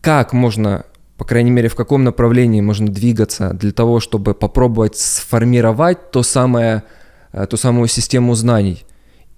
[0.00, 0.84] как можно,
[1.16, 6.84] по крайней мере, в каком направлении можно двигаться для того, чтобы попробовать сформировать то самое,
[7.32, 8.84] э, ту самую систему знаний.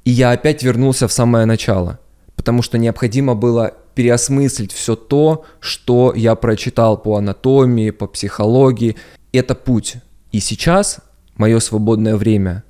[0.04, 1.98] И я опять вернулся в самое начало,
[2.40, 8.96] потому что необходимо было переосмыслить все то, что я прочитал по анатомии, по психологии.
[9.30, 9.96] Это путь.
[10.32, 11.00] И сейчас
[11.36, 12.64] мое свободное время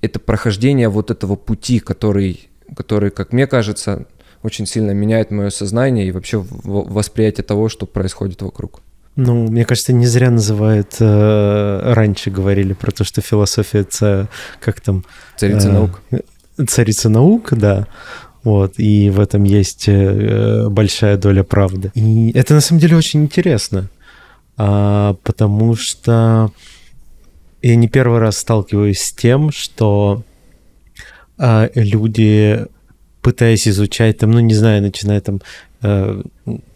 [0.00, 4.06] это прохождение вот этого пути, который, который, как мне кажется,
[4.42, 8.80] очень сильно меняет мое сознание и вообще восприятие того, что происходит вокруг.
[9.14, 14.80] Ну, мне кажется, не зря называют, э, раньше говорили про то, что философия это как
[14.80, 15.04] там...
[15.36, 16.00] Царица э, наук.
[16.66, 17.88] Царица наук, да.
[18.46, 21.90] Вот, и в этом есть э, большая доля правды.
[21.96, 23.90] И это на самом деле очень интересно,
[24.56, 26.52] а, потому что
[27.60, 30.22] я не первый раз сталкиваюсь с тем, что
[31.38, 32.66] а, люди,
[33.20, 35.40] пытаясь изучать, там, ну, не знаю, начиная там
[35.82, 36.22] э,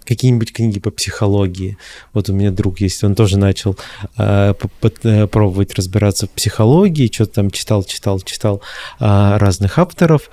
[0.04, 1.78] какие-нибудь книги по психологии.
[2.12, 3.78] Вот у меня друг есть, он тоже начал
[4.18, 4.54] э,
[5.04, 8.60] э пробовать разбираться в психологии, что-то там читал, читал, читал
[8.98, 10.30] э, разных авторов,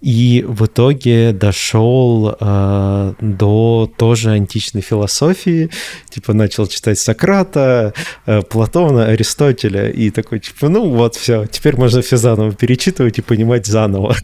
[0.00, 5.70] и в итоге дошел э, до тоже античной философии,
[6.08, 7.94] типа начал читать Сократа,
[8.26, 13.22] э, Платона, Аристотеля, и такой, типа, ну вот, все, теперь можно все заново перечитывать и
[13.22, 14.14] понимать заново.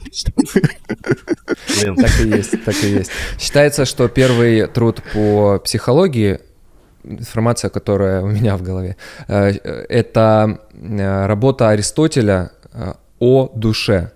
[1.81, 3.11] Блин, так и есть, так и есть.
[3.39, 6.39] Считается, что первый труд по психологии
[7.05, 8.97] информация, которая у меня в голове,
[9.29, 9.51] э,
[9.89, 14.13] это э, работа Аристотеля э, о душе.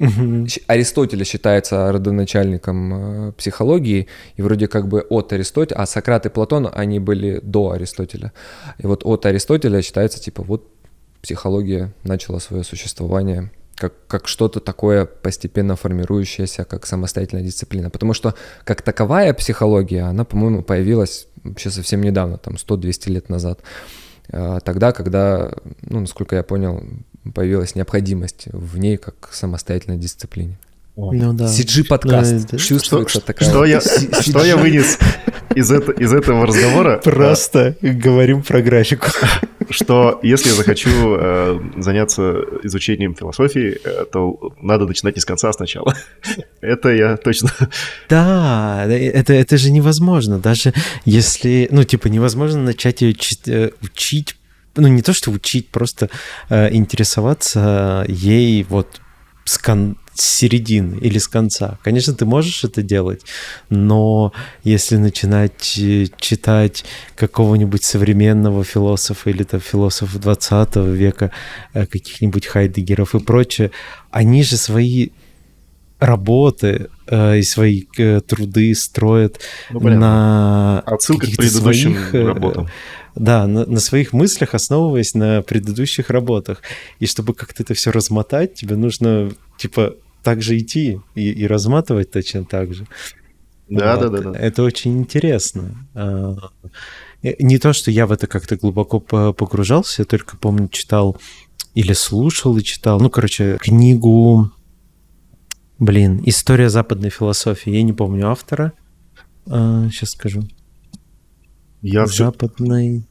[0.00, 0.46] Угу.
[0.66, 6.70] Аристотеля считается родоначальником э, психологии, и вроде как бы от Аристотеля, а Сократ и Платон,
[6.72, 8.32] они были до Аристотеля.
[8.78, 10.66] И вот от Аристотеля считается, типа, вот
[11.20, 17.88] психология начала свое существование как, как что-то такое постепенно формирующееся, как самостоятельная дисциплина.
[17.88, 18.34] Потому что
[18.64, 23.60] как таковая психология, она, по-моему, появилась вообще совсем недавно, там 100-200 лет назад.
[24.28, 26.82] Э, тогда, когда, ну, насколько я понял,
[27.34, 30.58] появилась необходимость в ней как самостоятельной дисциплине.
[30.96, 31.46] Ну да.
[31.46, 32.58] CG подкаст.
[32.58, 33.48] Чувствуется что, такая.
[33.48, 34.98] Что я, что я вынес
[35.54, 37.00] из, это, из этого разговора?
[37.02, 39.06] Просто а, говорим про графику.
[39.70, 45.48] Что если я захочу э, заняться изучением философии, э, то надо начинать не с конца,
[45.48, 45.94] а сначала.
[46.60, 47.50] это я точно.
[48.08, 50.40] Да, это, это же невозможно.
[50.40, 53.14] Даже если, ну, типа, невозможно начать ее
[53.46, 54.36] э, учить
[54.76, 56.10] ну не то что учить, просто
[56.48, 59.00] э, интересоваться ей вот
[59.44, 61.78] с, кон- с середины или с конца.
[61.82, 63.22] Конечно, ты можешь это делать,
[63.68, 64.32] но
[64.64, 66.84] если начинать э, читать
[67.16, 71.32] какого-нибудь современного философа или там философа 20 века,
[71.72, 73.70] э, каких-нибудь Хайдегеров и прочее,
[74.10, 75.10] они же свои
[76.00, 79.40] работы э, и свои э, труды строят
[79.70, 82.68] ну, на отсылках к предыдущим своих, э, работам.
[83.14, 86.62] Да, на, на своих мыслях, основываясь на предыдущих работах.
[86.98, 92.10] И чтобы как-то это все размотать, тебе нужно, типа, так же идти и, и разматывать
[92.10, 92.86] точно так же.
[93.68, 94.12] Да, вот.
[94.12, 94.38] да, да, да.
[94.38, 95.88] Это очень интересно.
[95.94, 96.36] А,
[97.22, 101.16] не то, что я в это как-то глубоко погружался, я только помню, читал
[101.74, 104.50] или слушал и читал, ну, короче, книгу,
[105.78, 108.72] блин, «История западной философии», я не помню автора,
[109.46, 110.42] сейчас а, скажу.
[111.82, 113.04] Я западной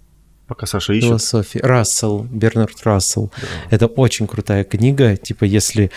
[0.50, 1.10] Пока Саша ищет.
[1.10, 1.60] Философии.
[1.60, 3.32] Рассел, Бернард Рассел.
[3.40, 3.48] Да.
[3.70, 5.16] Это очень крутая книга.
[5.16, 5.92] Типа, если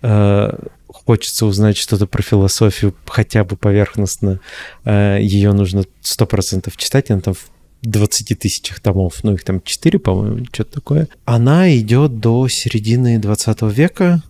[0.00, 0.50] э,
[0.86, 4.40] хочется узнать что-то про философию хотя бы поверхностно,
[4.86, 7.10] э, ее нужно сто процентов читать.
[7.10, 7.50] Она там в
[7.82, 11.08] 20 тысячах томов, ну их там 4, по-моему, что-то такое.
[11.26, 14.22] Она идет до середины 20 века,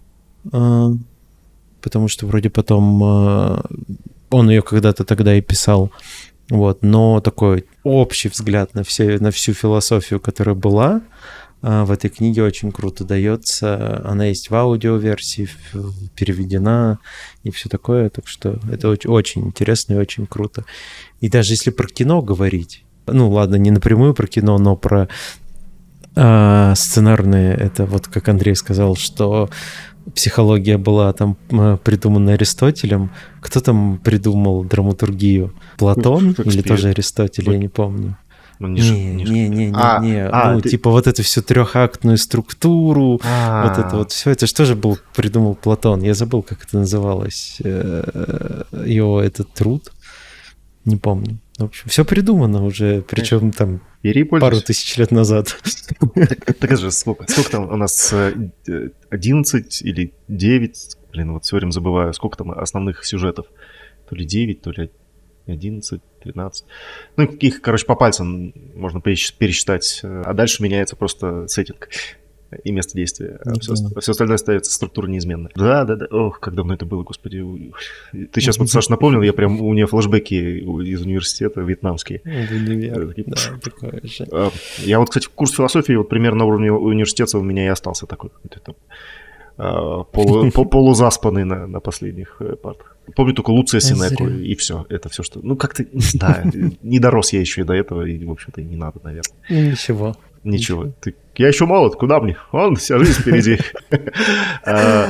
[0.53, 0.89] э,
[1.81, 3.63] потому что вроде потом э,
[4.31, 5.91] он ее когда-то тогда и писал.
[6.51, 11.03] Вот, но такой общий взгляд на, все, на всю философию, которая была
[11.61, 14.03] а, в этой книге, очень круто дается.
[14.07, 15.49] Она есть в аудиоверсии,
[16.15, 16.99] переведена
[17.43, 18.09] и все такое.
[18.09, 20.65] Так что это очень, очень интересно и очень круто.
[21.21, 25.09] И даже если про кино говорить, ну ладно, не напрямую про кино, но про
[26.15, 29.49] э, сценарные, это вот как Андрей сказал, что
[30.15, 31.37] психология была там
[31.85, 33.11] придумана Аристотелем.
[33.41, 35.53] Кто там придумал драматургию?
[35.77, 36.47] Платон Шекспир.
[36.53, 38.17] или тоже Аристотель, я не помню.
[38.59, 40.27] Ну, не, не, не, не, не, а, не.
[40.27, 40.71] А, ну, ты...
[40.71, 44.99] типа вот эту всю трехактную структуру, а, вот это вот все, это что же был
[45.15, 46.03] придумал Платон?
[46.03, 47.59] Я забыл, как это называлось.
[47.63, 49.93] Э, его этот труд.
[50.85, 51.39] Не помню.
[51.59, 55.57] В общем, все придумано уже, причем там Бери пару тысяч лет назад.
[56.15, 57.29] Так это же сколько?
[57.29, 58.15] Сколько там у нас?
[59.11, 60.97] 11 э, или 9?
[61.13, 62.15] Блин, вот все время забываю.
[62.15, 63.47] Сколько там основных сюжетов?
[64.09, 64.91] То ли 9, то ли
[65.49, 66.65] 11, 13.
[67.17, 70.01] Ну, каких, короче, по пальцам можно пересчитать.
[70.05, 71.89] А дальше меняется просто сеттинг.
[72.65, 73.39] И место действия.
[73.45, 75.51] А все, все остальное остается структура неизменная.
[75.55, 76.07] Да, да, да.
[76.11, 77.45] Ох, как давно это было, господи.
[78.13, 82.23] Ты сейчас вот, Саша, напомнил, я прям, у меня флешбеки из университета вьетнамские.
[82.25, 84.27] Да, же.
[84.33, 88.07] А, я вот, кстати, курс философии вот примерно на уровне университета у меня и остался
[88.07, 88.31] такой.
[89.59, 92.97] А, полу, полузаспанный на, на последних э, партах.
[93.17, 94.87] Помню только Луция Синеку, и все.
[94.89, 95.41] Это все, что...
[95.43, 98.77] Ну, как-то, не знаю, не дорос я еще и до этого, и, в общем-то, не
[98.77, 99.35] надо, наверное.
[99.49, 100.17] Ничего.
[100.45, 100.93] Ничего.
[101.01, 102.37] Ты, я еще молод, куда мне?
[102.51, 103.59] Он, вся жизнь впереди.
[104.65, 105.07] А,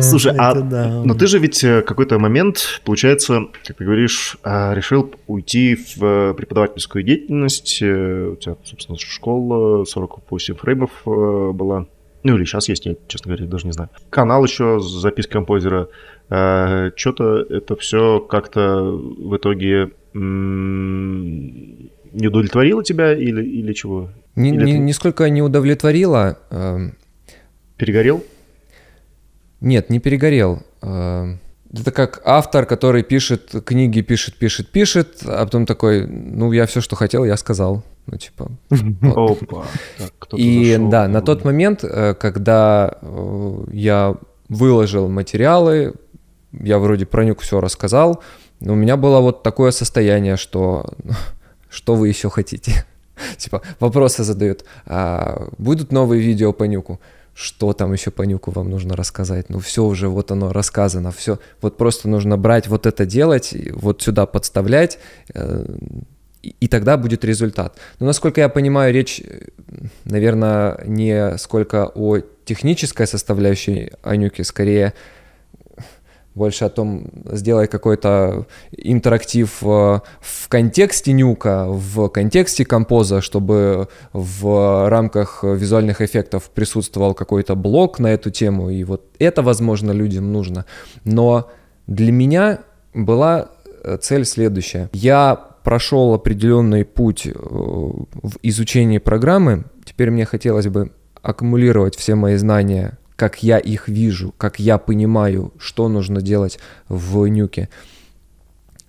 [0.00, 5.14] слушай, а но ты же ведь э, какой-то момент, получается, как ты говоришь, а, решил
[5.26, 7.80] уйти в э, преподавательскую деятельность.
[7.80, 11.86] Э, у тебя, собственно, школа 48 фреймов была.
[12.24, 13.90] Ну или сейчас есть, я, честно говоря, даже не знаю.
[14.10, 15.88] Канал еще с запиской композера.
[16.28, 19.90] Что-то это все как-то в итоге
[22.12, 24.10] не удовлетворило тебя или, или чего?
[24.36, 24.78] Ни, или ни, ты...
[24.78, 26.38] Нисколько не удовлетворило.
[26.50, 26.96] Эм.
[27.76, 28.24] Перегорел?
[29.60, 30.62] Нет, не перегорел.
[30.82, 31.40] Эм.
[31.72, 36.82] Это как автор, который пишет книги, пишет, пишет, пишет, а потом такой, ну, я все,
[36.82, 37.82] что хотел, я сказал.
[38.06, 38.50] Ну, типа...
[39.02, 39.64] Опа.
[40.36, 44.16] И да, на тот момент, э, когда э, я
[44.50, 45.94] выложил материалы,
[46.52, 48.22] я вроде про нюк все рассказал,
[48.60, 50.92] но у меня было вот такое состояние, что
[51.72, 52.84] что вы еще хотите?
[53.38, 54.64] Типа вопросы задают.
[54.86, 57.00] А будут новые видео по нюку?
[57.34, 59.48] Что там еще по нюку вам нужно рассказать?
[59.48, 61.38] Ну все уже, вот оно рассказано, все.
[61.62, 64.98] Вот просто нужно брать вот это делать, вот сюда подставлять,
[65.32, 65.64] э,
[66.42, 67.78] и тогда будет результат.
[68.00, 69.22] Но насколько я понимаю, речь,
[70.04, 74.92] наверное, не сколько о технической составляющей Анюки, скорее
[76.34, 84.88] больше о том, сделай какой-то интерактив э, в контексте нюка, в контексте композа, чтобы в
[84.88, 90.64] рамках визуальных эффектов присутствовал какой-то блок на эту тему, и вот это, возможно, людям нужно.
[91.04, 91.50] Но
[91.86, 92.60] для меня
[92.94, 93.50] была
[93.84, 94.88] э, цель следующая.
[94.92, 102.36] Я прошел определенный путь э, в изучении программы, теперь мне хотелось бы аккумулировать все мои
[102.36, 106.58] знания как я их вижу, как я понимаю, что нужно делать
[106.88, 107.68] в нюке.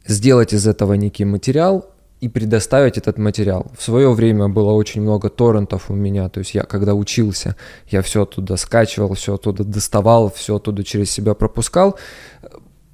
[0.08, 1.86] Сделать из этого некий материал
[2.20, 3.72] и предоставить этот материал.
[3.78, 7.56] В свое время было очень много торрентов у меня, то есть я когда учился,
[7.92, 12.00] я все оттуда скачивал, все оттуда доставал, все оттуда через себя пропускал.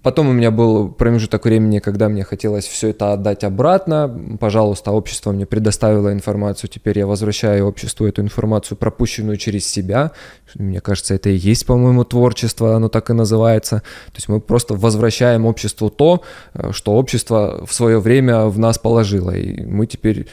[0.02, 4.38] Потом у меня был промежуток времени, когда мне хотелось все это отдать обратно.
[4.40, 10.12] Пожалуйста, общество мне предоставило информацию, теперь я возвращаю обществу эту информацию, пропущенную через себя.
[10.56, 13.80] Мне кажется, это и есть, по-моему, творчество, оно так и называется.
[14.08, 16.24] То есть мы просто возвращаем обществу то,
[16.54, 19.32] э, что общество в свое время в нас положило.
[19.32, 20.28] И мы теперь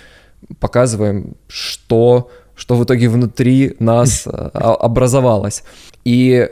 [0.60, 5.64] показываем, что, что в итоге внутри нас э, образовалось.
[6.04, 6.48] И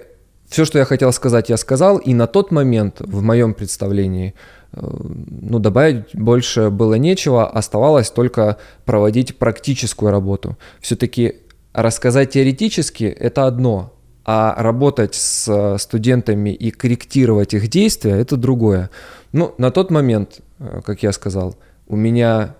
[0.55, 4.35] все, что я хотел сказать, я сказал, и на тот момент, в моем представлении,
[4.73, 10.57] э, ну, добавить больше было нечего, оставалось только проводить практическую работу.
[10.81, 11.39] Все-таки
[11.73, 13.95] рассказать теоретически– это одно,
[14.25, 18.91] а работать с студентами и корректировать их действия– это другое.
[19.33, 21.57] Ну, на тот момент, э, как я сказал,
[21.89, 22.55] у меня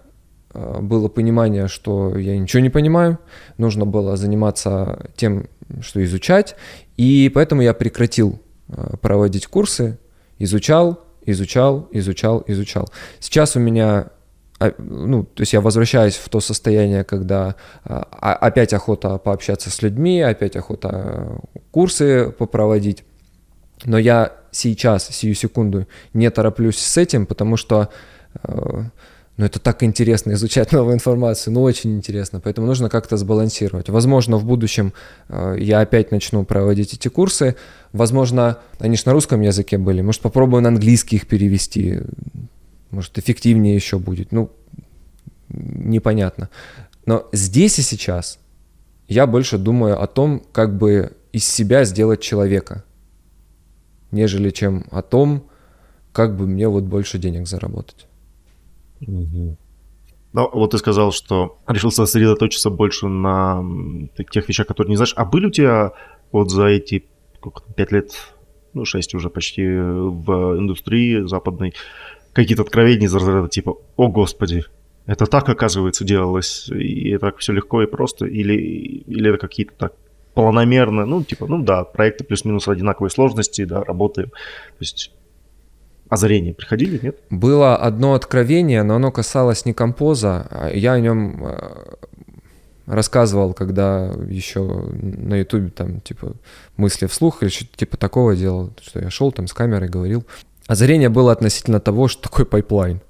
[0.53, 3.21] э, было понимание, что я ничего не понимаю,
[3.57, 5.47] нужно было заниматься тем,
[5.81, 6.57] что изучать,
[6.97, 9.99] и поэтому я прекратил э, проводить курсы,
[10.39, 12.91] изучал, изучал, изучал, изучал.
[13.21, 14.11] Сейчас у меня
[14.61, 19.83] а, ну, то есть я возвращаюсь в то состояние, когда а, опять охота пообщаться с
[19.83, 21.39] людьми, опять охота э,
[21.71, 23.05] курсы попроводить.
[23.85, 27.91] Но я сейчас, сию секунду, не тороплюсь с этим, потому что
[28.43, 28.83] э,
[29.37, 33.89] но это так интересно изучать новую информацию, ну очень интересно, поэтому нужно как-то сбалансировать.
[33.89, 34.93] Возможно, в будущем
[35.28, 37.57] э, я опять начну проводить эти курсы,
[37.93, 42.01] возможно, они же на русском языке были, может попробую на английский их перевести,
[42.91, 44.51] может эффективнее еще будет, ну
[45.49, 46.49] непонятно.
[47.07, 48.39] Но здесь и сейчас
[49.09, 52.85] я больше думаю о том, как бы из себя сделать человека,
[54.11, 55.45] нежели чем о том,
[56.12, 58.07] как бы мне вот больше денег заработать.
[59.07, 59.57] Угу.
[60.35, 63.65] Ну, вот ты сказал, что решил сосредоточиться больше на
[64.33, 65.15] тех вещах, которые не знаешь.
[65.17, 65.93] А были у тебя
[66.33, 67.05] вот за эти
[67.77, 68.13] пять лет,
[68.73, 71.75] ну, шесть уже почти в индустрии западной,
[72.33, 74.65] какие-то откровения из разряда типа «О, Господи,
[75.07, 79.93] это так, оказывается, делалось, и так все легко и просто», или, или это какие-то так
[80.35, 84.31] планомерно, ну, типа, ну да, проекты плюс-минус одинаковой сложности, да, работаем.
[84.31, 85.13] То есть
[86.09, 87.17] озарения приходили, нет?
[87.31, 90.71] Было одно откровение, но оно касалось не композа.
[90.75, 91.95] Я о нем э,
[92.87, 96.35] рассказывал, когда еще на ютубе там, типа,
[96.77, 100.25] мысли вслух или что-то типа такого делал, что я шел там с камерой, говорил.
[100.67, 103.01] Озарение было относительно того, что такое pipeline.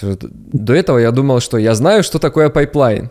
[0.00, 3.10] До этого я думал, что я знаю, что такое pipeline.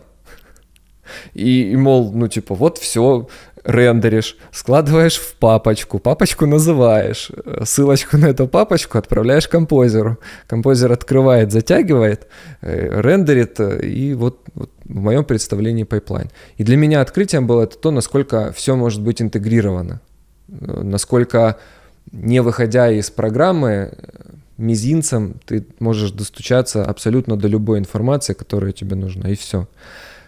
[1.34, 3.28] И, и мол, ну типа, вот все,
[3.66, 7.30] рендеришь, складываешь в папочку, папочку называешь,
[7.64, 10.18] ссылочку на эту папочку отправляешь композеру.
[10.46, 12.28] Композер открывает, затягивает,
[12.62, 16.30] э, рендерит, э, и вот, вот в моем представлении pipeline.
[16.56, 20.00] И для меня открытием было это то, насколько все может быть интегрировано,
[20.48, 21.58] э, насколько
[22.12, 23.92] не выходя из программы,
[24.58, 29.66] мизинцем ты можешь достучаться абсолютно до любой информации, которая тебе нужна, и все.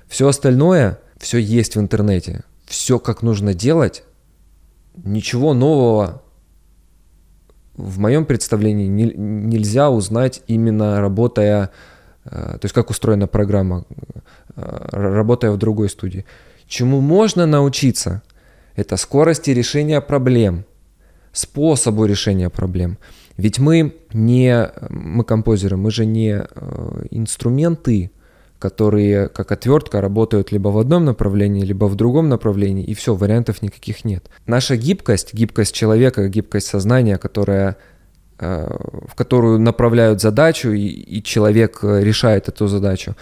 [0.09, 4.05] Все остальное, все есть в интернете все как нужно делать,
[4.95, 6.23] ничего нового
[7.75, 11.71] в моем представлении не, нельзя узнать именно работая,
[12.25, 13.85] э, то есть как устроена программа,
[14.57, 16.27] э, работая в другой студии.
[16.67, 18.23] Чему можно научиться,
[18.75, 20.65] это скорости решения проблем,
[21.33, 22.99] способу решения проблем.
[23.37, 28.11] Ведь мы не, мы композеры, мы же не э, инструменты,
[28.59, 33.63] которые как отвертка работают либо в одном направлении, либо в другом направлении, и все, вариантов
[33.63, 34.29] никаких нет.
[34.47, 37.77] Наша гибкость, гибкость человека, гибкость сознания, которая
[38.39, 38.69] э,
[39.07, 43.17] в которую направляют задачу, и, и человек э, решает эту задачу.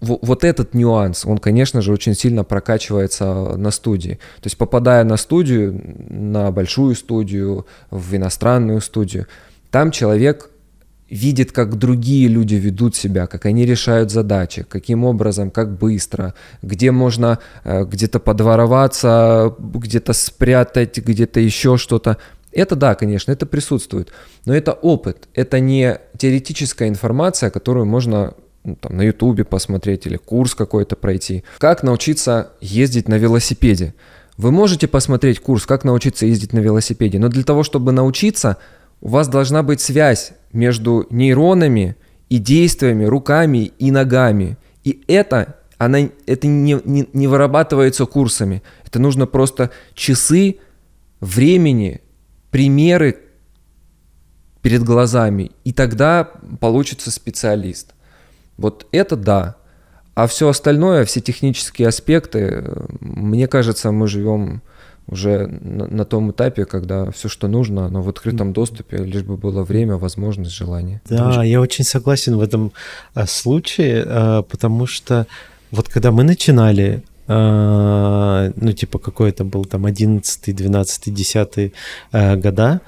[0.00, 4.14] Вот этот нюанс, он, конечно же, очень сильно прокачивается на студии.
[4.40, 9.26] То есть, попадая на студию, на большую студию, в иностранную студию,
[9.70, 10.51] там человек
[11.12, 16.32] видит, как другие люди ведут себя, как они решают задачи, каким образом, как быстро,
[16.62, 22.16] где можно э, где-то подвороваться, где-то спрятать, где-то еще что-то.
[22.50, 24.10] Это да, конечно, это присутствует,
[24.46, 28.32] но это опыт, это не теоретическая информация, которую можно
[28.64, 31.44] ну, там, на ютубе посмотреть или курс какой-то пройти.
[31.58, 33.94] Как научиться ездить на велосипеде?
[34.38, 38.56] Вы можете посмотреть курс, как научиться ездить на велосипеде, но для того, чтобы научиться,
[39.02, 41.96] у вас должна быть связь между нейронами
[42.30, 44.56] и действиями, руками и ногами.
[44.84, 48.62] И это, она, это не, не, не вырабатывается курсами.
[48.86, 50.58] Это нужно просто часы
[51.20, 52.00] времени,
[52.52, 53.18] примеры
[54.62, 55.50] перед глазами.
[55.64, 56.30] И тогда
[56.60, 57.94] получится специалист.
[58.56, 59.56] Вот это да.
[60.14, 62.64] А все остальное, все технические аспекты,
[63.00, 64.62] мне кажется, мы живем
[65.06, 69.36] уже на, на том этапе, когда все, что нужно, оно в открытом доступе, лишь бы
[69.36, 71.00] было время, возможность, желание.
[71.08, 71.50] Да, очень...
[71.50, 72.72] я очень согласен в этом
[73.14, 75.26] а, случае, а, потому что
[75.70, 81.72] вот когда мы начинали, а, ну, типа, какой это был там 11, 12, 10
[82.12, 82.80] года,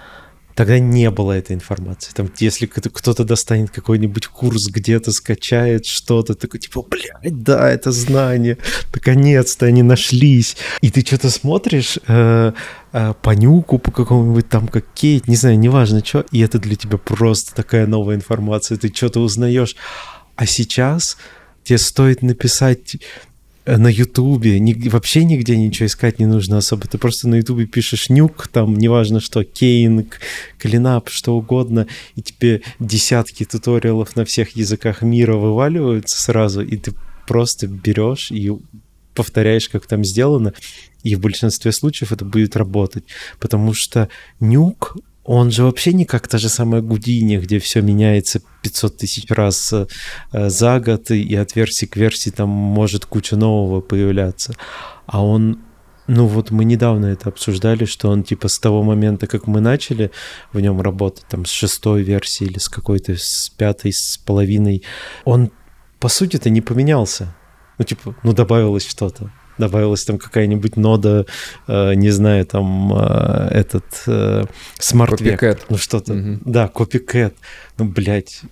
[0.54, 2.12] Тогда не было этой информации.
[2.14, 8.58] Там, если кто-то достанет какой-нибудь курс где-то, скачает что-то, такой типа, блядь, да, это знание,
[8.92, 10.56] наконец-то они нашлись.
[10.80, 12.52] И ты что-то смотришь э,
[12.92, 16.76] э, по нюку, по какому-нибудь там, как Кейт, не знаю, неважно что, и это для
[16.76, 19.74] тебя просто такая новая информация, ты что-то узнаешь.
[20.36, 21.16] А сейчас
[21.64, 22.96] тебе стоит написать
[23.66, 26.86] на Ютубе, ни, вообще нигде ничего искать не нужно особо.
[26.86, 30.20] Ты просто на Ютубе пишешь нюк, там неважно что, кейнг,
[30.58, 36.92] клинап, что угодно, и тебе десятки туториалов на всех языках мира вываливаются сразу, и ты
[37.26, 38.52] просто берешь и
[39.14, 40.52] повторяешь, как там сделано,
[41.02, 43.04] и в большинстве случаев это будет работать.
[43.38, 44.08] Потому что
[44.40, 49.30] нюк, он же вообще не как та же самая Гудини, где все меняется 500 тысяч
[49.30, 49.86] раз э,
[50.32, 54.54] за год, и от версии к версии там может куча нового появляться.
[55.06, 55.60] А он
[56.06, 60.10] ну вот мы недавно это обсуждали, что он типа с того момента, как мы начали
[60.52, 64.82] в нем работать, там с шестой версии или с какой-то, с пятой, с половиной,
[65.24, 65.50] он
[66.00, 67.34] по сути-то не поменялся.
[67.78, 71.26] Ну типа, ну добавилось что-то добавилась там какая-нибудь нода,
[71.66, 74.44] э, не знаю, там э, этот э,
[74.78, 75.60] смарт-век.
[75.68, 76.14] Ну что-то.
[76.14, 76.38] Угу.
[76.44, 77.34] Да, копикэт.
[77.78, 78.42] Ну, блядь,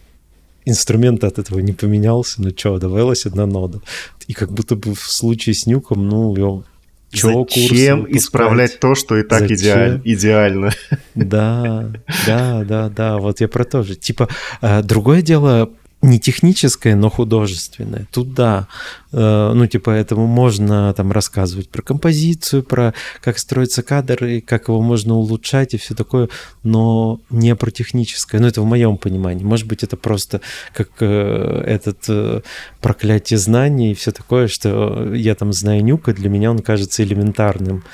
[0.64, 3.80] инструмент от этого не поменялся, ну что, добавилась одна нода.
[4.26, 6.64] И как будто бы в случае с нюком, ну, его
[7.10, 10.70] Чего Зачем исправлять то, что и так идеаль, идеально?
[11.14, 11.92] Да,
[12.26, 13.96] да, да, да, вот я про то же.
[13.96, 14.28] Типа,
[14.62, 15.70] э, другое дело,
[16.02, 18.06] не техническое, но художественное.
[18.10, 18.66] Тут да,
[19.12, 24.68] э, ну типа этому можно там рассказывать про композицию, про как строится кадр и как
[24.68, 26.28] его можно улучшать и все такое,
[26.64, 28.40] но не про техническое.
[28.40, 29.44] Ну это в моем понимании.
[29.44, 30.40] Может быть это просто
[30.74, 32.40] как э, этот э,
[32.80, 37.84] проклятие знаний и все такое, что я там знаю нюка, для меня он кажется элементарным.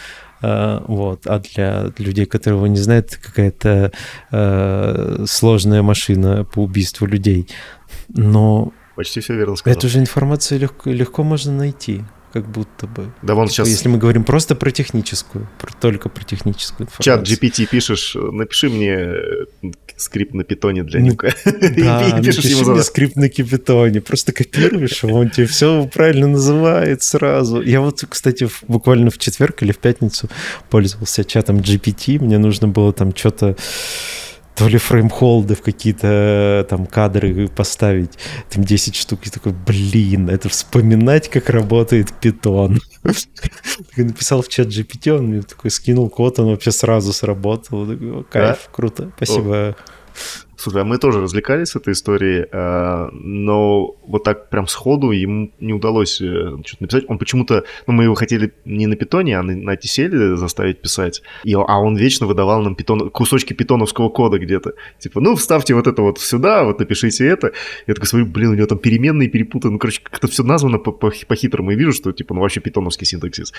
[0.41, 3.91] Uh, вот, а для людей, которые его не знают, какая-то
[4.31, 7.49] uh, сложная машина по убийству людей
[8.09, 9.79] но Почти все верно сказал.
[9.79, 13.13] Эту же информацию легко, легко можно найти как будто бы.
[13.23, 13.69] Да вон типа, сейчас...
[13.69, 17.27] Если мы говорим просто про техническую, про, только про техническую информацию.
[17.27, 19.15] Чат GPT пишешь, напиши мне
[19.97, 21.33] скрипт на питоне для Ну, нюка.
[21.45, 27.63] Да, напиши мне скрипт на кипятоне, просто копируешь, его, он тебе все правильно называет сразу.
[27.63, 30.29] Я вот, кстати, буквально в четверг или в пятницу
[30.71, 33.57] пользовался чатом GPT, мне нужно было там что-то
[34.59, 38.19] то ли фреймхолды в какие-то там кадры поставить,
[38.51, 42.81] там 10 штук, и такой, блин, это вспоминать, как работает питон.
[43.97, 47.87] Я написал в чат GPT, он мне такой скинул код, он вообще сразу сработал.
[47.87, 49.77] Я такой, «О, Кайф, круто, спасибо.
[50.59, 55.53] Слушай, а мы тоже развлекались с этой историей, э, но вот так прям сходу ему
[55.61, 57.05] не удалось э, что-то написать.
[57.07, 61.55] Он почему-то, ну, мы его хотели не на питоне, а на, TCL заставить писать, и,
[61.55, 64.73] а он вечно выдавал нам питон, кусочки питоновского кода где-то.
[64.99, 67.53] Типа, ну, вставьте вот это вот сюда, вот напишите это.
[67.87, 69.75] Я такой смотрю, блин, у него там переменные перепутаны.
[69.75, 73.07] Ну, короче, как-то все названо по- по- по-хитрому, и вижу, что, типа, ну, вообще питоновский
[73.07, 73.53] синтаксис.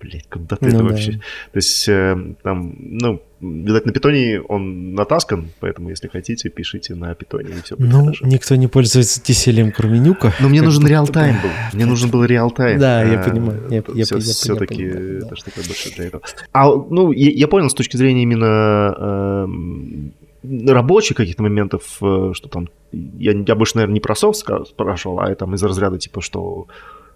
[0.00, 0.84] Блять, куда ты Ну это да.
[0.84, 1.12] вообще?
[1.12, 7.14] То есть, э, там, ну, видать, на питоне он натаскан, поэтому, если хотите, пишите на
[7.14, 8.26] питоне, и все будет Ну, хорошо.
[8.26, 10.32] никто не пользуется TCL, кроме Нюка.
[10.40, 11.42] Но мне нужен реал-тайм бы.
[11.42, 11.50] был.
[11.72, 12.78] Мне нужен был реал-тайм.
[12.78, 13.84] Да, я понимаю.
[14.20, 15.26] Все-таки понимаю, да.
[15.26, 16.22] это что-то больше для этого.
[16.52, 22.68] А, ну, я, понял с точки зрения именно эм, рабочих каких-то моментов, э, что там...
[22.92, 26.68] Я, я больше, наверное, не про софт спрашивал, а там из разряда типа, что,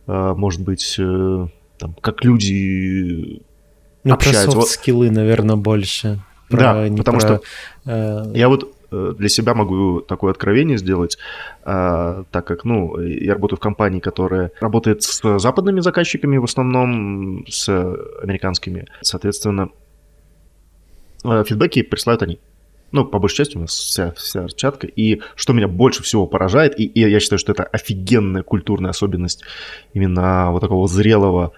[0.07, 1.47] э, может быть, э,
[1.79, 3.43] там, как люди
[4.05, 4.57] Ну, про общаются.
[4.57, 6.20] Вот- софт-скиллы, наверное, больше.
[6.51, 7.40] Да, Про- не потому про, что
[7.86, 11.16] э, Я вот э, для себя могу такое откровение сделать,
[11.64, 17.44] а, так как, ну, я работаю в компании, которая работает с западными заказчиками в основном,
[17.48, 17.68] с
[18.22, 18.86] американскими.
[19.01, 19.68] Соответственно,
[21.24, 22.40] э, фидбэки присылают они.
[22.92, 24.88] Ну, по большей части у нас вся, вся распечатка.
[24.88, 29.44] И что меня больше всего поражает, и, и я считаю, что это офигенная культурная особенность
[29.94, 31.53] именно вот такого зрелого,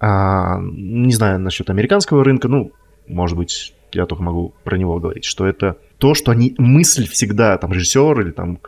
[0.00, 2.72] а, не знаю насчет американского рынка, ну,
[3.06, 7.58] может быть, я только могу про него говорить, что это то, что они мысль всегда,
[7.58, 8.58] там, режиссер или там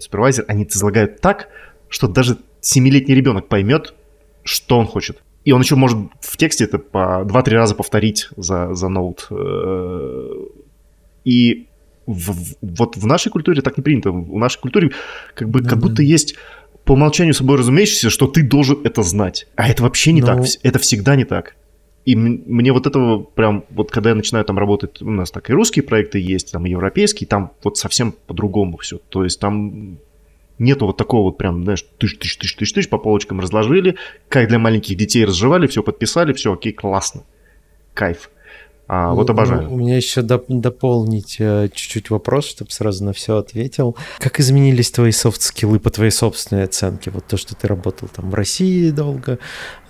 [0.00, 1.48] супервайзер, они излагают так,
[1.88, 3.94] что даже семилетний ребенок поймет,
[4.44, 5.22] что он хочет.
[5.44, 9.26] И он еще может в тексте это по 2-3 раза повторить за, за ноут.
[9.30, 10.28] Э,
[11.24, 11.66] И
[12.06, 14.10] в- в- вот в нашей культуре так не принято.
[14.12, 14.90] В нашей культуре
[15.34, 15.76] как бы как да.
[15.76, 16.36] будто есть
[16.90, 19.46] по умолчанию собой разумеющееся, что ты должен это знать.
[19.54, 20.38] А это вообще не Ну- так.
[20.40, 21.54] Вс- Это всегда не так.
[22.04, 25.52] И мне вот этого прям, вот когда я начинаю там работать, у нас так и
[25.52, 28.98] русские проекты есть, там и европейские, там вот совсем по-другому все.
[29.08, 29.98] То есть там
[30.58, 33.94] нету вот такого вот прям, знаешь, тыш-тыш-тыш-тыш-тыш, по полочкам разложили,
[34.28, 37.22] как для маленьких детей разжевали, все подписали, все, окей, классно.
[37.94, 38.30] Кайф.
[38.92, 39.70] А, вот Ну, обожаю.
[39.70, 43.96] У меня еще доп- дополнить э, чуть-чуть вопрос, чтобы сразу на все ответил.
[44.18, 47.12] Как изменились твои софт-скиллы по твоей собственной оценке?
[47.12, 49.38] Вот то, что ты работал там в России долго,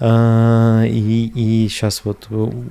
[0.00, 2.28] а, и, и сейчас вот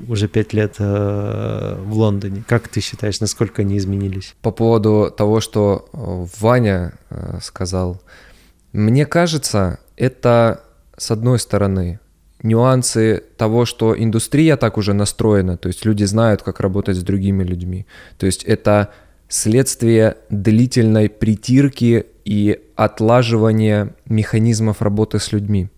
[0.08, 2.44] уже пять лет э, в Лондоне.
[2.48, 4.36] Как ты считаешь, насколько они изменились?
[4.44, 6.94] По поводу того, что э, Ваня
[7.42, 8.00] сказал,
[8.72, 10.62] мне кажется, это
[10.96, 12.00] с одной стороны
[12.44, 17.44] нюансы того, что индустрия так уже настроена, то есть люди знают, как работать с другими
[17.44, 17.86] людьми.
[18.18, 18.90] То есть это
[19.28, 25.70] следствие длительной притирки и отлаживания механизмов работы с людьми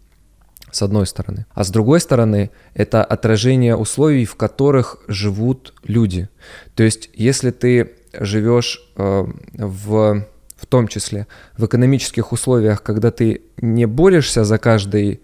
[0.72, 1.46] с одной стороны.
[1.54, 6.30] А с другой стороны, это отражение условий, в которых живут люди.
[6.76, 13.42] То есть, если ты живешь э, в, в том числе в экономических условиях, когда ты
[13.58, 15.22] не борешься за каждый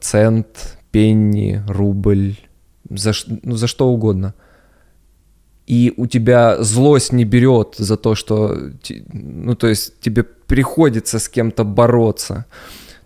[0.00, 2.36] цент, пенни, рубль,
[2.90, 3.12] за,
[3.42, 4.34] ну, за что угодно,
[5.66, 8.56] и у тебя злость не берет за то, что,
[9.12, 12.44] ну, то есть тебе приходится с кем-то бороться,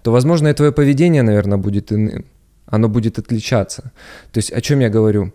[0.03, 2.25] то, возможно, и твое поведение, наверное, будет иным.
[2.67, 3.93] Оно будет отличаться.
[4.33, 5.33] То есть о чем я говорю?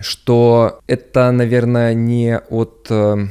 [0.00, 3.26] Что это, наверное, не от, э,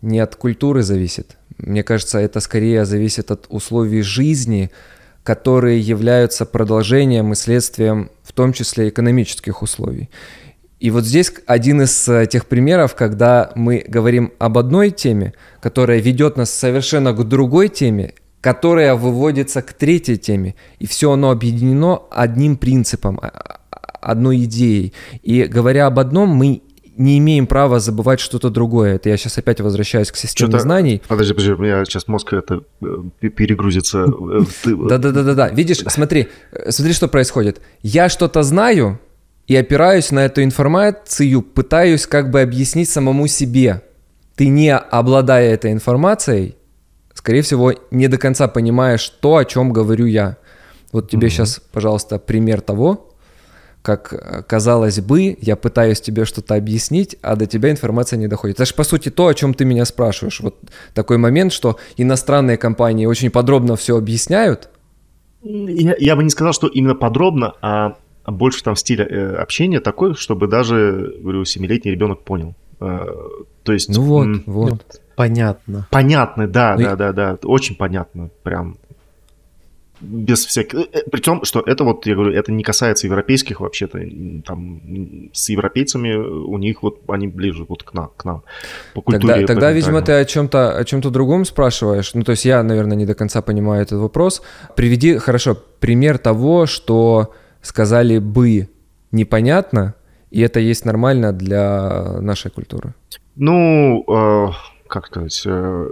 [0.00, 1.36] не от культуры зависит.
[1.58, 4.70] Мне кажется, это скорее зависит от условий жизни,
[5.22, 10.10] которые являются продолжением и следствием, в том числе экономических условий.
[10.80, 16.00] И вот здесь один из э, тех примеров, когда мы говорим об одной теме, которая
[16.00, 22.02] ведет нас совершенно к другой теме, которая выводится к третьей теме, и все оно объединено
[22.10, 23.60] одним принципом, а- а-
[24.00, 24.92] одной идеей.
[25.22, 26.62] И говоря об одном, мы
[26.96, 28.96] не имеем права забывать что-то другое.
[28.96, 31.02] Это я сейчас опять возвращаюсь к системе Чё-то- знаний.
[31.08, 34.04] Подожди, подожди, у меня сейчас мозг это э, перегрузится.
[34.04, 35.48] э, Да-да-да-да-да.
[35.50, 37.60] Видишь, смотри, э, смотри, что происходит.
[37.82, 38.98] Я что-то знаю
[39.46, 43.82] и опираюсь на эту информацию, пытаюсь как бы объяснить самому себе.
[44.36, 46.56] Ты не обладая этой информацией,
[47.14, 50.36] скорее всего, не до конца понимаешь то, о чем говорю я.
[50.92, 53.11] Вот тебе сейчас, пожалуйста, пример того,
[53.82, 58.56] как э, казалось бы, я пытаюсь тебе что-то объяснить, а до тебя информация не доходит.
[58.56, 60.40] Это же по сути то, о чем ты меня спрашиваешь.
[60.40, 60.56] Вот
[60.94, 64.70] такой момент, что иностранные компании очень подробно все объясняют.
[65.42, 67.96] Я, я бы не сказал, что именно подробно, а
[68.26, 72.54] больше там стиль э, общения такой, чтобы даже, говорю, семилетний ребенок понял.
[72.80, 73.06] Э,
[73.64, 73.88] то есть...
[73.88, 74.70] Ну вот, м- вот.
[74.70, 74.78] Ну,
[75.16, 75.88] понятно.
[75.90, 77.38] Понятно, да, ну, да, да, да.
[77.42, 78.30] Очень понятно.
[78.44, 78.76] Прям
[80.02, 80.78] без всяких...
[80.78, 83.98] Э, э, Причем, что это вот, я говорю, это не касается европейских вообще-то.
[84.44, 84.80] Там
[85.32, 88.42] с европейцами у них вот они ближе вот к нам, к нам
[88.94, 89.34] по культуре.
[89.34, 92.14] Тогда, тогда видимо, ты о чем-то о чем-то другом спрашиваешь.
[92.14, 94.42] Ну, то есть я, наверное, не до конца понимаю этот вопрос.
[94.76, 98.68] Приведи, хорошо, пример того, что сказали бы
[99.12, 99.94] непонятно,
[100.30, 102.94] и это есть нормально для нашей культуры.
[103.36, 104.52] Ну, э,
[104.88, 105.90] как сказать, э,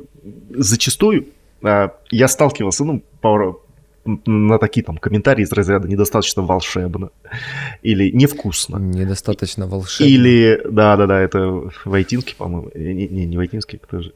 [0.50, 1.26] зачастую
[1.62, 3.62] э, я сталкивался, ну, пару,
[4.04, 7.10] на такие там комментарии из разряда недостаточно волшебно
[7.82, 8.78] или невкусно.
[8.78, 10.10] Недостаточно волшебно.
[10.10, 12.70] Или, да-да-да, это Войтинский, по-моему.
[12.74, 14.12] Не, не, не Войтинский, кто же,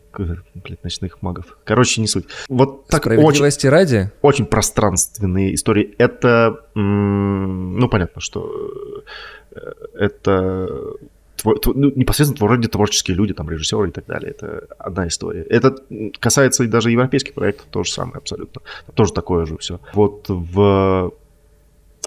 [0.55, 1.59] блядь, ночных магов.
[1.65, 2.27] Короче, не суть.
[2.48, 4.11] Вот так очень, ради?
[4.23, 5.94] Очень пространственные истории.
[5.98, 8.51] Это, ну, понятно, что
[11.44, 14.30] ну, непосредственно вроде творческие люди, там, режиссеры и так далее.
[14.30, 15.42] Это одна история.
[15.42, 15.76] Это
[16.18, 18.62] касается и даже европейских проектов, то же самое абсолютно.
[18.94, 19.80] Тоже такое же все.
[19.92, 21.12] Вот в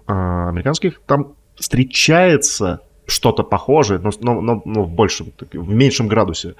[0.07, 6.55] а, американских там встречается что-то похожее, но, но, но, но в большем, в меньшем градусе,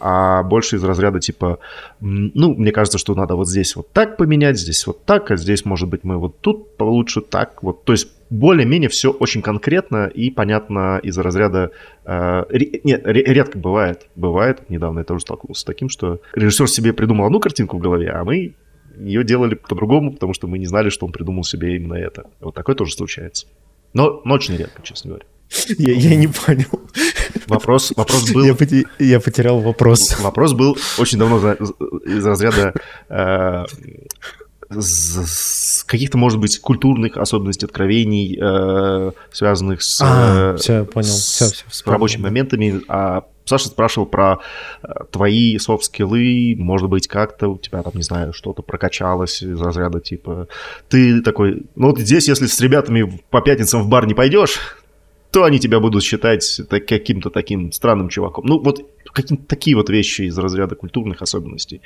[0.00, 1.58] а больше из разряда типа,
[2.00, 5.66] ну, мне кажется, что надо вот здесь вот так поменять, здесь вот так, а здесь,
[5.66, 10.30] может быть, мы вот тут получше так, вот, то есть более-менее все очень конкретно и
[10.30, 11.72] понятно из разряда...
[12.04, 12.44] Э,
[12.84, 14.06] нет, редко бывает.
[14.14, 18.10] Бывает, недавно я тоже столкнулся с таким, что режиссер себе придумал одну картинку в голове,
[18.10, 18.54] а мы
[18.98, 22.26] ее делали по-другому, потому что мы не знали, что он придумал себе именно это.
[22.40, 23.46] Вот такое тоже случается.
[23.92, 25.26] Но, но очень редко, честно говоря.
[25.78, 26.68] Я, я не понял.
[27.48, 28.44] Вопрос, вопрос был...
[28.44, 30.20] Я, поте, я потерял вопрос.
[30.20, 32.74] Вопрос был очень давно из разряда
[33.08, 33.64] э,
[34.70, 41.08] с каких-то, может быть, культурных особенностей, откровений, э, связанных с, а, э, все, понял.
[41.08, 42.80] с все, все, рабочими моментами.
[42.88, 44.38] А Саша спрашивал про
[44.82, 50.00] э, твои софт-скиллы, может быть, как-то у тебя там, не знаю, что-то прокачалось из разряда
[50.00, 50.46] типа...
[50.88, 54.60] Ты такой, ну вот здесь, если с ребятами по пятницам в бар не пойдешь,
[55.32, 58.46] то они тебя будут считать так, каким-то таким странным чуваком.
[58.46, 61.82] Ну, вот какие-то такие вот вещи из разряда культурных особенностей.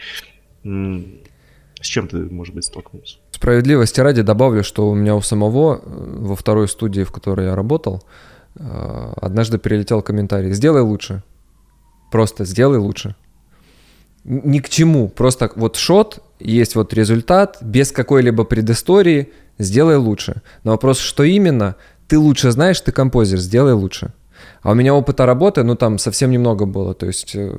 [1.85, 3.19] С чем ты, может быть, столкнулся?
[3.31, 7.55] Справедливости ради добавлю, что у меня у самого э, во второй студии, в которой я
[7.55, 8.03] работал,
[8.57, 11.23] э, однажды прилетел комментарий «Сделай лучше».
[12.11, 13.17] Просто сделай лучше.
[14.25, 15.09] Ни к чему.
[15.09, 19.29] Просто вот шот, есть вот результат, без какой-либо предыстории,
[19.59, 20.41] сделай лучше.
[20.63, 21.77] Но вопрос, что именно,
[22.09, 24.15] ты лучше знаешь, ты композер, сделай лучше.
[24.65, 27.55] А у меня опыта работы, ну, там совсем немного было, то есть, э,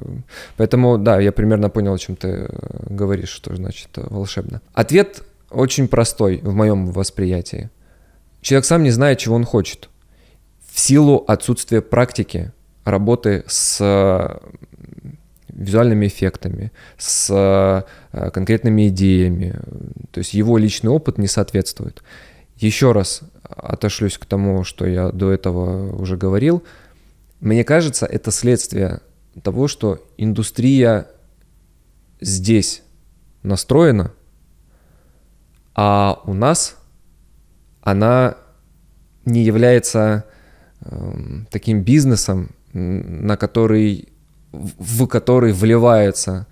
[0.57, 2.47] поэтому, да, я примерно понял, о чем ты э,
[2.89, 4.59] говоришь, что значит э, волшебно.
[4.73, 5.21] Ответ
[5.51, 7.69] очень простой в моем восприятии.
[8.41, 9.89] Человек сам не знает, чего он хочет.
[10.67, 12.51] В силу отсутствия практики
[12.85, 14.39] работы с
[15.47, 19.55] визуальными эффектами, с конкретными идеями.
[20.11, 22.03] То есть его личный опыт не соответствует.
[22.57, 26.63] Еще раз отошлюсь к тому, что я до этого уже говорил–
[27.39, 29.01] мне кажется, это следствие
[29.43, 31.07] того, что индустрия
[32.21, 32.83] здесь
[33.43, 34.13] настроена,
[35.73, 36.77] а у нас
[37.81, 38.37] она
[39.25, 40.25] не является
[40.81, 44.09] э, таким бизнесом, на который,
[44.51, 46.47] в который вливается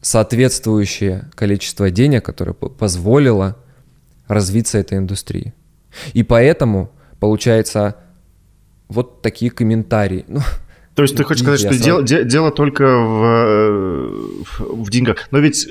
[0.00, 3.56] соответствующее количество денег, которое позволило
[4.26, 5.54] развиться этой индустрии.
[6.12, 7.96] И поэтому, получается,
[8.88, 10.24] вот такие комментарии.
[10.28, 10.40] Ну,
[10.94, 14.14] то есть ты хочешь сказать, что дело, дело только в, э,
[14.58, 15.28] в деньгах.
[15.30, 15.68] Но ведь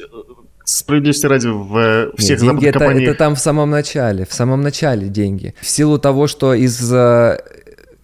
[0.64, 3.10] справедливости ради в всех Нет, деньги это, компаниях...
[3.10, 5.56] это там в самом начале, в самом начале деньги.
[5.62, 7.40] В силу того, что из э,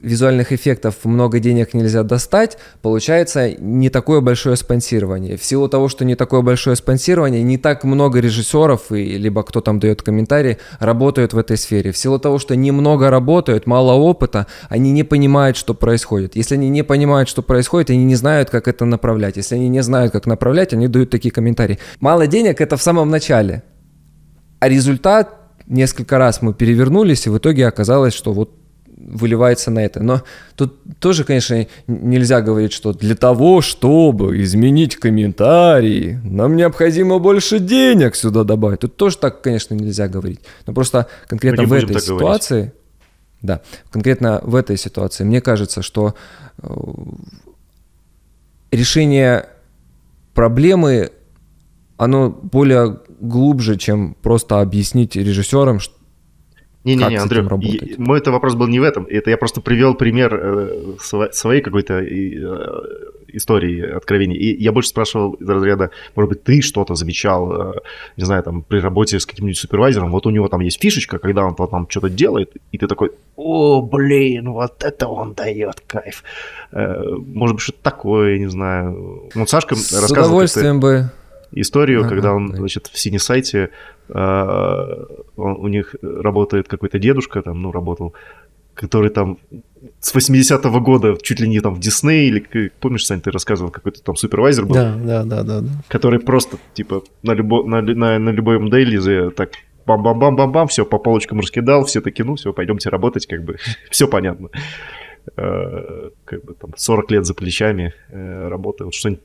[0.03, 5.37] визуальных эффектов много денег нельзя достать, получается не такое большое спонсирование.
[5.37, 9.61] В силу того, что не такое большое спонсирование, не так много режиссеров, и, либо кто
[9.61, 11.91] там дает комментарии, работают в этой сфере.
[11.91, 16.35] В силу того, что немного работают, мало опыта, они не понимают, что происходит.
[16.35, 19.37] Если они не понимают, что происходит, они не знают, как это направлять.
[19.37, 21.79] Если они не знают, как направлять, они дают такие комментарии.
[22.01, 23.63] Мало денег это в самом начале.
[24.59, 25.29] А результат
[25.67, 28.62] несколько раз мы перевернулись, и в итоге оказалось, что вот
[28.97, 30.01] выливается на это.
[30.01, 30.21] Но
[30.55, 38.15] тут тоже, конечно, нельзя говорить, что для того, чтобы изменить комментарии, нам необходимо больше денег
[38.15, 38.79] сюда добавить.
[38.79, 40.39] Тут тоже так, конечно, нельзя говорить.
[40.65, 42.73] Но просто конкретно в этой ситуации, говорить.
[43.41, 43.61] да,
[43.91, 46.15] конкретно в этой ситуации, мне кажется, что
[46.61, 46.69] э,
[48.71, 49.47] решение
[50.33, 51.11] проблемы,
[51.97, 55.79] оно более глубже, чем просто объяснить режиссерам,
[56.83, 59.05] не-не-не, Андрей, мой это вопрос был не в этом.
[59.09, 64.35] Это я просто привел пример э, своей какой-то э, истории откровений.
[64.35, 67.73] И я больше спрашивал из разряда, может быть, ты что-то замечал, э,
[68.17, 71.45] не знаю, там, при работе с каким-нибудь супервайзером, вот у него там есть фишечка, когда
[71.45, 76.23] он там что-то делает, и ты такой, о, блин, вот это он дает кайф.
[76.71, 79.29] Э, может быть, что-то такое, не знаю.
[79.33, 80.23] Вот Сашка с рассказывал...
[80.23, 81.09] С удовольствием бы
[81.55, 82.57] историю, ага, когда он, да.
[82.57, 83.69] значит, в синесайте
[84.09, 85.05] а,
[85.35, 88.13] у них работает какой-то дедушка, там, ну, работал,
[88.73, 89.37] который там
[89.99, 94.01] с 80-го года чуть ли не там в Дисней, или помнишь, Сань, ты рассказывал, какой-то
[94.01, 94.75] там супервайзер был?
[94.75, 95.61] Да, да, да, да.
[95.61, 95.69] да.
[95.87, 99.51] Который просто, типа, на, любо, на, на, на любой дейлизе так
[99.85, 103.57] бам-бам-бам-бам-бам, все по полочкам раскидал, все таки, ну, все, пойдемте работать, как бы,
[103.89, 104.49] все понятно.
[105.35, 109.23] А, как бы там 40 лет за плечами э, работы, вот что-нибудь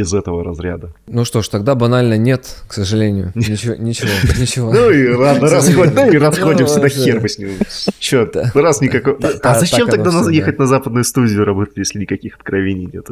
[0.00, 0.92] из этого разряда.
[1.06, 3.32] Ну что ж, тогда банально нет, к сожалению.
[3.34, 4.72] Ничего, ничего, ничего.
[4.72, 7.50] Ну и ладно, расходимся, да хер бы с ним.
[7.98, 9.18] Чё, раз никакого...
[9.42, 13.06] А зачем тогда ехать на западную студию работать, если никаких откровений нет?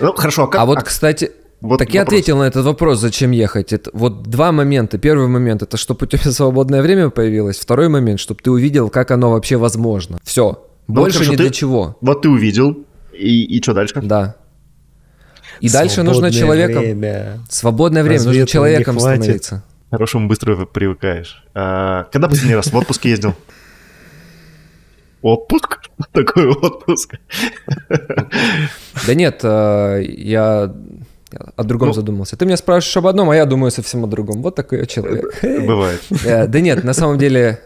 [0.00, 0.60] Ну хорошо, а как...
[0.60, 1.94] А вот, кстати, вот так вопрос.
[1.94, 3.72] я ответил на этот вопрос, зачем ехать.
[3.72, 4.98] Это вот два момента.
[4.98, 7.58] Первый момент это чтобы у тебя свободное время появилось.
[7.58, 10.18] Второй момент, чтобы ты увидел, как оно вообще возможно.
[10.24, 10.62] Все.
[10.88, 11.96] Ну, Больше вот, ни ты, для чего.
[12.02, 14.00] Вот ты увидел, и, и что дальше?
[14.02, 14.36] Да.
[15.64, 16.82] И дальше нужно человеком...
[16.82, 17.38] Время.
[17.48, 18.18] Свободное время.
[18.18, 19.62] Разве нужно человеком становиться.
[19.90, 21.42] Хорошему быстро привыкаешь.
[21.54, 23.34] А, когда последний раз в отпуск ездил?
[25.22, 25.78] Отпуск?
[26.12, 27.14] Такой отпуск.
[29.06, 30.74] Да нет, а, я
[31.56, 32.36] о другом ну, задумался.
[32.36, 34.42] Ты меня спрашиваешь об одном, а я думаю совсем о другом.
[34.42, 35.24] Вот такой я человек.
[35.42, 36.00] Бывает.
[36.24, 37.60] Э, да нет, на самом деле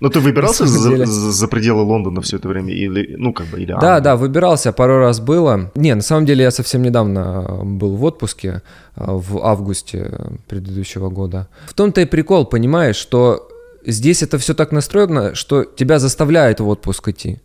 [0.00, 2.72] но ты выбирался за, за, пределы Лондона все это время?
[2.72, 5.70] Или, ну, как бы, или Да, да, выбирался, пару раз было.
[5.74, 8.62] Не, на самом деле я совсем недавно был в отпуске,
[8.94, 10.10] а, в августе
[10.48, 11.48] предыдущего года.
[11.66, 13.48] В том-то и прикол, понимаешь, что
[13.84, 17.40] здесь это все так настроено, что тебя заставляет в отпуск идти.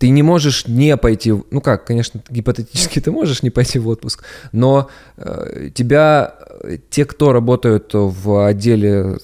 [0.00, 4.24] Ты не можешь не пойти, ну как, конечно, гипотетически ты можешь не пойти в отпуск,
[4.50, 9.18] но э, тебя, э, те, кто работают в отделе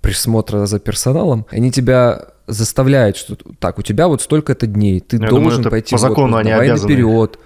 [0.00, 5.28] присмотра за персоналом, они тебя заставляют, что так, у тебя вот столько-то дней, ты Я
[5.28, 6.92] должен думаю, пойти по закону в отпуск, они обязаны.
[6.92, 7.38] наперед.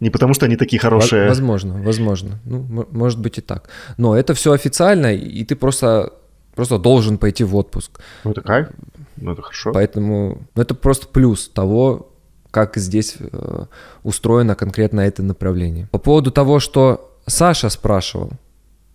[0.00, 1.28] Не потому что они такие хорошие.
[1.28, 2.40] Возможно, возможно.
[2.46, 3.68] Ну, может быть и так.
[3.98, 6.14] Но это все официально, и ты просто,
[6.54, 8.00] просто должен пойти в отпуск.
[8.24, 8.68] Ну, это кайф.
[9.16, 9.72] Ну, это хорошо.
[9.74, 12.13] Поэтому ну, это просто плюс того,
[12.54, 13.64] как здесь э,
[14.04, 15.88] устроено конкретно это направление.
[15.90, 18.30] По поводу того, что Саша спрашивал,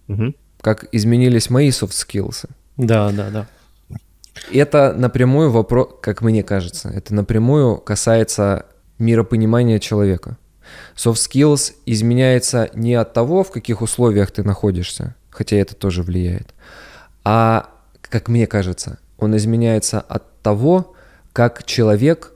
[0.07, 0.33] угу.
[0.61, 2.49] как изменились мои soft skills.
[2.77, 3.47] Да, да, да.
[4.49, 8.65] Это напрямую вопрос, как мне кажется, это напрямую касается
[8.97, 10.37] миропонимания человека.
[10.95, 16.53] Soft skills изменяется не от того, в каких условиях ты находишься, хотя это тоже влияет,
[17.25, 17.69] а,
[18.03, 20.95] как мне кажется, он изменяется от того,
[21.33, 22.31] как человек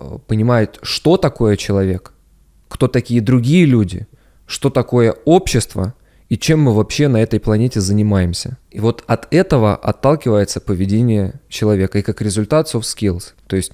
[0.00, 2.12] э, понимает, что такое человек,
[2.68, 4.06] кто такие другие люди,
[4.46, 5.94] что такое общество
[6.28, 8.56] и чем мы вообще на этой планете занимаемся.
[8.70, 13.72] И вот от этого отталкивается поведение человека и как результат soft skills, то есть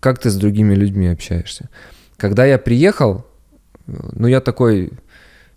[0.00, 1.68] как ты с другими людьми общаешься.
[2.16, 3.26] Когда я приехал,
[3.86, 4.92] ну я такой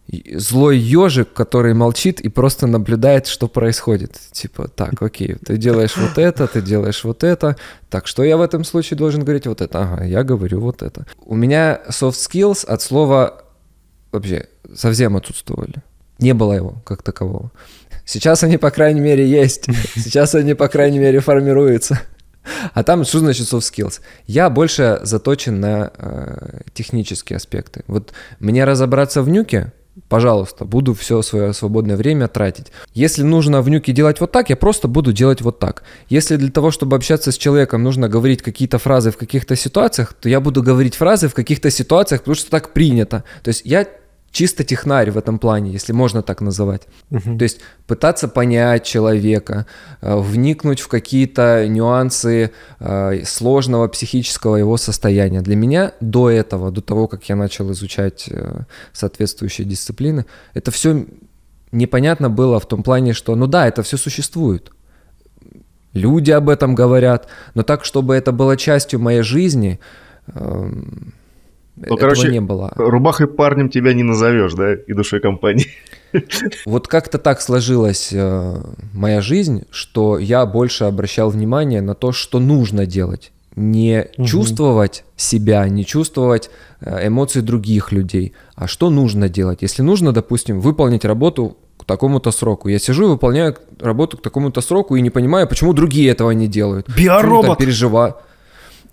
[0.07, 4.19] злой ежик, который молчит и просто наблюдает, что происходит.
[4.31, 7.55] Типа, так, окей, ты делаешь вот это, ты делаешь вот это.
[7.89, 9.81] Так, что я в этом случае должен говорить вот это?
[9.81, 11.05] Ага, я говорю вот это.
[11.25, 13.43] У меня soft skills от слова
[14.11, 15.75] вообще совсем отсутствовали.
[16.19, 17.51] Не было его как такового.
[18.05, 19.65] Сейчас они, по крайней мере, есть.
[19.95, 21.99] Сейчас они, по крайней мере, формируются.
[22.73, 24.01] А там что значит soft skills?
[24.27, 27.83] Я больше заточен на э, технические аспекты.
[27.87, 29.71] Вот мне разобраться в нюке,
[30.09, 32.67] пожалуйста, буду все свое свободное время тратить.
[32.93, 35.83] Если нужно в нюке делать вот так, я просто буду делать вот так.
[36.09, 40.29] Если для того, чтобы общаться с человеком, нужно говорить какие-то фразы в каких-то ситуациях, то
[40.29, 43.23] я буду говорить фразы в каких-то ситуациях, потому что так принято.
[43.43, 43.87] То есть я
[44.33, 46.81] чисто технарь в этом плане, если можно так называть.
[47.11, 47.37] Uh-huh.
[47.37, 49.65] То есть пытаться понять человека,
[50.01, 55.41] э, вникнуть в какие-то нюансы э, сложного психического его состояния.
[55.41, 61.05] Для меня до этого, до того, как я начал изучать э, соответствующие дисциплины, это все
[61.71, 64.71] непонятно было в том плане, что, ну да, это все существует.
[65.93, 69.79] люди об этом говорят, но так, чтобы это было частью моей жизни,
[70.27, 71.13] эм,
[71.75, 72.71] Ну, этого короче, не было.
[72.75, 75.67] Рубахой парнем тебя не назовешь, да, и душой компании.
[76.65, 78.61] Вот как-то так сложилась э,
[78.93, 83.31] моя жизнь, что я больше обращал внимание на то, что нужно делать.
[83.55, 84.27] Не Мгм.
[84.27, 86.51] чувствовать себя, не чувствовать
[86.81, 89.63] э, эмоции других людей, а что нужно делать.
[89.63, 92.69] Если нужно, допустим, выполнить работу к такому-то сроку.
[92.69, 96.47] Я сижу и выполняю работу к такому-то сроку и не понимаю, почему другие этого не
[96.47, 96.87] делают.
[96.95, 97.57] Биоробот!
[97.57, 98.15] переживаю.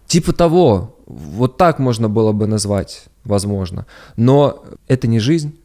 [0.06, 0.96] Типа того.
[1.10, 3.86] Вот так можно было бы назвать, возможно.
[4.16, 5.58] Но это не жизнь.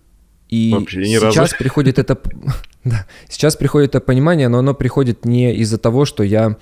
[0.49, 1.55] И Вообще ни сейчас разу.
[1.57, 2.17] приходит это...
[2.83, 6.57] да, сейчас приходит это понимание, но оно приходит не из-за того, что я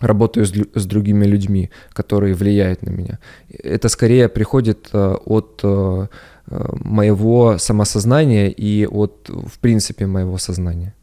[0.00, 3.18] работаю с, с другими людьми, которые влияют на меня.
[3.50, 6.06] Это скорее приходит э, от э,
[6.48, 10.94] э, моего самосознания и от, в принципе, моего сознания.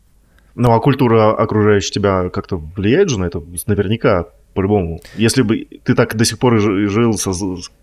[0.56, 3.42] Ну, а культура окружающая тебя как-то влияет же на это?
[3.68, 5.02] Наверняка, по-любому.
[5.16, 7.32] Если бы ты так до сих пор и жи- жил со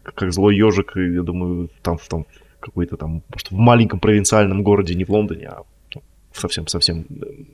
[0.02, 2.26] как злой ежик, я думаю, там в там,
[2.60, 5.62] какой-то там, может, в маленьком провинциальном городе, не в Лондоне, а
[6.32, 7.06] совсем-совсем.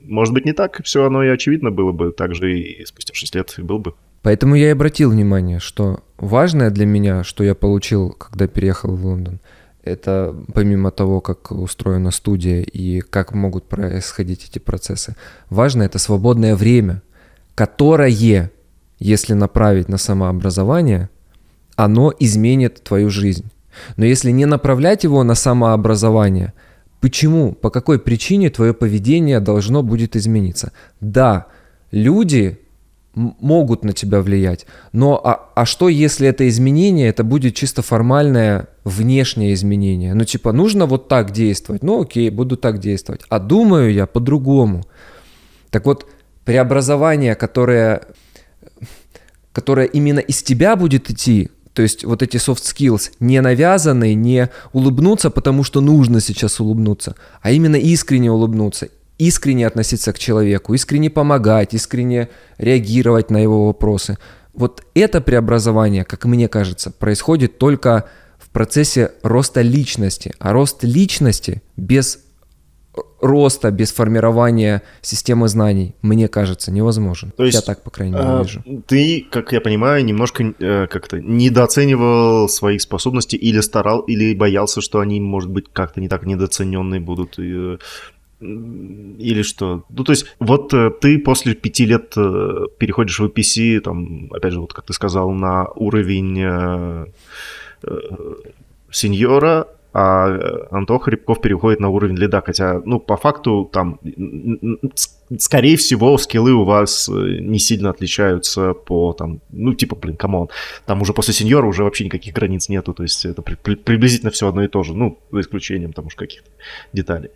[0.03, 3.35] Может быть, не так все оно и очевидно было бы, так же и спустя 6
[3.35, 3.93] лет и был бы.
[4.21, 9.05] Поэтому я и обратил внимание, что важное для меня, что я получил, когда переехал в
[9.05, 9.39] Лондон,
[9.83, 15.15] это помимо того, как устроена студия и как могут происходить эти процессы,
[15.49, 17.01] важно это свободное время,
[17.55, 18.09] которое,
[18.99, 21.09] если направить на самообразование,
[21.75, 23.51] оно изменит твою жизнь.
[23.95, 26.53] Но если не направлять его на самообразование,
[26.99, 30.71] почему, по какой причине твое поведение должно будет измениться?
[30.99, 31.45] Да,
[31.91, 32.59] люди
[33.13, 38.67] могут на тебя влиять, но а, а что если это изменение, это будет чисто формальное
[38.83, 40.13] внешнее изменение?
[40.13, 44.83] Ну типа нужно вот так действовать, ну окей, буду так действовать, а думаю я по-другому.
[45.71, 46.05] Так вот,
[46.45, 48.03] преобразование, которое,
[49.57, 54.51] которое именно из тебя будет идти, то есть вот эти soft skills, не навязанные, не
[54.71, 61.09] улыбнуться, потому что нужно сейчас улыбнуться, а именно искренне улыбнуться, искренне относиться к человеку, искренне
[61.09, 62.29] помогать, искренне
[62.59, 64.19] реагировать на его вопросы.
[64.53, 68.05] Вот это преобразование, как мне кажется, происходит только
[68.37, 70.35] в процессе роста личности.
[70.37, 72.19] А рост личности без
[73.21, 77.31] роста, без формирования системы знаний, мне кажется, невозможен.
[77.35, 78.63] То есть, Я так, по крайней мере, А, вижу.
[78.87, 84.99] Ты, как я понимаю, немножко э, как-то недооценивал своих способностей или старал, или боялся, что
[84.99, 87.39] они, может быть, как-то не так недооцененные будут.
[87.39, 87.77] и, э,
[88.39, 89.83] или что?
[89.89, 94.59] Ну, то есть, вот э, ты после пяти лет переходишь в EPC, там, опять же,
[94.59, 97.05] вот как ты сказал, на уровень э,
[97.83, 97.99] э,
[98.91, 99.67] сеньора,
[99.99, 103.99] а Антоха Рябков переходит на уровень лида, хотя, ну, по факту, там,
[105.39, 110.34] скорее всего, скиллы у вас э, не сильно отличаются по, там, ну, типа, блин, come
[110.34, 110.49] on,
[110.85, 114.29] там уже после сеньора уже вообще никаких границ нету, то есть это при- при- приблизительно
[114.29, 116.47] все одно и то же, ну, за исключением там уж каких-то
[116.93, 117.31] деталей.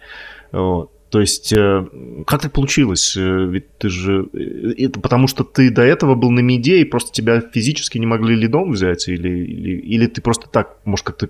[0.52, 0.92] Вот.
[1.10, 1.86] То есть, э,
[2.28, 3.18] как так получилось?
[3.18, 4.30] Э, Ведь ты же...
[4.78, 8.36] Это потому что ты до этого был на миде, и просто тебя физически не могли
[8.36, 9.08] лидом взять?
[9.10, 11.30] Или, или, или ты просто так, может, как-то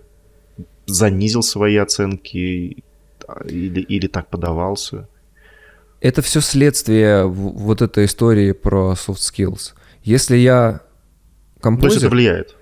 [0.86, 2.84] занизил свои оценки?
[3.46, 5.08] Или, или так подавался?
[6.02, 9.74] Это все следствие вот этой истории про soft skills.
[10.04, 10.82] Если я
[11.64, 12.56] Ну, То есть это композер, влияет,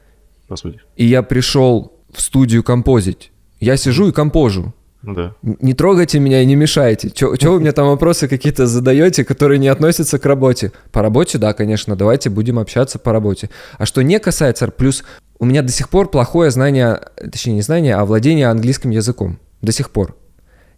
[0.48, 0.82] по сути.
[0.98, 4.74] и я пришел в студию композить, я сижу и компожу.
[5.02, 5.34] Ну да.
[5.42, 7.10] Не трогайте меня и не мешайте.
[7.10, 10.74] Че вы мне там вопросы какие-то задаете, которые не относятся к работе?
[10.92, 13.50] По работе, да, конечно, давайте будем общаться по работе.
[13.78, 15.06] А что не касается, плюс
[15.40, 17.00] у меня до сих пор плохое знание,
[17.32, 19.40] точнее не знание, а владение английским языком.
[19.62, 20.16] До сих пор.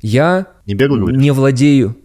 [0.02, 1.18] Я Не говоришь?
[1.18, 1.96] не владею.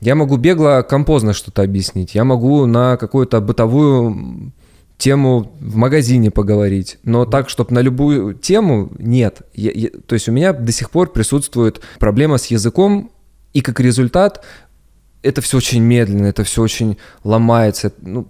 [0.00, 2.14] Я могу бегло композно что-то объяснить.
[2.14, 4.52] Я могу на какую-то бытовую
[4.96, 6.98] тему в магазине поговорить.
[7.04, 9.42] Но так, чтобы на любую тему, нет.
[9.54, 13.10] Я- я- то есть у меня до сих пор присутствует проблема с языком,
[13.52, 14.44] и как результат
[15.22, 17.92] это все очень медленно, это все очень ломается.
[18.00, 18.26] Ну,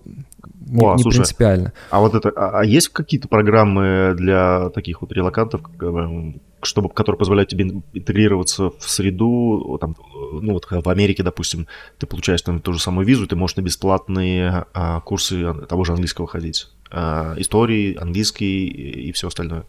[0.71, 1.73] не, О, не слушай, принципиально.
[1.91, 7.19] А вот это, а, а есть какие-то программы для таких вот релакантов, эм, чтобы, которые
[7.19, 11.67] позволяют тебе интегрироваться в среду, там, э, ну вот в Америке, допустим,
[11.99, 15.93] ты получаешь там ту же самую визу, ты можешь на бесплатные а, курсы того же
[15.93, 16.69] английского ходить.
[16.93, 19.63] А, истории, английский и, и все остальное.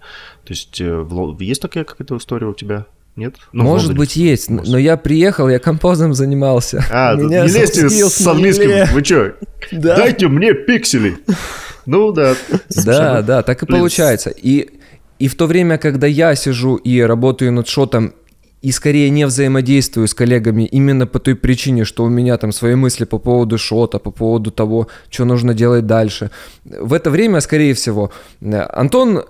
[0.44, 1.06] То есть э,
[1.40, 2.86] есть такая какая-то история у тебя?
[3.15, 3.35] Нет?
[3.51, 4.71] Ну, Может Лондоне, быть, есть, может.
[4.71, 6.83] но я приехал, я композом занимался.
[6.89, 9.33] А, меня не лезьте с, английским, вы что?
[9.71, 9.95] Да.
[9.95, 11.17] Дайте мне пиксели.
[11.85, 12.35] Ну да.
[12.83, 14.29] Да, да, так и Блин, получается.
[14.29, 14.69] И,
[15.19, 18.13] и в то время, когда я сижу и работаю над шотом,
[18.61, 22.75] и скорее не взаимодействую с коллегами именно по той причине, что у меня там свои
[22.75, 26.31] мысли по поводу шота, по поводу того, что нужно делать дальше.
[26.63, 28.11] В это время, скорее всего,
[28.41, 29.23] Антон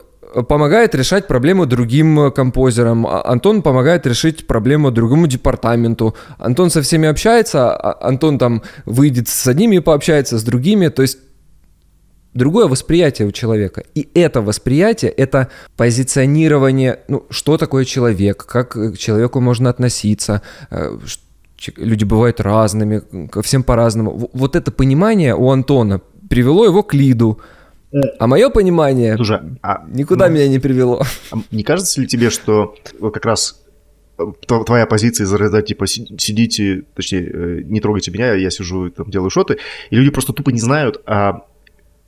[0.47, 7.07] помогает решать проблему другим композерам, а Антон помогает решить проблему другому департаменту, Антон со всеми
[7.07, 11.17] общается, а Антон там выйдет с одними пообщается, с другими, то есть
[12.33, 13.83] другое восприятие у человека.
[13.95, 15.47] И это восприятие, это
[15.77, 20.97] позиционирование, ну, что такое человек, как к человеку можно относиться, э,
[21.77, 24.29] люди бывают разными, ко всем по-разному.
[24.33, 27.39] Вот это понимание у Антона привело его к лиду.
[28.19, 31.03] А мое понимание Слушай, а, никуда ну, меня не привело.
[31.31, 33.63] А не кажется ли тебе, что как раз
[34.18, 38.91] э, твоя позиция из разряда типа сидите, точнее, э, не трогайте меня, я сижу и
[38.91, 39.57] там делаю шоты,
[39.89, 41.41] и люди просто тупо не знают, а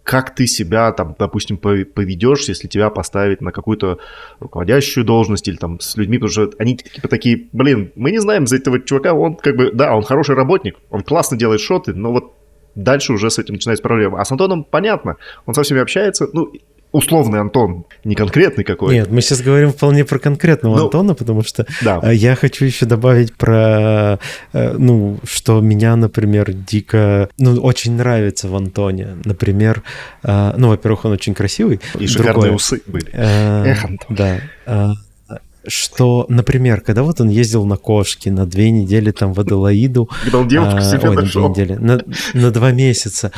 [0.03, 3.99] как ты себя, там, допустим, поведешь, если тебя поставить на какую-то
[4.39, 8.45] руководящую должность или там с людьми, потому что они типа такие, блин, мы не знаем
[8.45, 12.11] за этого чувака, он как бы, да, он хороший работник, он классно делает шоты, но
[12.11, 12.33] вот
[12.75, 14.19] дальше уже с этим начинается проблема.
[14.19, 16.51] А с Антоном понятно, он со всеми общается, ну,
[16.93, 18.93] условный Антон, не конкретный какой.
[18.93, 21.99] Нет, мы сейчас говорим вполне про конкретного ну, Антона, потому что да.
[22.01, 24.19] Э, я хочу еще добавить про,
[24.53, 29.17] э, ну, что меня, например, дико, ну, очень нравится в Антоне.
[29.25, 29.81] Например,
[30.23, 31.81] э, ну, во-первых, он очень красивый.
[31.99, 32.51] И шикарные Другое.
[32.51, 33.09] усы были.
[33.11, 34.15] Эх, Антон.
[34.15, 34.95] Да
[35.67, 40.09] что, например, когда вот он ездил на кошки на две недели там в Аделаиду...
[40.23, 41.47] Когда он девушку а, себе ой, нашел.
[41.47, 42.01] на две недели, на,
[42.33, 43.31] на два месяца.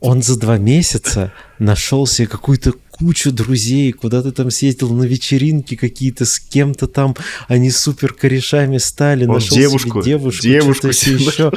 [0.00, 6.24] Он за два месяца нашел себе какую-то кучу друзей, куда-то там съездил на вечеринки какие-то
[6.24, 7.16] с кем-то там,
[7.48, 11.52] они супер корешами стали, он нашел девушку, себе девушку, девушку себе еще.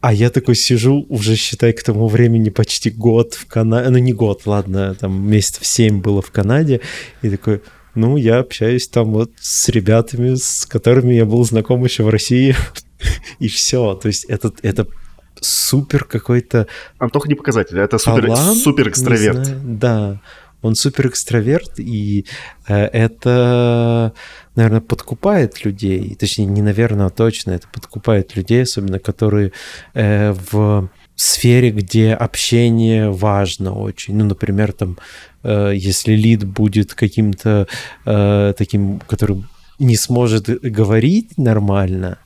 [0.00, 4.12] А я такой сижу, уже считай, к тому времени почти год в Канаде, ну не
[4.12, 6.80] год, ладно, там месяцев семь было в Канаде,
[7.22, 7.62] и такой,
[7.94, 12.54] ну, я общаюсь там вот с ребятами, с которыми я был знаком еще в России,
[13.38, 13.94] и все.
[13.94, 14.86] То есть это, это
[15.40, 16.66] супер какой-то...
[16.98, 19.46] Антоха не показатель, это супер, талант, супер экстраверт.
[19.46, 20.20] Знаю, да,
[20.62, 22.24] он супер экстраверт, и
[22.68, 24.14] э, это,
[24.54, 26.14] наверное, подкупает людей.
[26.14, 29.52] Точнее, не наверное, а точно, это подкупает людей, особенно которые
[29.94, 34.16] э, в сфере, где общение важно очень.
[34.16, 34.98] Ну, например, там,
[35.42, 37.66] э, если лид будет каким-то
[38.04, 39.44] э, таким, который
[39.78, 42.18] не сможет говорить нормально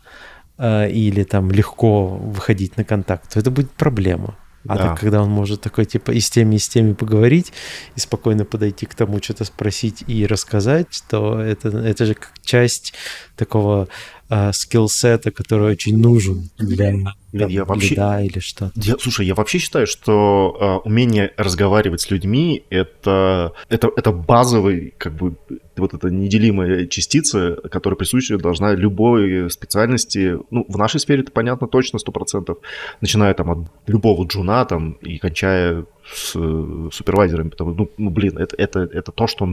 [0.59, 4.37] э, или там легко выходить на контакт, то это будет проблема.
[4.69, 4.89] А да.
[4.89, 7.53] так, когда он может такой, типа, и с теми, и с теми поговорить,
[7.95, 12.95] и спокойно подойти к тому, что-то спросить и рассказать, то это, это же как часть
[13.37, 13.89] такого
[14.29, 16.93] э, скиллсета, который очень нужен для
[17.37, 17.95] Блин, я вообще...
[17.95, 18.73] да или что-то.
[18.77, 24.95] Я, слушай, я вообще считаю, что э, умение разговаривать с людьми это, это, это базовый,
[24.97, 25.37] как бы,
[25.77, 31.69] вот эта неделимая частица, которая присуща должна любой специальности, ну, в нашей сфере это понятно
[31.69, 32.59] точно, сто процентов,
[33.01, 38.39] начиная там от любого джуна там и кончая с э, супервайзерами, потому ну, ну, блин,
[38.39, 39.49] это, это, это то, что,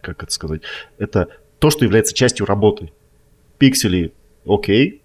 [0.00, 0.62] как это сказать,
[0.98, 1.28] это
[1.58, 2.92] то, что является частью работы.
[3.58, 4.12] Пиксели,
[4.46, 5.02] окей,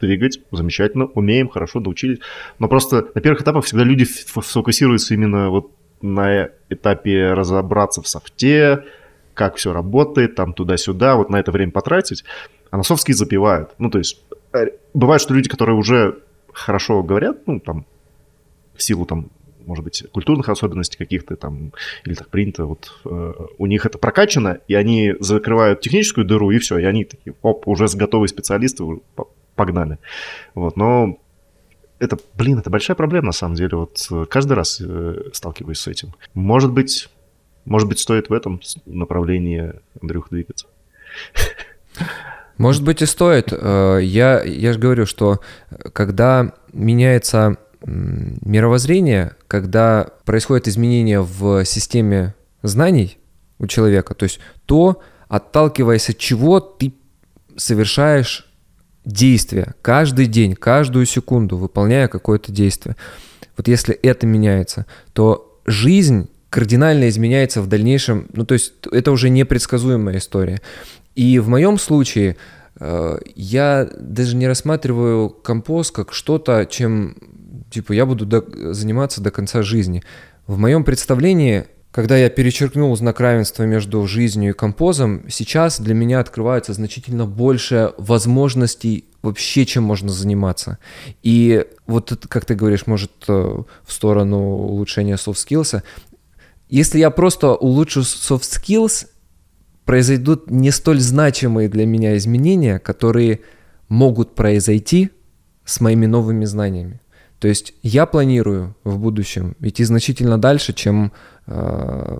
[0.00, 2.18] двигать, замечательно, умеем, хорошо, научились.
[2.58, 5.70] Но просто на первых этапах всегда люди фокусируются именно вот
[6.02, 8.84] на этапе разобраться в софте,
[9.34, 12.24] как все работает, там туда-сюда, вот на это время потратить,
[12.70, 13.70] а на софтские запивают.
[13.78, 14.20] Ну, то есть
[14.52, 16.18] э, бывает, что люди, которые уже
[16.52, 17.86] хорошо говорят, ну, там,
[18.74, 19.30] в силу там
[19.66, 21.72] может быть, культурных особенностей каких-то там,
[22.04, 26.58] или так принято, вот э, у них это прокачано, и они закрывают техническую дыру, и
[26.58, 28.84] все, и они такие, оп, уже готовые специалисты,
[29.54, 29.98] погнали.
[30.54, 31.18] Вот, но
[31.98, 33.76] это, блин, это большая проблема на самом деле.
[33.76, 36.14] Вот э, каждый раз э, сталкиваюсь с этим.
[36.34, 37.08] Может быть,
[37.64, 40.66] может быть, стоит в этом направлении, Андрюх, двигаться.
[42.58, 43.52] Может быть и стоит.
[43.52, 45.40] Я, я же говорю, что
[45.92, 53.18] когда меняется мировоззрение, когда происходят изменения в системе знаний
[53.58, 56.94] у человека, то есть то, отталкиваясь от чего ты
[57.56, 58.46] совершаешь
[59.04, 62.96] действие, каждый день, каждую секунду выполняя какое-то действие.
[63.56, 69.30] Вот если это меняется, то жизнь кардинально изменяется в дальнейшем, ну то есть это уже
[69.30, 70.60] непредсказуемая история.
[71.14, 72.36] И в моем случае
[72.78, 77.16] э, я даже не рассматриваю компост как что-то, чем
[77.76, 80.02] типа я буду до, заниматься до конца жизни.
[80.46, 86.20] В моем представлении когда я перечеркнул знак равенства между жизнью и композом, сейчас для меня
[86.20, 90.76] открывается значительно больше возможностей вообще, чем можно заниматься.
[91.22, 95.82] И вот, как ты говоришь, может, э, в сторону улучшения soft skills.
[96.68, 99.06] Если я просто улучшу soft skills,
[99.86, 103.40] произойдут не столь значимые для меня изменения, которые
[103.88, 105.12] могут произойти
[105.64, 107.00] с моими новыми знаниями.
[107.38, 111.12] То есть я планирую в будущем идти значительно дальше, чем
[111.46, 112.18] э,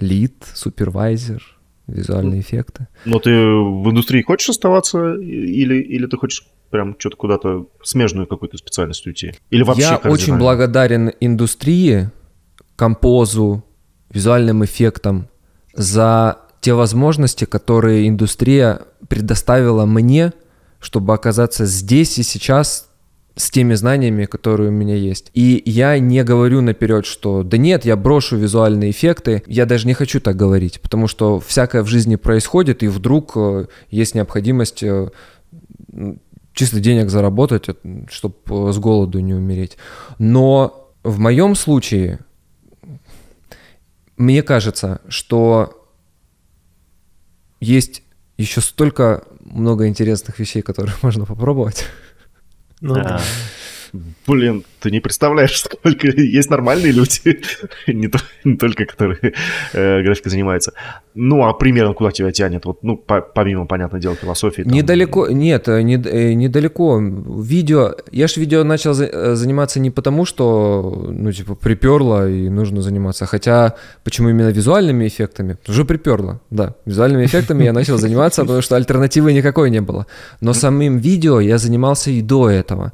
[0.00, 1.42] лид, супервайзер,
[1.86, 2.88] визуальные эффекты.
[3.04, 8.56] Но ты в индустрии хочешь оставаться или, или ты хочешь прям что-то куда-то смежную какую-то
[8.58, 9.34] специальность уйти?
[9.50, 12.10] Или вообще Я очень благодарен индустрии,
[12.76, 13.64] композу,
[14.10, 15.28] визуальным эффектам
[15.74, 20.32] за те возможности, которые индустрия предоставила мне,
[20.80, 22.88] чтобы оказаться здесь и сейчас
[23.36, 25.30] с теми знаниями, которые у меня есть.
[25.34, 29.42] И я не говорю наперед, что да нет, я брошу визуальные эффекты.
[29.46, 33.66] Я даже не хочу так говорить, потому что всякое в жизни происходит, и вдруг э,
[33.90, 35.10] есть необходимость э,
[36.52, 37.66] чисто денег заработать,
[38.08, 39.76] чтобы с голоду не умереть.
[40.18, 42.20] Но в моем случае
[44.16, 45.88] мне кажется, что
[47.60, 48.02] есть
[48.36, 51.84] еще столько много интересных вещей, которые можно попробовать.
[52.80, 53.20] Ну, а,
[54.26, 57.40] блин, ты не представляешь, сколько есть нормальные люди,
[57.86, 59.32] не, то, не только которые
[59.72, 60.72] э, графикой занимаются.
[61.14, 62.64] Ну, а примерно куда тебя тянет?
[62.64, 64.62] Вот, ну, по, помимо, понятное дело, философии.
[64.62, 64.72] Там...
[64.72, 67.00] Недалеко, нет, э, не, э, недалеко.
[67.00, 72.48] Видео, я же видео начал за, э, заниматься не потому, что, ну, типа, приперло и
[72.48, 75.56] нужно заниматься, хотя, почему именно визуальными эффектами?
[75.68, 76.74] Уже приперло, да.
[76.84, 80.06] Визуальными эффектами я начал заниматься, потому что альтернативы никакой не было.
[80.40, 82.92] Но самим видео я занимался и до этого.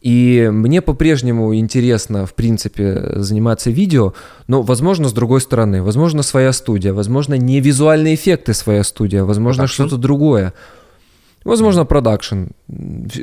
[0.00, 4.14] И мне по-прежнему интересно, в принципе, заниматься видео,
[4.46, 5.82] но, возможно, с другой стороны.
[5.82, 10.54] Возможно, своя студия, возможно, не визуальные эффекты своя студия, возможно, что-то другое.
[11.44, 12.46] Возможно, продакшн.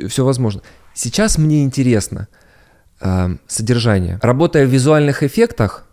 [0.08, 0.62] Все возможно.
[0.94, 2.28] Сейчас мне интересно
[3.00, 4.18] э, содержание.
[4.22, 5.84] Работая в визуальных эффектах,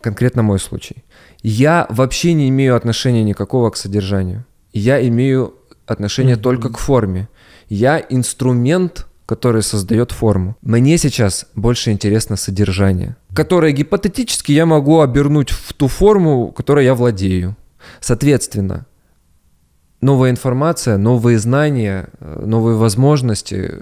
[0.00, 1.04] конкретно мой случай,
[1.42, 4.44] я вообще не имею отношения никакого к содержанию.
[4.72, 5.54] Я имею
[5.86, 6.40] отношение mm-hmm.
[6.40, 7.28] только к форме.
[7.68, 10.56] Я инструмент который создает форму.
[10.62, 16.94] Мне сейчас больше интересно содержание, которое гипотетически я могу обернуть в ту форму, которой я
[16.94, 17.56] владею.
[18.00, 18.86] Соответственно,
[20.00, 23.80] новая информация, новые знания, э, новые возможности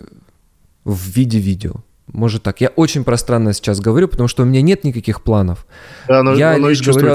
[0.85, 1.75] в виде видео.
[2.07, 2.61] Может так.
[2.61, 5.67] Я очень пространно сейчас говорю, потому что у меня нет никаких планов.
[6.09, 7.15] Да, но, я оно лишь говорю...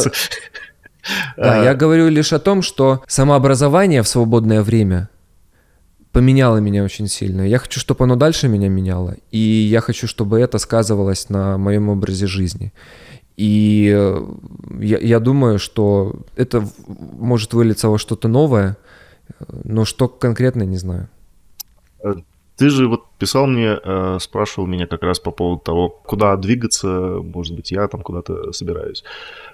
[1.38, 5.10] Да, я говорю лишь о том, что самообразование в свободное время
[6.16, 7.42] поменяло меня очень сильно.
[7.42, 11.90] Я хочу, чтобы оно дальше меня меняло, и я хочу, чтобы это сказывалось на моем
[11.90, 12.72] образе жизни.
[13.36, 14.26] И э,
[14.80, 18.78] я, я думаю, что это может вылиться во что-то новое,
[19.66, 21.10] но что конкретно, не знаю.
[22.02, 22.14] Э,
[22.56, 26.88] ты же вот писал мне, э, спрашивал меня как раз по поводу того, куда двигаться,
[27.34, 29.04] может быть, я там куда-то собираюсь.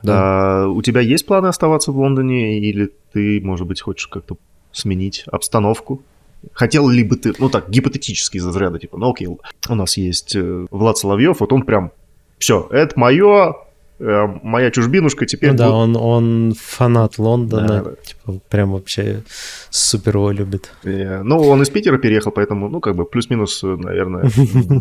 [0.03, 0.13] Да.
[0.15, 4.35] А, у тебя есть планы оставаться в Лондоне, или ты, может быть, хочешь как-то
[4.71, 6.03] сменить обстановку?
[6.53, 10.35] Хотел ли бы ты, ну так, гипотетически из разряда, типа, ну окей, у нас есть
[10.35, 11.91] э, Влад Соловьев, вот он прям,
[12.39, 13.55] все, это мое,
[13.99, 15.51] э, моя чужбинушка теперь...
[15.51, 17.91] Ну да, он, он фанат Лондона, да, да.
[18.03, 19.23] типа, прям вообще
[19.69, 20.71] супер его любит.
[20.83, 21.21] Yeah.
[21.23, 24.29] Ну, он из Питера переехал, поэтому, ну, как бы, плюс-минус, наверное,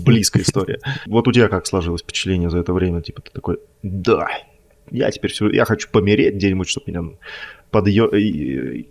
[0.05, 0.81] близкая история.
[1.07, 3.03] Вот у тебя как сложилось впечатление за это время?
[3.03, 4.29] Типа, ты такой, да,
[4.91, 7.05] я теперь все, я хочу помереть где-нибудь, чтобы меня
[7.71, 8.11] под Йор...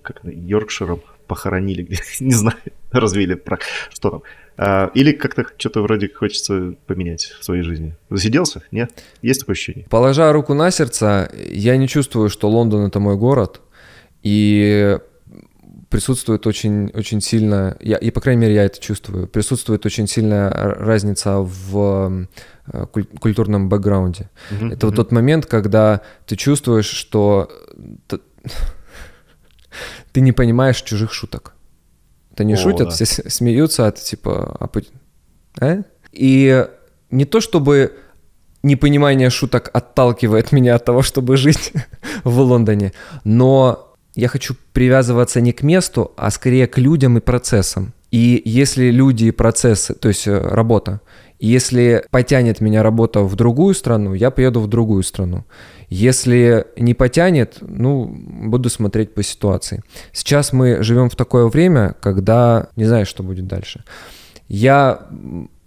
[0.02, 2.58] как, Йоркширом похоронили, где, не знаю,
[2.92, 4.24] развели, про что там.
[4.58, 7.96] А, или как-то что-то вроде хочется поменять в своей жизни.
[8.10, 8.62] Засиделся?
[8.72, 8.92] Нет?
[9.22, 9.86] Есть такое ощущение?
[9.90, 13.62] Положа руку на сердце, я не чувствую, что Лондон— это мой город.
[14.22, 14.98] И
[15.90, 20.52] присутствует очень, очень сильно, я, и по крайней мере я это чувствую, присутствует очень сильная
[20.52, 22.28] разница в
[22.68, 22.86] э,
[23.20, 24.30] культурном бэкграунде.
[24.52, 24.74] Mm-hmm.
[24.74, 27.50] Это вот тот момент, когда ты чувствуешь, что
[30.12, 31.54] ты не понимаешь чужих шуток.
[32.34, 32.94] Это не О, шутят, да.
[32.94, 34.58] все смеются, а ты типа...
[34.60, 34.70] А,
[35.62, 35.84] а?
[36.12, 36.68] И
[37.12, 37.98] не то чтобы
[38.64, 41.74] непонимание шуток отталкивает меня от того, чтобы жить
[42.24, 42.94] в Лондоне,
[43.24, 47.94] но я хочу привязываться не к месту, а скорее к людям и процессам.
[48.12, 51.00] И если люди и процессы, то есть э, работа,
[51.40, 55.46] если потянет меня работа в другую страну, я поеду в другую страну.
[55.90, 59.84] Если не потянет, ну, буду смотреть по ситуации.
[60.14, 63.84] Сейчас мы живем в такое время, когда не знаю, что будет дальше.
[64.48, 65.08] Я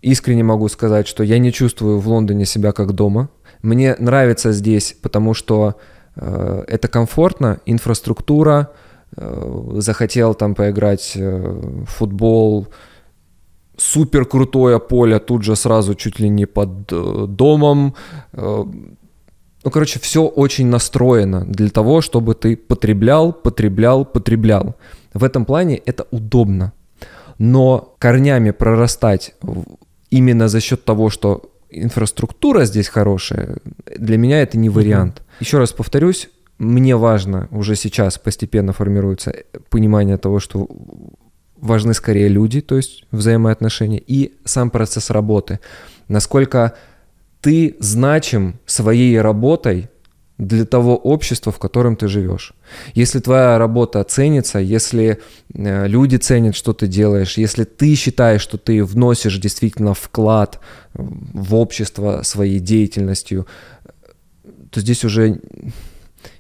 [0.01, 3.31] искренне могу сказать, что я не чувствую в Лондоне себя как дома.
[3.63, 5.77] Мне нравится здесь, потому что
[6.17, 8.71] э, это комфортно, инфраструктура,
[9.17, 12.69] э, захотел там поиграть э, в футбол,
[13.77, 17.95] супер крутое поле тут же сразу чуть ли не под э, домом,
[18.33, 18.65] э,
[19.65, 24.75] Ну, короче, все очень настроено для того, чтобы ты потреблял, потреблял, потреблял.
[25.15, 26.73] В этом плане это удобно.
[27.39, 29.35] Но корнями прорастать
[30.11, 33.57] именно за счет того, что инфраструктура здесь хорошая,
[33.97, 35.19] для меня это не вариант.
[35.19, 35.27] Угу.
[35.41, 36.29] Еще раз повторюсь,
[36.59, 39.35] мне важно, уже сейчас постепенно формируется
[39.71, 40.69] понимание того, что
[41.57, 45.61] важны скорее люди, то есть взаимоотношения, и сам процесс работы.
[46.09, 46.75] Насколько
[47.43, 49.89] ты значим своей работой
[50.39, 52.55] для того общества, в котором ты живешь.
[52.95, 55.21] Если твоя работа ценится, если
[55.55, 60.61] э, люди ценят, что ты делаешь, если ты считаешь, что ты вносишь действительно вклад
[60.95, 63.47] в общество своей деятельностью,
[64.71, 65.41] то здесь уже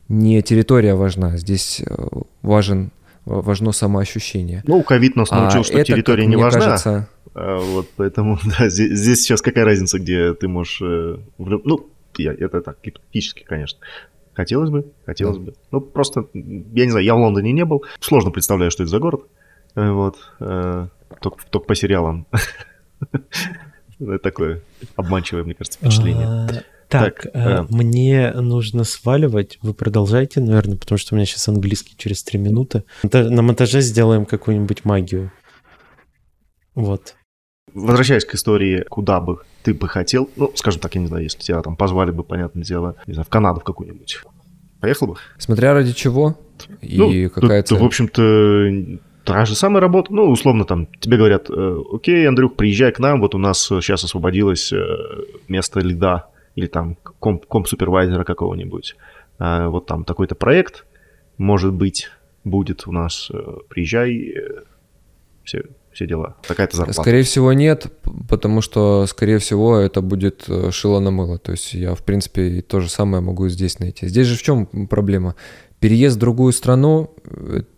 [0.08, 2.06] не территория важна, здесь э,
[2.42, 2.92] важен,
[3.24, 4.62] важно самоощущение.
[4.66, 6.60] Ну, ковид нас научил, а что это, территория не важна.
[6.60, 7.08] Кажется...
[7.34, 10.80] А, вот поэтому, да, здесь, здесь сейчас какая разница, где ты можешь...
[10.82, 13.78] Э, ну, я, это так, гипотетически, конечно.
[14.34, 15.44] Хотелось бы, хотелось да.
[15.44, 15.54] бы.
[15.70, 17.84] Ну, просто, я не знаю, я в Лондоне не был.
[18.00, 19.26] Сложно представляю, что это за город.
[19.74, 20.16] Э, вот.
[20.38, 22.26] Только, только по сериалам.
[24.00, 24.62] Это такое
[24.96, 26.26] обманчивое, мне кажется, впечатление.
[26.26, 26.46] А,
[26.88, 29.58] так, так э, э, мне нужно сваливать.
[29.62, 32.84] Вы продолжайте, наверное, потому что у меня сейчас английский через три минуты.
[33.02, 35.32] На монтаже сделаем какую-нибудь магию.
[36.74, 37.16] Вот.
[37.72, 41.38] Возвращаясь к истории, куда бы ты бы хотел, ну, скажем так, я не знаю, если
[41.38, 44.20] тебя там позвали бы, понятное дело, не знаю, в Канаду в какую-нибудь.
[44.80, 45.16] Поехал бы?
[45.38, 46.36] Смотря ради чего
[46.80, 47.78] и ну, какая цель.
[47.78, 52.92] в общем-то, та же самая работа, ну, условно, там, тебе говорят, «Э, окей, Андрюх, приезжай
[52.92, 54.72] к нам, вот у нас сейчас освободилось
[55.48, 58.96] место лида или там комп, комп-супервайзера какого-нибудь.
[59.38, 60.84] А, вот там такой-то проект,
[61.38, 62.10] может быть,
[62.44, 64.62] будет у нас, э, приезжай, э,
[65.44, 66.36] все, все дела.
[66.46, 67.00] Такая-то зарплата.
[67.00, 67.86] Скорее всего, нет,
[68.28, 71.38] потому что, скорее всего, это будет э, шило на мыло.
[71.38, 74.06] То есть я, в принципе, то же самое могу здесь найти.
[74.08, 75.34] Здесь же в чем проблема?
[75.80, 77.10] Переезд в другую страну,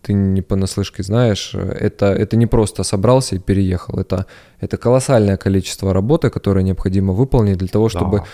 [0.03, 3.99] ты не понаслышке знаешь, это, это не просто собрался и переехал.
[3.99, 4.27] Это,
[4.61, 8.25] это колоссальное количество работы, которое необходимо выполнить для того, чтобы да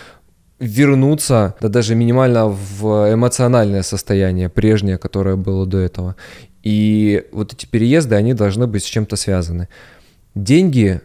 [0.60, 6.16] вернуться, да даже минимально в эмоциональное состояние прежнее, которое было до этого.
[6.62, 9.68] И вот эти переезды, они должны быть с чем-то связаны.
[10.34, 11.00] Деньги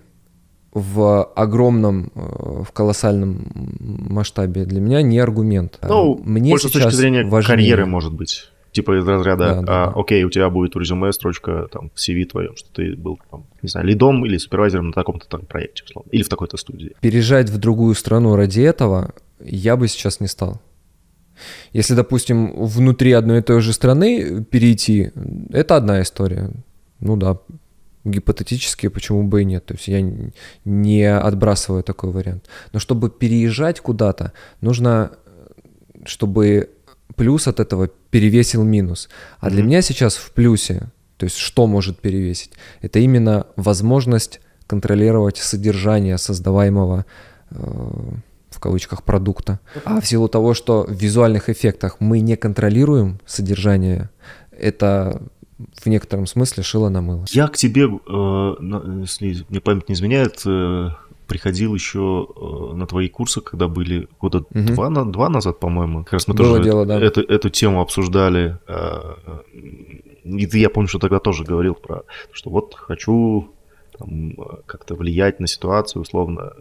[0.73, 3.47] в огромном, э, в колоссальном
[3.79, 5.79] масштабе для меня не аргумент.
[5.81, 7.55] Ну, Мне больше с точки зрения важнее.
[7.55, 8.51] карьеры, может быть.
[8.73, 9.93] Типа из разряда, да, да, а, да.
[9.95, 13.45] окей, у тебя будет в резюме строчка там в CV твоем, что ты был, там,
[13.61, 16.91] не знаю, лидом или супервайзером на таком-то там проекте, условно, или в такой-то студии.
[16.99, 20.59] Переезжать в другую страну ради этого я бы сейчас не стал.
[21.73, 25.11] Если, допустим, внутри одной и той же страны перейти,
[25.51, 26.51] это одна история.
[26.99, 27.37] Ну да,
[28.05, 29.65] гипотетически, почему бы и нет.
[29.65, 30.01] То есть я
[30.63, 32.45] не отбрасываю такой вариант.
[32.71, 34.31] Но чтобы переезжать куда-то,
[34.61, 35.11] нужно,
[36.05, 36.69] чтобы
[37.15, 39.09] плюс от этого перевесил минус.
[39.39, 42.51] А для меня сейчас в плюсе, то есть что может перевесить,
[42.81, 47.05] это именно возможность контролировать содержание создаваемого
[47.51, 47.55] э,
[48.65, 49.59] кавычках продукта.
[49.85, 54.09] А в силу того, что в визуальных эффектах мы не контролируем содержание,
[54.51, 55.21] это
[55.83, 57.25] в некотором смысле шило на мыло.
[57.29, 58.55] Я к тебе, э,
[59.01, 60.89] если мне память не изменяет, э,
[61.27, 64.47] приходил еще э, на твои курсы, когда были года угу.
[64.73, 66.03] два, на, два назад, по-моему.
[66.03, 66.99] Как раз мы Было тоже дело, да.
[66.99, 68.57] эту, эту тему обсуждали.
[70.23, 73.51] И ты, я помню, что тогда тоже говорил про, что вот хочу
[74.65, 76.53] как-то влиять на ситуацию, условно.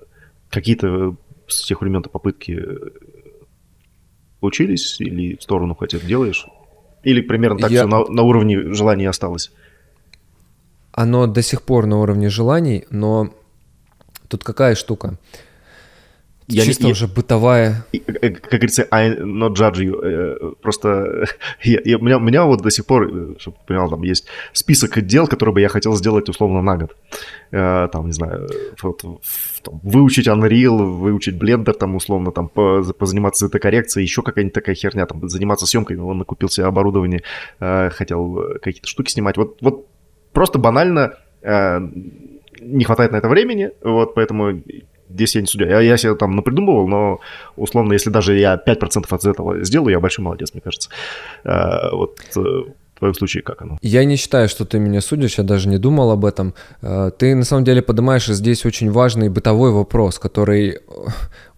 [0.51, 1.17] Какие-то
[1.49, 2.91] с тех времен попытки э,
[4.41, 6.47] учились или в сторону хотя делаешь?
[7.03, 7.81] Или примерно так Я...
[7.81, 9.53] все на, на уровне желаний осталось?
[10.93, 13.35] Оно до сих пор на уровне желаний, но
[14.29, 15.19] тут какая штука?
[16.47, 17.87] Я Чисто не, уже бытовая.
[17.93, 20.05] Э, как говорится, I not judge you.
[20.05, 21.25] Э, просто
[21.63, 24.03] я, я, у, меня, у меня вот до сих пор, э, чтобы ты понимал, там
[24.03, 26.97] есть список дел, которые бы я хотел сделать условно на год.
[27.51, 28.49] Там, не знаю,
[28.83, 29.03] вот,
[29.63, 35.29] там, выучить Unreal, выучить Blender, там, условно, там, позаниматься цветокоррекцией, еще какая-нибудь такая херня, там,
[35.29, 37.23] заниматься съемкой, он накупил себе оборудование,
[37.61, 39.37] хотел какие-то штуки снимать.
[39.37, 39.87] Вот, вот
[40.33, 41.15] просто банально
[42.61, 44.61] не хватает на это времени, вот, поэтому
[45.09, 45.67] здесь я не судья.
[45.67, 47.21] Я, я себе там напридумывал, но
[47.57, 50.91] условно, если даже я 5% от этого сделаю, я большой молодец, мне кажется.
[51.45, 52.41] А, вот э,
[52.95, 53.79] в твоем случае как оно?
[53.83, 56.55] Я не считаю, что ты меня судишь, я даже не думал об этом.
[56.83, 60.79] Э, ты на самом деле поднимаешь здесь очень важный бытовой вопрос, который, э,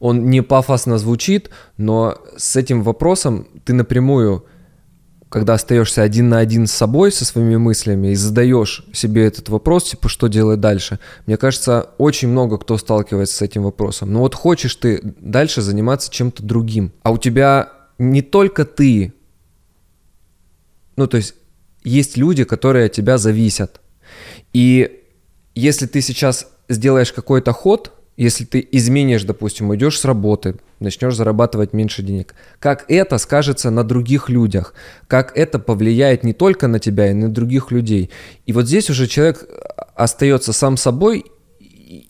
[0.01, 4.45] он не пафосно звучит, но с этим вопросом ты напрямую
[5.29, 9.91] когда остаешься один на один с собой, со своими мыслями, и задаешь себе этот вопрос,
[9.91, 14.13] типа, что делать дальше, мне кажется, очень много кто сталкивается с этим вопросом.
[14.13, 19.15] Но вот хочешь ты дальше заниматься чем-то другим, а у тебя не только ты,
[20.97, 21.35] ну то есть
[21.83, 23.81] есть люди, которые от тебя зависят.
[24.53, 25.03] И
[25.55, 31.73] если ты сейчас сделаешь какой-то ход, если ты изменишь, допустим, уйдешь с работы, начнешь зарабатывать
[31.73, 34.75] меньше денег, как это скажется на других людях,
[35.07, 38.11] как это повлияет не только на тебя, и на других людей.
[38.47, 39.45] И вот здесь уже человек
[39.95, 41.27] остается сам собой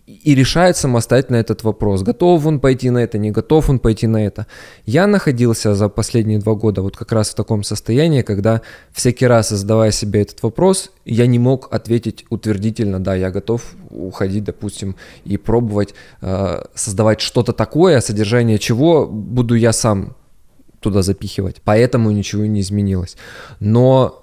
[0.07, 2.03] и решает самостоятельно этот вопрос.
[2.03, 4.47] Готов он пойти на это, не готов он пойти на это.
[4.85, 8.61] Я находился за последние два года вот как раз в таком состоянии, когда
[8.93, 14.45] всякий раз задавая себе этот вопрос, я не мог ответить утвердительно, да, я готов уходить,
[14.45, 20.17] допустим, и пробовать э, создавать что-то такое, содержание чего буду я сам
[20.81, 21.61] туда запихивать.
[21.65, 23.17] Поэтому ничего не изменилось.
[23.61, 24.23] Но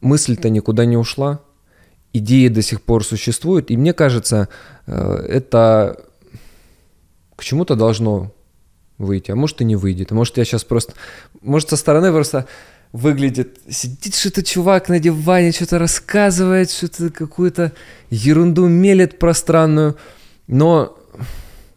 [0.00, 1.40] мысль-то никуда не ушла
[2.12, 4.48] идеи до сих пор существуют, и мне кажется,
[4.86, 6.04] э, это
[7.36, 8.32] к чему-то должно
[8.98, 10.12] выйти, а может и не выйдет.
[10.12, 10.92] А может я сейчас просто,
[11.40, 12.46] может со стороны просто
[12.92, 17.72] выглядит, сидит что-то чувак на диване, что-то рассказывает, что-то какую-то
[18.10, 19.96] ерунду мелет пространную,
[20.46, 20.98] но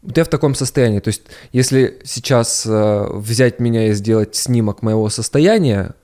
[0.01, 0.99] вот я в таком состоянии.
[0.99, 1.22] То есть,
[1.53, 5.95] если сейчас э, взять меня и сделать снимок моего состояния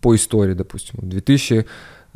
[0.00, 1.66] по истории, допустим, 2000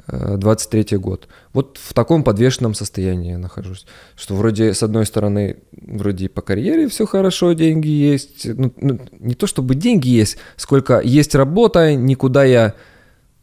[0.07, 1.29] 23 год.
[1.53, 3.87] Вот в таком подвешенном состоянии я нахожусь.
[4.17, 8.47] Что вроде, с одной стороны, вроде по карьере все хорошо, деньги есть.
[8.47, 12.75] Ну, ну, не то чтобы деньги есть, сколько есть работа, никуда я,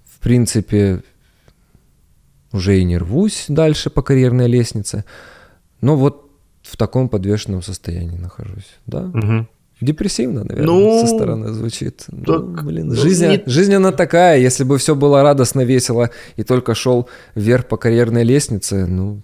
[0.05, 1.03] в принципе,
[2.51, 5.05] уже и не рвусь дальше по карьерной лестнице.
[5.81, 6.31] Но вот
[6.63, 9.03] в таком подвешенном состоянии нахожусь, да?
[9.03, 9.47] Угу.
[9.81, 12.05] Депрессивно, наверное, ну, со стороны звучит.
[12.07, 13.43] Ну, так, ну, блин, жизнь, не...
[13.45, 14.39] жизнь она такая.
[14.39, 19.21] Если бы все было радостно, весело и только шел вверх по карьерной лестнице, ну,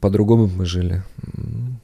[0.00, 1.02] по-другому бы мы жили.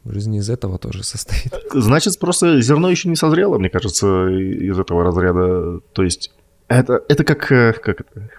[0.04, 1.52] Жизнь из этого тоже состоит.
[1.72, 5.80] Значит, просто зерно еще не созрело, мне кажется, из этого разряда.
[5.92, 6.30] То есть
[6.68, 8.30] это, это как, э, как это,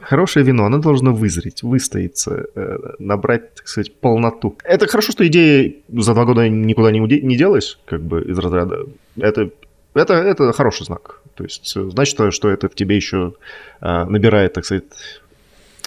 [0.00, 4.56] Хорошее вино, оно должно вызреть, выстояться, э, набрать, так сказать, полноту.
[4.64, 8.86] Это хорошо, что идеи за два года никуда не, не делаешь, как бы из разряда.
[9.16, 9.50] Это,
[9.94, 11.20] это, это хороший знак.
[11.34, 13.34] То есть значит, что это в тебе еще
[13.80, 14.84] э, набирает, так сказать,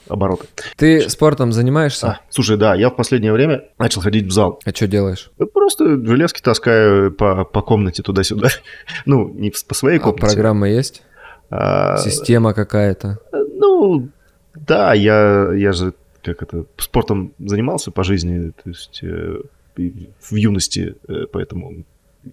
[0.08, 0.48] обороты.
[0.76, 2.08] Ты спортом занимаешься?
[2.08, 4.60] А, слушай, да, я в последнее время начал ходить в зал.
[4.66, 5.32] А что делаешь?
[5.54, 8.50] Просто железки таскаю по, по комнате туда-сюда.
[9.06, 10.24] ну, не по своей а комнате.
[10.24, 11.04] А программа есть?
[11.52, 13.20] А, Система какая-то?
[13.32, 14.10] Ну,
[14.56, 19.42] да, я, я же как это, спортом занимался по жизни, то есть э,
[19.76, 21.84] в юности, э, поэтому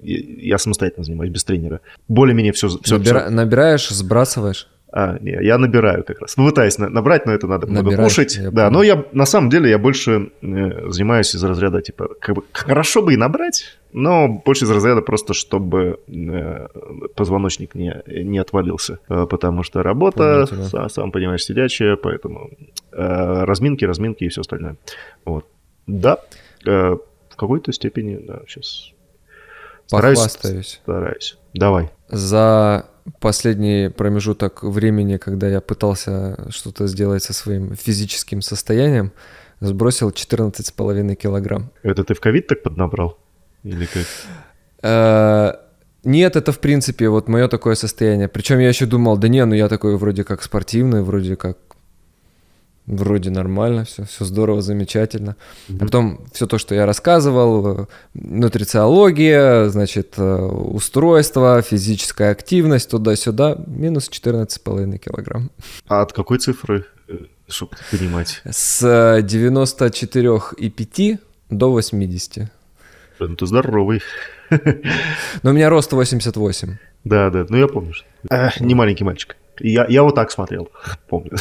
[0.03, 1.81] я самостоятельно занимаюсь без тренера.
[2.07, 3.21] Более-менее все, все, Набира...
[3.21, 3.31] все.
[3.31, 4.69] Набираешь, сбрасываешь?
[4.91, 6.37] А, не, я набираю как раз.
[6.37, 8.39] Ну, пытаюсь набрать, но это надо много кушать.
[8.53, 12.45] Да, но я на самом деле я больше э, занимаюсь из разряда типа как бы
[12.53, 16.69] хорошо бы и набрать, но больше из разряда просто чтобы э,
[17.15, 22.51] позвоночник не не отвалился, э, потому что работа, сам, сам понимаешь, сидячая, поэтому
[22.93, 24.77] э, разминки, разминки и все остальное.
[25.27, 25.45] Вот,
[25.87, 26.19] да,
[26.67, 26.97] э,
[27.31, 28.93] в какой-то степени, да, сейчас
[29.87, 30.81] стараюсь, Похвастаюсь.
[30.83, 31.39] стараюсь.
[31.53, 31.91] Давай.
[32.09, 32.87] За
[33.21, 39.13] последний промежуток времени, когда я пытался что-то сделать со своим физическим состоянием,
[39.61, 41.71] сбросил 14,5 килограмм.
[41.83, 43.19] Это ты в ковид так поднабрал?
[43.65, 44.07] Или как?
[44.83, 45.53] Э,
[46.05, 48.29] нет, это в принципе вот мое такое состояние.
[48.29, 51.59] Причем я еще думал, да не, ну я такой вроде как спортивный, вроде как
[52.89, 55.37] вроде нормально, все, все здорово, замечательно.
[55.69, 55.77] Mm-hmm.
[55.77, 63.57] А потом все то, что я рассказывал, э, нутрициология, значит, э, устройство, физическая активность, туда-сюда,
[63.67, 65.51] минус 14,5 килограмм.
[65.87, 68.41] А от какой цифры, э, чтобы понимать?
[68.45, 68.83] С
[69.23, 71.19] 94,5
[71.51, 72.51] до 80.
[73.21, 74.01] Ну, ты здоровый.
[75.43, 76.77] Но у меня рост 88.
[77.05, 77.93] Да, да, ну я помню.
[77.93, 78.07] Что...
[78.31, 79.37] А, не маленький мальчик.
[79.61, 80.71] Я, я вот так смотрел,
[81.09, 81.33] помню.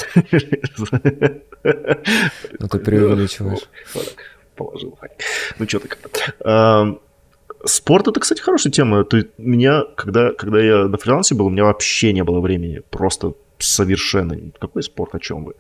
[1.64, 3.70] Ну ты преувеличиваешь.
[4.56, 4.98] Положил.
[5.60, 6.98] Ну что ты как
[7.66, 9.04] Спорт это, кстати, хорошая тема.
[9.04, 12.82] Ты, меня, когда, когда я на фрилансе был, у меня вообще не было времени.
[12.92, 14.38] Просто совершенно.
[14.60, 15.56] Какой спорт, о чем вы?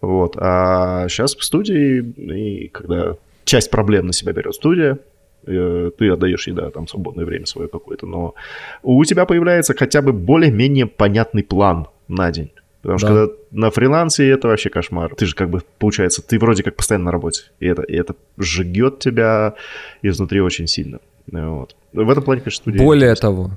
[0.00, 0.36] Вот.
[0.38, 4.98] А сейчас в студии, и когда часть проблем на себя берет студия,
[5.46, 8.34] Э, ты отдаешь ей, да, там свободное время свое какое-то, но
[8.82, 12.50] у тебя появляется хотя бы более-менее понятный план на день.
[12.82, 13.06] Потому да.
[13.06, 15.14] что когда на фрилансе это вообще кошмар.
[15.14, 17.44] Ты же как бы, получается, ты вроде как постоянно на работе.
[17.60, 19.54] И это, и это жгет тебя
[20.02, 20.98] изнутри очень сильно.
[21.30, 21.76] Вот.
[21.92, 22.82] В этом плане, конечно, студия...
[22.82, 23.52] Более того,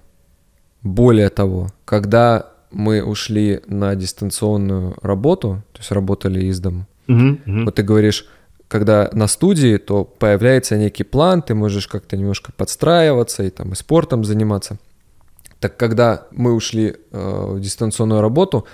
[0.83, 7.65] более того, когда мы ушли на дистанционную работу, то есть работали из дома, угу, угу.
[7.65, 8.27] вот ты говоришь,
[8.67, 13.75] когда на студии, то появляется некий план, ты можешь как-то немножко подстраиваться и там и
[13.75, 14.77] спортом заниматься.
[15.59, 18.65] Так когда мы ушли э, в дистанционную работу,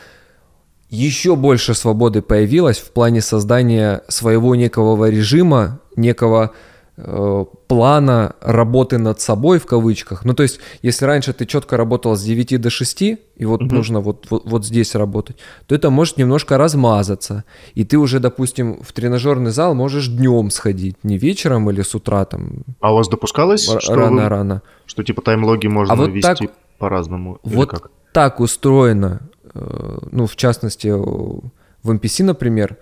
[0.91, 6.51] еще больше свободы появилось в плане создания своего некого режима, некого
[6.97, 10.25] э, плана работы над собой в кавычках.
[10.25, 13.73] Ну, то есть, если раньше ты четко работал с 9 до 6, и вот угу.
[13.73, 17.45] нужно вот, вот, вот здесь работать, то это может немножко размазаться.
[17.73, 22.25] И ты уже, допустим, в тренажерный зал можешь днем сходить, не вечером или с утра
[22.25, 22.63] там.
[22.81, 24.61] А у вас допускалось, рано-рано?
[24.85, 26.51] Что, что типа таймлоги можно а вот вести так,
[26.81, 27.39] по-разному?
[27.43, 27.91] Вот как?
[28.11, 32.77] так устроено Э, ну, в частности, в MPC, например,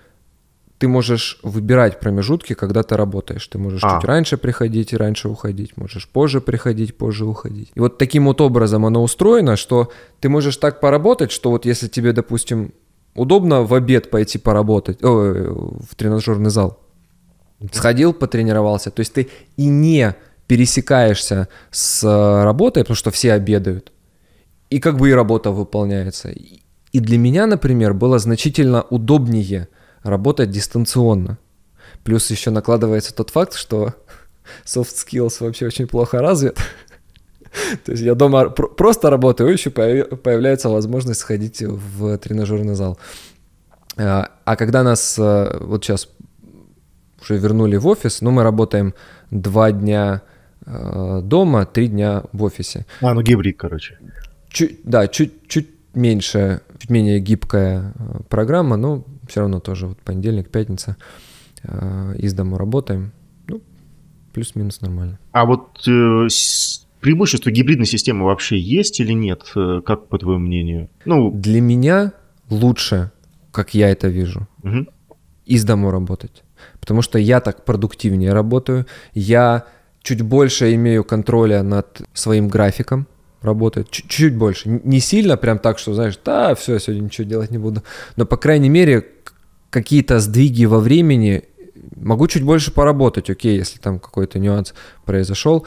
[0.77, 3.45] ты можешь выбирать промежутки, когда ты работаешь.
[3.47, 3.95] Ты можешь а.
[3.95, 7.71] чуть раньше приходить и раньше уходить, можешь позже приходить, позже уходить.
[7.75, 11.87] И вот таким вот образом оно устроено, что ты можешь так поработать, что вот если
[11.87, 12.73] тебе, допустим,
[13.13, 16.79] удобно в обед пойти поработать, о, в тренажерный зал,
[17.73, 19.27] сходил, потренировался, то есть ты
[19.57, 20.15] и не
[20.49, 22.03] пересекаешься с
[22.43, 23.91] работой, потому что все обедают,
[24.71, 26.33] и как бы и работа выполняется.
[26.91, 29.67] И для меня, например, было значительно удобнее
[30.01, 31.37] работать дистанционно.
[32.03, 33.93] Плюс еще накладывается тот факт, что
[34.65, 36.57] soft skills вообще очень плохо развит.
[37.85, 42.97] То есть я дома просто работаю, еще появляется возможность сходить в тренажерный зал.
[43.97, 46.09] А, а когда нас э, вот сейчас
[47.21, 48.95] уже вернули в офис, ну мы работаем
[49.29, 52.85] два дня э, дома, три дня в офисе.
[53.01, 53.97] А, ну гибрид, короче.
[54.49, 59.99] Чуть, да, чуть, чуть меньше, чуть менее гибкая э, программа, но все равно тоже вот
[59.99, 60.97] понедельник, пятница
[61.63, 63.11] э, из дома работаем.
[63.47, 63.61] Ну,
[64.33, 65.19] плюс-минус нормально.
[65.31, 66.27] А вот э,
[66.99, 69.51] преимущество гибридной системы вообще есть или нет?
[69.55, 70.89] Э, как по твоему мнению?
[71.05, 72.13] Ну, Для меня
[72.49, 73.11] лучше,
[73.51, 74.87] как я это вижу, угу.
[75.45, 76.43] из дома работать.
[76.79, 79.65] Потому что я так продуктивнее работаю, я
[80.01, 83.07] чуть больше имею контроля над своим графиком,
[83.41, 84.81] работает чуть-чуть больше.
[84.83, 87.83] Не сильно прям так, что, знаешь, да, все, сегодня ничего делать не буду.
[88.15, 89.05] Но, по крайней мере,
[89.69, 91.43] какие-то сдвиги во времени
[91.95, 94.73] могу чуть больше поработать, окей, если там какой-то нюанс
[95.05, 95.65] произошел.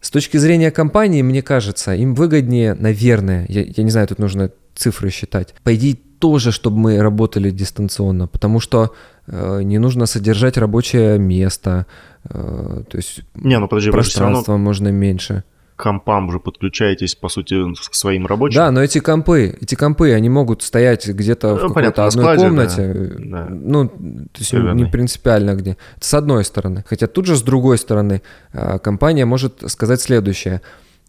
[0.00, 4.52] С точки зрения компании, мне кажется, им выгоднее, наверное, я, я не знаю, тут нужно
[4.74, 5.72] цифры считать, по
[6.18, 8.94] тоже, чтобы мы работали дистанционно, потому что
[9.26, 11.86] э, не нужно содержать рабочее место,
[12.28, 14.64] то есть не, ну подожди, пространства равно...
[14.64, 15.44] можно меньше
[15.78, 17.54] компам уже подключаетесь, по сути,
[17.88, 18.56] к своим рабочим.
[18.56, 22.44] Да, но эти компы, эти компы, они могут стоять где-то ну, в какой-то одной складе,
[22.44, 22.94] комнате.
[23.18, 23.48] Да, да.
[23.48, 25.76] Ну, то есть не принципиально где.
[25.96, 26.84] Это с одной стороны.
[26.86, 28.22] Хотя тут же с другой стороны
[28.52, 30.60] а, компания может сказать следующее.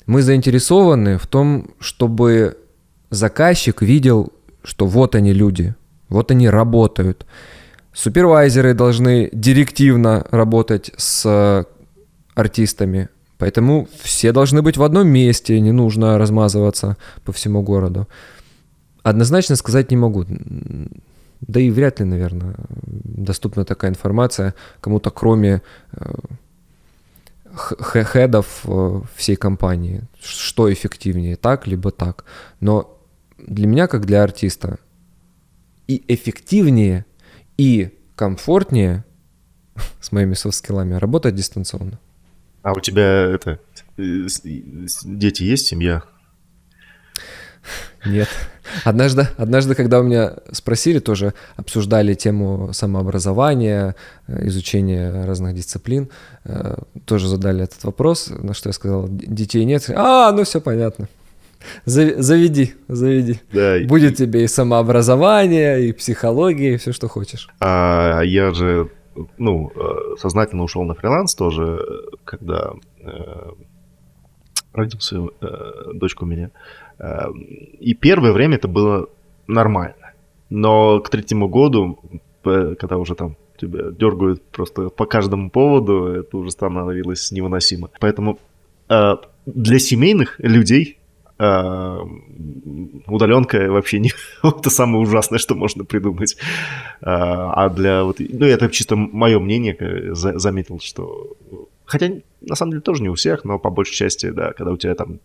[0.06, 2.58] Мы заинтересованы в том, чтобы
[3.10, 4.32] заказчик видел,
[4.64, 5.76] что вот они люди,
[6.10, 7.26] вот они работают.
[7.94, 11.66] Супервайзеры должны директивно работать с
[12.36, 13.10] артистами,
[13.40, 18.08] Поэтому все должны быть в одном месте, не нужно размазываться по всему городу.
[19.02, 20.26] Однозначно сказать не могу.
[21.40, 22.56] Да и вряд ли, наверное,
[22.86, 25.62] доступна такая информация кому-то, кроме
[25.94, 26.14] э,
[27.54, 30.02] хедов э, всей компании.
[30.22, 32.26] Что эффективнее, так либо так.
[32.60, 33.00] Но
[33.38, 34.80] для меня, как для артиста,
[35.88, 37.06] и эффективнее,
[37.60, 39.04] и комфортнее
[40.00, 42.00] с моими софт-скиллами работать дистанционно.
[42.62, 43.60] А у тебя это
[43.98, 46.04] дети есть, семья?
[48.06, 48.30] Нет.
[48.86, 53.96] Однажды, однажды, когда у меня спросили, тоже обсуждали тему самообразования,
[54.28, 56.10] э, изучения разных дисциплин,
[56.46, 56.76] э,
[57.06, 59.90] тоже задали этот вопрос, на что я сказал, детей нет.
[59.90, 61.10] А, ну все понятно.
[61.86, 63.40] Заведи, заведи.
[63.52, 63.80] Да.
[63.86, 67.50] Будет тебе и самообразование, и психология, и все, что хочешь.
[67.60, 68.90] А я же
[69.38, 71.86] ну, э, сознательно ушел на фриланс тоже,
[72.24, 72.72] когда
[73.02, 73.52] э,
[74.74, 75.48] родился э,
[75.94, 76.52] дочка у меня.
[76.98, 77.28] Э,
[77.80, 79.10] и первое время это было
[79.48, 80.14] нормально.
[80.50, 82.00] Но к третьему году,
[82.44, 87.90] когда уже там тебя дергают просто по каждому поводу, это уже становилось невыносимо.
[88.00, 88.40] Поэтому
[88.90, 89.16] э,
[89.46, 90.99] для семейных людей
[91.40, 92.02] а,
[93.08, 94.12] удаленка вообще не
[94.44, 96.36] это самое ужасное, что можно придумать.
[97.02, 101.38] А, а для вот, ну это чисто мое мнение, заметил, что
[101.86, 102.12] хотя
[102.42, 104.96] на самом деле тоже не у всех, но по большей части, да, когда у тебя
[104.96, 105.20] там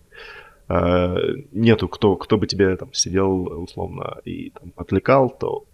[0.69, 1.17] а,
[1.51, 5.65] нету кто, кто бы тебе там сидел условно и там отвлекал, то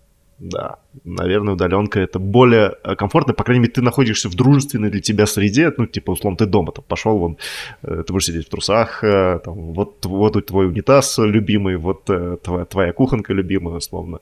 [0.40, 3.34] да, наверное, удаленка это более э, комфортно.
[3.34, 5.70] По крайней мере, ты находишься в дружественной для тебя среде.
[5.76, 7.36] Ну, типа, условно, ты дома там пошел, вон,
[7.82, 12.64] э, ты будешь сидеть в трусах, э, там, вот, вот твой унитаз любимый, вот твоя,
[12.64, 14.20] твоя кухонка любимая, условно.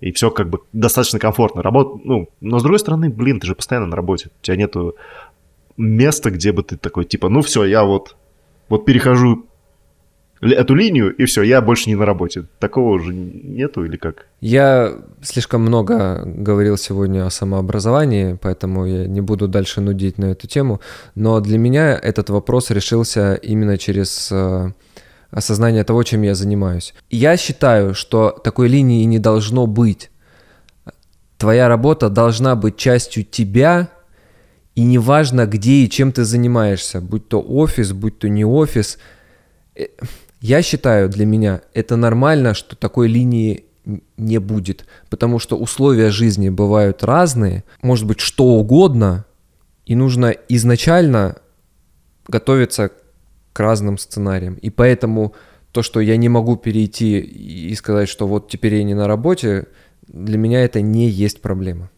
[0.00, 1.60] И все как бы достаточно комфортно.
[1.60, 4.28] Работа, ну, но с другой стороны, блин, ты же постоянно на работе.
[4.40, 4.94] У тебя нету
[5.76, 8.14] места, где бы ты такой, типа, ну все, я вот,
[8.68, 9.44] вот перехожу
[10.40, 12.44] эту линию, и все, я больше не на работе.
[12.58, 14.26] Такого уже нету или как?
[14.40, 20.46] Я слишком много говорил сегодня о самообразовании, поэтому я не буду дальше нудить на эту
[20.46, 20.80] тему.
[21.14, 24.72] Но для меня этот вопрос решился именно через э,
[25.30, 26.94] осознание того, чем я занимаюсь.
[27.10, 30.10] Я считаю, что такой линии не должно быть.
[31.36, 33.88] Твоя работа должна быть частью тебя,
[34.74, 38.98] и неважно, где и чем ты занимаешься, будь то офис, будь то не офис.
[40.40, 43.64] Я считаю, для меня это нормально, что такой линии
[44.16, 49.24] не будет, потому что условия жизни бывают разные, может быть что угодно,
[49.86, 51.36] и нужно изначально
[52.28, 52.90] готовиться
[53.52, 54.54] к разным сценариям.
[54.54, 55.34] И поэтому
[55.72, 59.66] то, что я не могу перейти и сказать, что вот теперь я не на работе,
[60.06, 61.90] для меня это не есть проблема.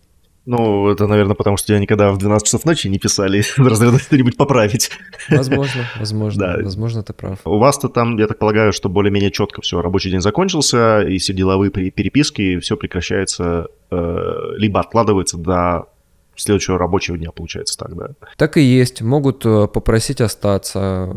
[0.51, 4.37] Ну, это, наверное, потому что тебя никогда в 12 часов ночи не писали разряда что-нибудь
[4.37, 4.91] поправить.
[5.29, 6.65] Возможно, возможно, да.
[6.65, 7.39] возможно, ты прав.
[7.45, 11.35] У вас-то там, я так полагаю, что более-менее четко все, рабочий день закончился, и все
[11.35, 14.17] деловые переписки, все прекращается, э,
[14.57, 15.87] либо откладывается до
[16.35, 18.09] следующего рабочего дня, получается так, да?
[18.37, 19.03] Так и есть.
[19.03, 21.15] Могут э, попросить остаться,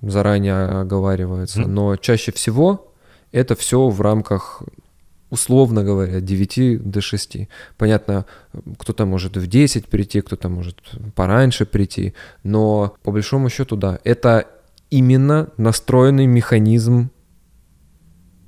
[0.00, 1.66] заранее оговаривается, mm.
[1.66, 2.90] но чаще всего
[3.30, 4.62] это все в рамках
[5.30, 7.48] условно говоря, 9 до 6.
[7.76, 8.24] Понятно,
[8.78, 10.80] кто-то может в 10 прийти, кто-то может
[11.14, 14.46] пораньше прийти, но по большому счету, да, это
[14.90, 17.10] именно настроенный механизм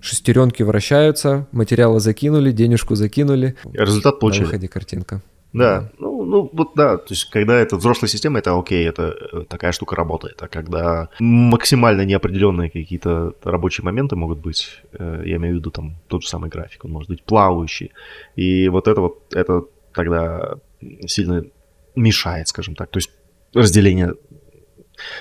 [0.01, 3.57] шестеренки вращаются, материалы закинули, денежку закинули.
[3.73, 4.45] Результат получили.
[4.45, 5.23] На выходе картинка.
[5.57, 9.45] Да, ну, ну вот да, то есть когда это взрослая система, это окей, это э,
[9.49, 10.43] такая штука работает.
[10.43, 15.97] А когда максимально неопределенные какие-то рабочие моменты могут быть, э, я имею в виду там
[16.09, 17.93] тот же самый график, он может быть плавающий.
[18.37, 19.65] И вот это вот, это
[19.95, 20.57] тогда
[21.07, 21.45] сильно
[21.95, 22.91] мешает, скажем так.
[22.91, 23.11] То есть
[23.55, 24.15] разделение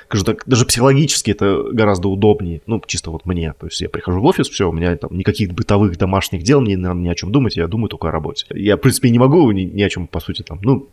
[0.06, 3.54] скажу так, даже психологически это гораздо удобнее, ну, чисто вот мне.
[3.54, 6.76] То есть я прихожу в офис, все, у меня там никаких бытовых домашних дел, мне
[6.76, 8.46] не надо ни о чем думать, я думаю только о работе.
[8.52, 10.90] Я, в принципе, не могу ни, ни о чем, по сути, там, ну,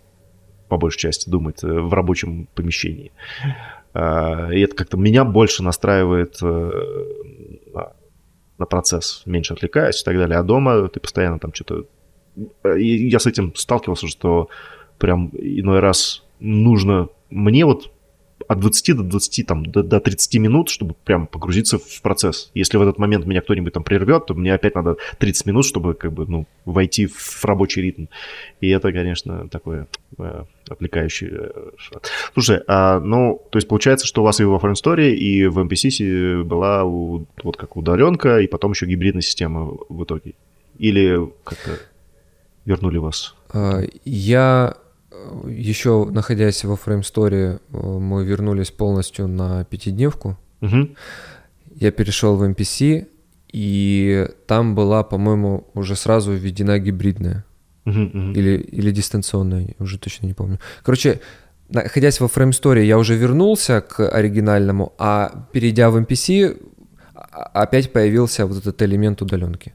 [0.69, 3.13] по большей части думать э, в рабочем помещении.
[3.95, 6.71] А, и это как-то меня больше настраивает э,
[8.63, 10.39] на процесс, меньше отвлекаюсь и так далее.
[10.39, 11.85] А дома ты постоянно там что-то...
[12.77, 14.49] И я с этим сталкивался, что
[14.99, 17.91] прям иной раз нужно мне вот
[18.49, 22.51] от 20 до 20, там, до, до 30 минут, чтобы прям погрузиться в процесс.
[22.55, 25.95] Если в этот момент меня кто-нибудь там прервет, то мне опять надо 30 минут, чтобы
[25.95, 28.07] как бы, ну, войти в рабочий ритм.
[28.61, 29.89] И это, конечно, такое
[30.19, 31.51] э, отвлекающее.
[32.35, 36.45] Слушай, а, ну, то есть получается, что у вас и во Story, и в MPC
[36.45, 40.35] была вот как удаленка, и потом еще гибридная система в итоге?
[40.79, 41.79] Или как-то
[42.65, 43.35] вернули вас?
[43.53, 44.77] А, я
[45.47, 50.39] еще находясь во Frame Story, э, мы вернулись полностью на пятидневку.
[50.61, 50.89] Угу.
[51.75, 53.07] Я перешел в MPC,
[53.53, 57.45] и там была, по-моему, уже сразу введена гибридная.
[57.85, 58.33] Угу, угу.
[58.33, 60.59] Или, или дистанционная, уже точно не помню.
[60.83, 61.21] Короче,
[61.69, 66.57] находясь во Frame Story, я уже вернулся к оригинальному, а перейдя в MPC,
[67.33, 69.75] опять появился вот этот элемент удаленки.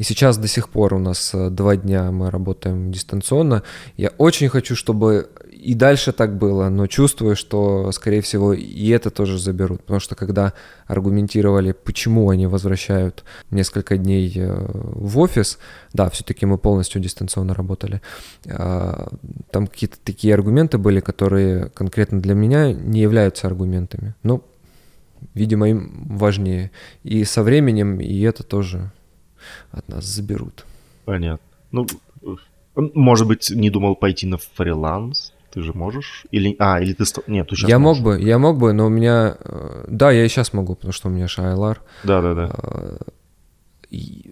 [0.00, 3.62] И сейчас до сих пор у нас э, два дня мы работаем дистанционно.
[3.98, 9.10] Я очень хочу, чтобы и дальше так было, но чувствую, что, скорее всего, и это
[9.10, 9.82] тоже заберут.
[9.82, 10.54] Потому что когда
[10.86, 15.58] аргументировали, почему они возвращают несколько дней э, в офис,
[15.92, 18.00] да, все-таки мы полностью дистанционно работали,
[18.48, 19.12] а,
[19.50, 24.14] там какие-то такие аргументы были, которые конкретно для меня не являются аргументами.
[24.22, 24.42] Ну,
[25.34, 26.70] видимо, им важнее.
[27.02, 28.90] И со временем, и это тоже
[29.72, 30.64] от нас заберут.
[31.04, 31.46] Понятно.
[31.72, 31.86] Ну,
[32.76, 35.32] может быть, не думал пойти на фриланс?
[35.52, 36.26] Ты же можешь?
[36.30, 37.04] Или, а, или ты...
[37.26, 38.02] Нет, ты сейчас Я можешь.
[38.02, 39.36] мог бы, я мог бы, но у меня...
[39.40, 41.80] Э, да, я и сейчас могу, потому что у меня Шайлар.
[42.04, 42.54] Да-да-да.
[42.56, 42.96] Э,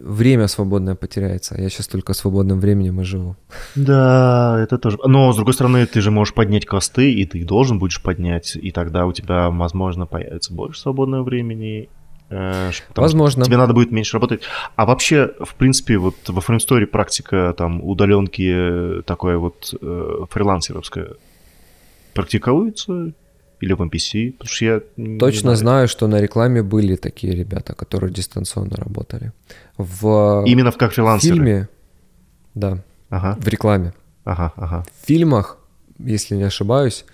[0.00, 1.60] время свободное потеряется.
[1.60, 3.34] Я сейчас только свободным временем и живу.
[3.74, 4.98] Да, это тоже.
[5.04, 8.70] Но, с другой стороны, ты же можешь поднять косты, и ты должен будешь поднять, и
[8.70, 11.88] тогда у тебя, возможно, появится больше свободного времени,
[12.30, 13.44] Э, Возможно.
[13.44, 14.42] Тебе надо будет меньше работать.
[14.76, 21.08] А вообще, в принципе, вот во фреймсторе практика там удаленки такое вот э, фрилансеровская
[22.14, 23.12] практикуется
[23.60, 24.32] или в MPC?
[24.32, 24.80] Потому что я
[25.18, 25.56] Точно знаю.
[25.56, 29.32] знаю, что на рекламе были такие ребята, которые дистанционно работали.
[29.76, 31.34] В Именно в как фрилансеры?
[31.34, 31.68] фильме,
[32.54, 33.36] да, ага.
[33.40, 33.92] в рекламе.
[34.24, 34.84] Ага, ага.
[35.02, 35.58] В фильмах,
[35.98, 37.04] если не ошибаюсь,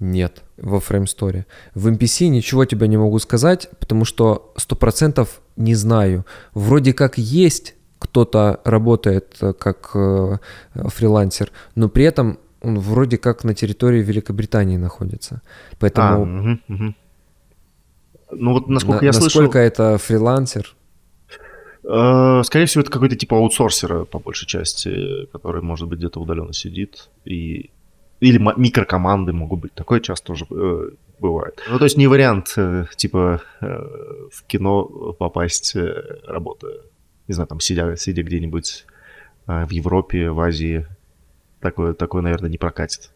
[0.00, 1.44] нет во FrameStory.
[1.74, 6.24] В MPC ничего тебе не могу сказать, потому что 100% не знаю.
[6.54, 10.38] Вроде как есть кто-то работает э, как э,
[10.74, 15.42] фрилансер, но при этом он вроде как на территории Великобритании находится.
[15.78, 16.08] Поэтому...
[16.08, 16.94] А, угу, угу.
[18.30, 19.42] Ну вот насколько На, я насколько слышал...
[19.42, 20.76] Насколько это фрилансер?
[21.84, 26.52] Э, скорее всего, это какой-то типа аутсорсера, по большей части, который, может быть, где-то удаленно
[26.52, 27.08] сидит.
[27.24, 27.70] И...
[28.20, 29.74] Или микрокоманды могут быть.
[29.74, 30.90] Такое часто тоже э,
[31.20, 31.60] бывает.
[31.68, 34.84] Ну, то есть не вариант, э, типа, в кино
[35.18, 35.76] попасть,
[36.26, 36.78] работая,
[37.28, 38.86] не знаю, там, сидя, сидя где-нибудь
[39.46, 40.86] в Европе, в Азии.
[41.60, 43.10] Такое, такое, наверное, не прокатит.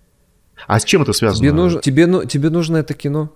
[0.67, 1.41] А с чем это связано?
[1.41, 3.33] Тебе, нужно, тебе, ну, тебе нужно это кино?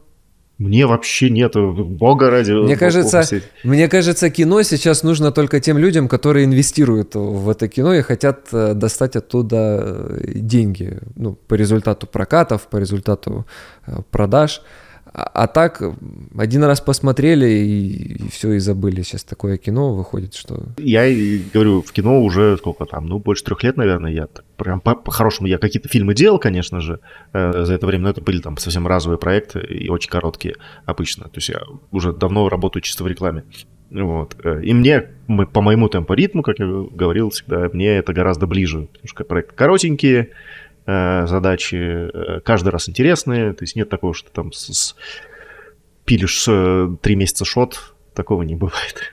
[0.58, 2.52] Мне вообще нет, бога ради.
[2.52, 3.22] Мне кажется,
[3.62, 8.48] мне кажется, кино сейчас нужно только тем людям, которые инвестируют в это кино и хотят
[8.52, 13.46] э, достать оттуда э, деньги, ну, по результату прокатов, по результату
[13.86, 14.62] э, продаж.
[15.16, 15.82] А, а так,
[16.36, 19.00] один раз посмотрели и, и все, и забыли.
[19.00, 20.62] Сейчас такое кино выходит, что...
[20.76, 21.06] Я
[21.54, 24.28] говорю, в кино уже сколько там, ну, больше трех лет, наверное, я
[24.58, 27.00] прям по-хорошему, я какие-то фильмы делал, конечно же,
[27.32, 31.24] э, за это время, но это были там совсем разовые проекты и очень короткие обычно.
[31.24, 31.62] То есть я
[31.92, 33.44] уже давно работаю чисто в рекламе.
[33.90, 34.36] Вот.
[34.44, 35.00] Э, и мне,
[35.52, 40.30] по моему темпоритму, как я говорил всегда, мне это гораздо ближе, потому что проекты коротенькие,
[40.86, 44.96] задачи э, каждый раз интересные, то есть нет такого, что там с, с,
[46.04, 46.44] пилишь
[47.02, 49.12] три месяца шот, такого не бывает.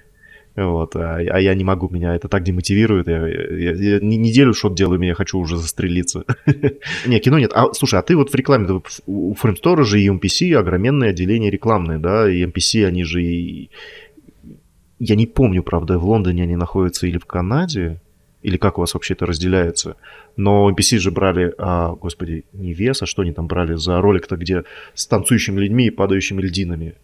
[0.56, 3.08] Вот, а, а я не могу, меня это так демотивирует.
[3.08, 6.26] Я, я, я неделю шот делаю, меня хочу уже застрелиться.
[7.08, 7.52] не, кино нет.
[7.56, 11.98] А слушай, а ты вот в рекламе, у Framestore же и MPC огроменное отделение рекламное,
[11.98, 13.72] да, и MPC, они же и...
[15.00, 18.00] Я не помню, правда, в Лондоне они находятся или в Канаде,
[18.44, 19.95] или как у вас вообще это разделяется.
[20.36, 24.36] Но NPC же брали, а, господи, не вес, а что они там брали за ролик-то,
[24.36, 24.64] где
[24.94, 26.95] с танцующими людьми и падающими льдинами.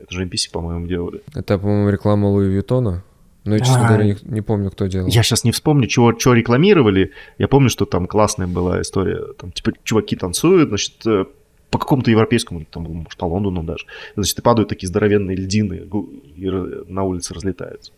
[0.00, 1.20] Это же NPC, по-моему, делали.
[1.34, 3.02] Это, по-моему, реклама Луи Виттона.
[3.44, 5.08] Ну, я, честно а, говоря, не, не помню, кто делал.
[5.08, 7.12] Я сейчас не вспомню, чего, чего рекламировали.
[7.38, 9.20] Я помню, что там классная была история.
[9.38, 11.26] Там, типа, чуваки танцуют, значит, э,
[11.70, 13.86] по какому-то европейскому, там, может, по Лондону даже.
[14.16, 15.88] Значит, и падают такие здоровенные льдины,
[16.36, 16.50] и
[16.88, 17.92] на улице разлетаются.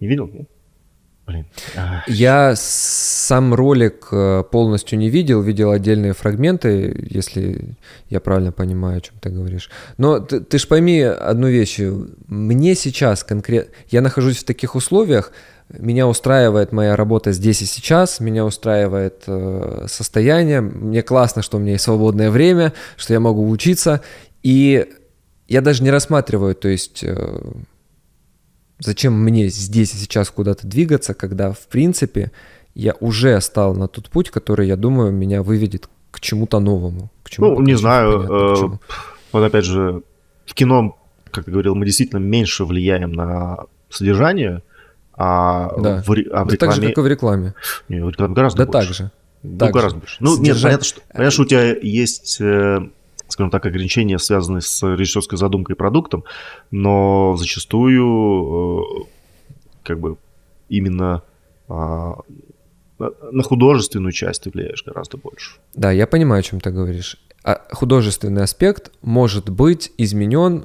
[0.00, 0.30] Не видел?
[0.32, 0.46] Ну,
[2.08, 7.76] Я сам ролик э, полностью не видел, видел отдельные фрагменты, если
[8.10, 9.70] я правильно понимаю, о чем ты говоришь.
[9.98, 11.80] Но ты, ты ж пойми одну вещь.
[12.26, 13.72] Мне сейчас конкретно...
[13.88, 15.32] Я нахожусь в таких условиях,
[15.68, 21.60] меня устраивает моя работа здесь и сейчас, меня устраивает э, состояние, мне классно, что у
[21.60, 24.02] меня есть свободное время, что я могу учиться,
[24.42, 24.86] и
[25.48, 27.04] я даже не рассматриваю, то есть...
[27.04, 27.38] Э,
[28.84, 32.32] Зачем мне здесь и сейчас куда-то двигаться, когда, в принципе,
[32.74, 37.10] я уже стал на тот путь, который, я думаю, меня выведет к чему-то новому.
[37.22, 38.26] К чему ну, не знаю.
[38.26, 38.78] Понятно, э,
[39.32, 40.02] вот опять же,
[40.46, 40.98] в кино,
[41.30, 44.62] как я говорил, мы действительно меньше влияем на содержание,
[45.14, 46.02] а, да.
[46.02, 46.56] в, а в да рекламе...
[46.56, 47.54] так же, как и в рекламе.
[47.88, 48.88] Не, в рекламе гораздо да больше.
[48.88, 49.10] так же.
[49.42, 50.00] Ну, так гораздо же.
[50.00, 50.16] больше.
[50.20, 50.54] Ну, Сдержать...
[50.54, 52.80] нет, понятно, что, понятно, что у тебя есть э,
[53.32, 56.24] скажем так, ограничения, связанные с режиссерской задумкой и продуктом,
[56.70, 59.04] но зачастую э,
[59.82, 60.16] как бы
[60.68, 61.22] именно
[61.68, 62.14] а,
[62.98, 65.56] на художественную часть ты влияешь гораздо больше.
[65.74, 67.16] Да, я понимаю, о чем ты говоришь.
[67.44, 70.64] А художественный аспект может быть изменен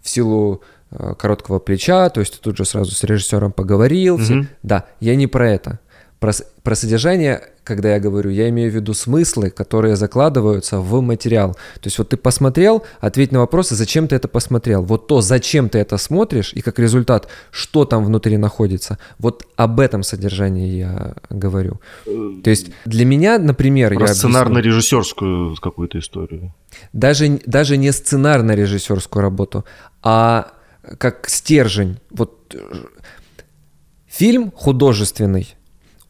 [0.00, 4.16] в силу э, короткого плеча, то есть ты тут же сразу с режиссером поговорил.
[4.16, 4.22] Угу.
[4.22, 4.46] Все.
[4.62, 5.80] Да, я не про это.
[6.22, 6.30] Про,
[6.62, 11.54] про содержание, когда я говорю, я имею в виду смыслы, которые закладываются в материал.
[11.54, 14.84] То есть вот ты посмотрел, ответь на вопросы, зачем ты это посмотрел.
[14.84, 18.98] Вот то, зачем ты это смотришь, и как результат, что там внутри находится.
[19.18, 21.80] Вот об этом содержании я говорю.
[22.04, 23.92] То есть для меня, например...
[23.96, 26.54] Про сценарно-режиссерскую какую-то историю.
[26.92, 29.64] Даже, даже не сценарно-режиссерскую работу,
[30.04, 30.52] а
[30.98, 31.98] как стержень.
[32.10, 32.58] Вот э,
[34.06, 35.56] фильм художественный,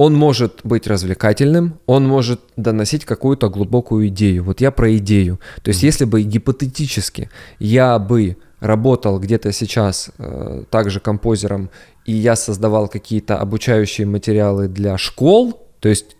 [0.03, 4.43] он может быть развлекательным, он может доносить какую-то глубокую идею.
[4.43, 5.39] Вот я про идею.
[5.63, 5.87] То есть, mm-hmm.
[5.87, 7.31] если бы гипотетически
[7.61, 11.71] я бы работал где-то сейчас э, также композером,
[12.05, 16.17] и я создавал какие-то обучающие материалы для школ, то есть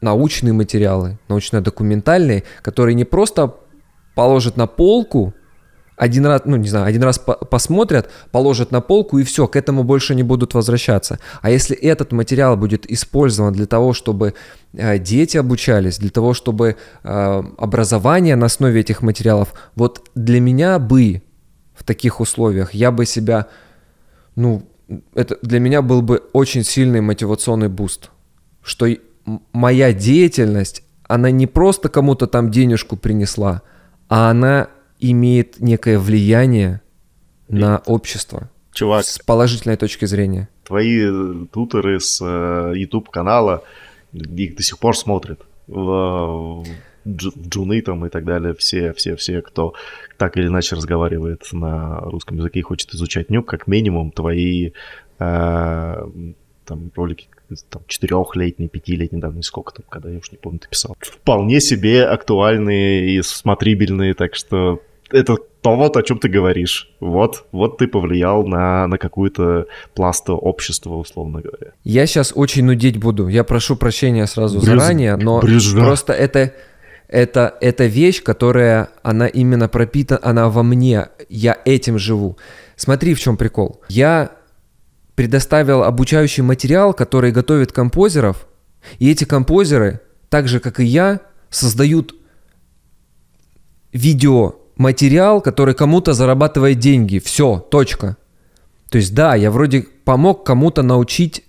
[0.00, 3.56] научные материалы, научно-документальные, которые не просто
[4.14, 5.34] положат на полку
[5.96, 9.56] один раз, ну не знаю, один раз по посмотрят, положат на полку и все, к
[9.56, 11.18] этому больше не будут возвращаться.
[11.40, 14.34] А если этот материал будет использован для того, чтобы
[14.74, 20.78] э, дети обучались, для того, чтобы э, образование на основе этих материалов, вот для меня
[20.78, 21.22] бы
[21.74, 23.46] в таких условиях я бы себя,
[24.34, 24.62] ну,
[25.14, 28.10] это для меня был бы очень сильный мотивационный буст,
[28.62, 28.86] что
[29.52, 33.62] моя деятельность, она не просто кому-то там денежку принесла,
[34.08, 34.68] а она
[34.98, 36.80] имеет некое влияние
[37.48, 38.50] на общество.
[38.72, 39.04] Чувак.
[39.04, 40.48] С положительной точки зрения.
[40.64, 43.62] Твои э, туторы с э, YouTube канала
[44.12, 45.40] их до сих пор смотрят.
[45.66, 46.64] В,
[47.06, 49.74] джуны там и так далее, все, все, все, кто
[50.16, 54.72] так или иначе разговаривает на русском языке и хочет изучать нюк, как минимум твои
[55.18, 56.06] э,
[56.64, 57.28] там ролики
[57.70, 60.96] там, четырехлетней, пятилетней давности, сколько там, когда я уж не помню, ты писал.
[61.00, 66.90] Вполне себе актуальные и смотрибельные, так что это то вот, о чем ты говоришь.
[67.00, 71.72] Вот, вот ты повлиял на, на какую-то пласт общества, условно говоря.
[71.84, 73.28] Я сейчас очень нудить буду.
[73.28, 74.68] Я прошу прощения сразу Брюз...
[74.68, 75.80] заранее, но Брюзга.
[75.80, 76.54] просто это,
[77.08, 81.08] это, это вещь, которая, она именно пропитана, она во мне.
[81.28, 82.36] Я этим живу.
[82.76, 83.80] Смотри, в чем прикол.
[83.88, 84.32] Я
[85.14, 88.46] предоставил обучающий материал, который готовит композеров,
[88.98, 92.14] и эти композеры, так же, как и я, создают
[94.76, 97.18] видеоматериал, который кому-то зарабатывает деньги.
[97.18, 98.16] Все, точка.
[98.90, 101.44] То есть да, я вроде помог кому-то научить,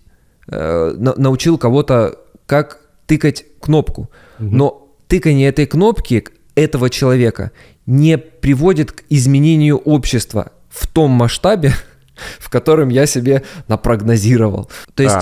[0.48, 4.10] э, на, научил кого-то, как тыкать кнопку.
[4.40, 4.49] Угу.
[4.49, 6.26] Но тыкание этой кнопки
[6.56, 7.52] этого человека
[7.86, 11.74] не приводит к изменению общества в том масштабе,
[12.40, 14.70] в котором я себе напрогнозировал.
[14.95, 15.16] То есть...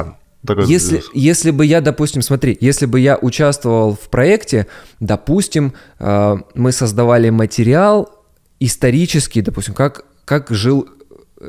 [0.48, 0.62] А.
[0.62, 4.68] если, если бы я, допустим, смотри, если бы я участвовал в проекте,
[5.00, 8.10] допустим, э, мы создавали материал
[8.60, 10.88] исторический, допустим, как, как жил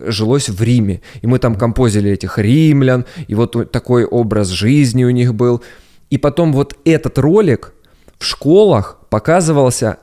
[0.09, 1.01] жилось в Риме.
[1.23, 5.63] И мы там композили этих римлян, и вот такой образ жизни у них был.
[6.11, 7.73] И потом вот этот ролик
[8.19, 9.99] в школах показывался,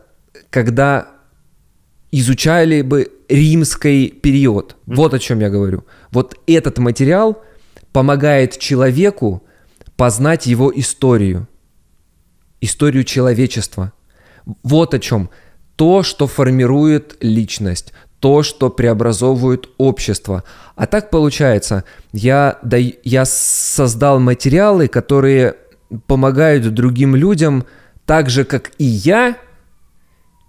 [0.49, 1.07] когда
[2.11, 4.75] изучали бы римский период.
[4.85, 4.95] Mm-hmm.
[4.95, 5.83] Вот о чем я говорю.
[6.11, 7.41] Вот этот материал
[7.93, 9.43] помогает человеку
[9.95, 11.47] познать его историю,
[12.59, 13.93] историю человечества.
[14.63, 15.29] Вот о чем.
[15.75, 20.43] То, что формирует личность, то, что преобразовывает общество.
[20.75, 25.55] А так получается, я, да, я создал материалы, которые
[26.07, 27.65] помогают другим людям
[28.05, 29.37] так же, как и я–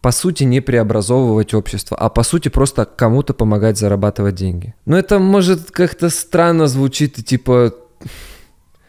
[0.04, 4.74] по сути, не преобразовывать общество, а по сути просто кому-то помогать зарабатывать деньги.
[4.84, 7.72] Но это может как-то странно звучит, и типа...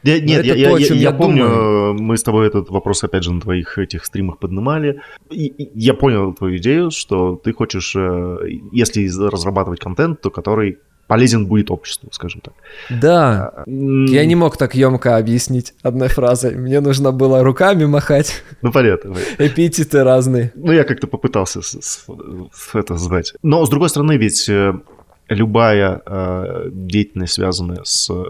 [0.04, 1.94] Я, нет, я, я, то, я, я, я помню, думаю.
[1.94, 5.00] мы с тобой этот вопрос, опять же, на твоих этих стримах поднимали.
[5.32, 8.38] И, я понял твою идею, что ты хочешь, э,
[8.74, 12.54] если разрабатывать контент, то который полезен будет обществу, скажем так.
[12.90, 13.52] Да.
[13.56, 16.56] А, я не мог так емко объяснить одной фразой.
[16.56, 18.44] Мне нужно было руками махать.
[18.62, 19.16] Ну, понятно.
[19.38, 20.52] Эпитеты разные.
[20.56, 21.62] Ну, я как-то попытался
[22.74, 23.34] это сдать.
[23.44, 24.74] Но, с другой стороны, ведь э,
[25.30, 28.24] любая э, деятельность, связанная с э,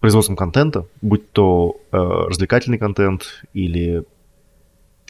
[0.00, 4.04] производством контента, будь то э, развлекательный контент или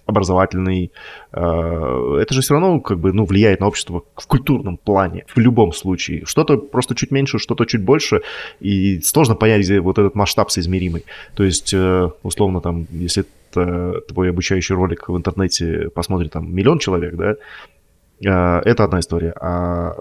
[0.09, 0.91] образовательный,
[1.33, 5.39] э, это же все равно как бы, ну, влияет на общество в культурном плане, в
[5.39, 6.25] любом случае.
[6.25, 8.23] Что-то просто чуть меньше, что-то чуть больше,
[8.59, 11.05] и сложно понять, где вот этот масштаб соизмеримый.
[11.35, 17.15] То есть, э, условно, там, если твой обучающий ролик в интернете посмотрит там миллион человек,
[17.15, 19.95] да, э, это одна история, а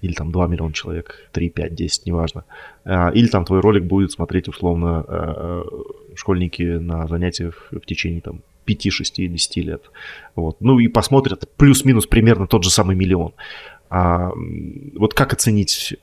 [0.00, 2.44] или там 2 миллиона человек, 3, 5, 10, неважно.
[2.84, 5.64] Или там твой ролик будет смотреть условно
[6.14, 9.82] школьники на занятиях в течение там 5, 6 или 10 лет.
[10.34, 10.60] Вот.
[10.60, 13.32] Ну и посмотрят плюс-минус примерно тот же самый миллион.
[13.88, 14.32] А,
[14.94, 15.96] вот как оценить,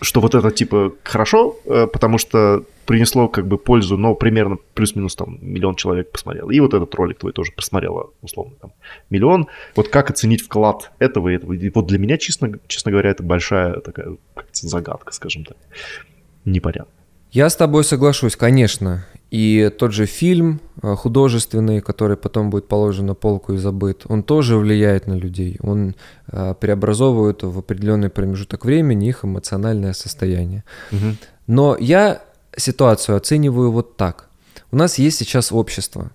[0.00, 5.14] что вот это типа хорошо, э, потому что принесло как бы пользу, но примерно плюс-минус
[5.14, 6.50] там миллион человек посмотрел.
[6.50, 8.72] И вот этот ролик твой тоже посмотрело, условно, там
[9.10, 9.46] миллион.
[9.76, 11.52] Вот как оценить вклад этого и этого?
[11.52, 14.16] И вот для меня, честно, честно говоря, это большая такая
[14.52, 15.56] загадка, скажем так.
[16.44, 16.92] Непонятно.
[17.30, 19.06] Я с тобой соглашусь, конечно.
[19.30, 24.22] И тот же фильм э, художественный, который потом будет положен на полку и забыт, он
[24.22, 25.56] тоже влияет на людей.
[25.62, 25.94] Он
[26.26, 30.64] э, преобразовывает в определенный промежуток времени их эмоциональное состояние.
[30.90, 31.16] Угу.
[31.46, 32.22] Но я
[32.56, 34.28] ситуацию оцениваю вот так.
[34.72, 36.10] У нас есть сейчас общество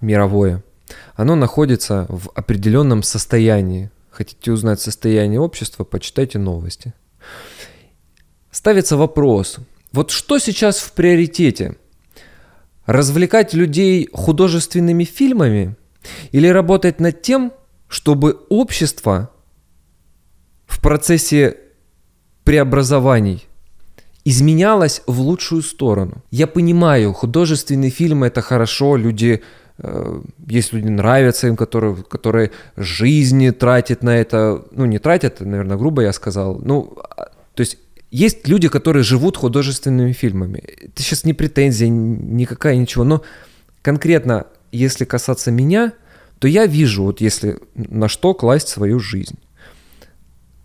[0.00, 0.62] мировое.
[1.14, 3.90] Оно находится в определенном состоянии.
[4.10, 6.92] Хотите узнать состояние общества, почитайте новости.
[8.50, 9.58] Ставится вопрос,
[9.92, 11.76] вот что сейчас в приоритете?
[12.86, 15.76] Развлекать людей художественными фильмами
[16.32, 17.52] или работать над тем,
[17.88, 19.30] чтобы общество
[20.66, 21.56] в процессе
[22.44, 23.46] преобразований
[24.24, 26.22] изменялось в лучшую сторону.
[26.30, 29.42] Я понимаю, художественные фильмы это хорошо, люди
[29.78, 35.76] э, есть люди нравятся им, которые, которые жизни тратят на это, ну не тратят, наверное,
[35.76, 37.78] грубо я сказал, ну а, то есть
[38.12, 40.58] есть люди, которые живут художественными фильмами.
[40.58, 43.04] Это сейчас не претензия, никакая, ничего.
[43.04, 43.22] Но
[43.80, 45.94] конкретно, если касаться меня,
[46.38, 49.38] то я вижу, вот если на что класть свою жизнь.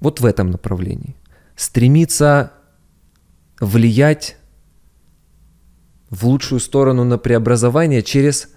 [0.02, 1.16] Вот в этом направлении.
[1.56, 2.52] Стремиться
[3.62, 4.36] влиять
[6.10, 8.50] в лучшую сторону на преобразование через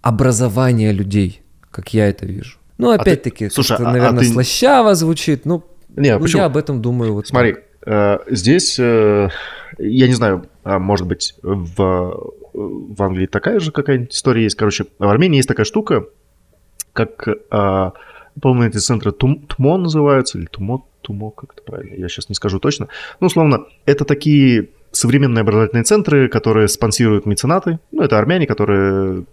[0.00, 2.56] образования людей, как я это вижу.
[2.78, 4.32] Ну, опять-таки, а ты, слушай, это, наверное, а ты...
[4.32, 7.12] слащаво звучит, ну, не, ну я об этом думаю.
[7.12, 7.56] Вот Смотри, э,
[8.28, 9.28] здесь, э,
[9.78, 14.56] я не знаю, а может быть, в, в Англии такая же какая-нибудь история есть.
[14.56, 16.06] Короче, в Армении есть такая штука,
[16.92, 17.90] как, э,
[18.40, 22.34] по-моему, эти центры Тум, ТМО называются, или ТУМО, ТУМО, как это правильно, я сейчас не
[22.34, 22.88] скажу точно.
[23.20, 27.78] Ну, условно, это такие современные образовательные центры, которые спонсируют меценаты.
[27.90, 29.24] Ну, это армяне, которые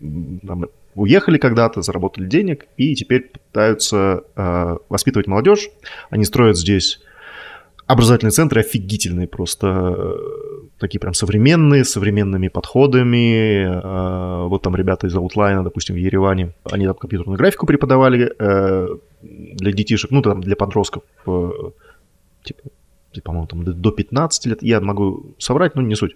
[0.00, 5.70] там, уехали когда-то, заработали денег и теперь пытаются э, воспитывать молодежь.
[6.10, 7.00] Они строят здесь
[7.88, 10.14] образовательные центры офигительные, просто э,
[10.78, 13.64] такие прям современные, с современными подходами.
[13.64, 18.88] Э, вот там ребята из Outline, допустим, в Ереване, они там компьютерную графику преподавали э,
[19.22, 21.50] для детишек, ну там для подростков, э,
[22.44, 22.60] типа,
[23.24, 24.62] по-моему, там до 15 лет.
[24.62, 26.14] Я могу соврать, но не суть.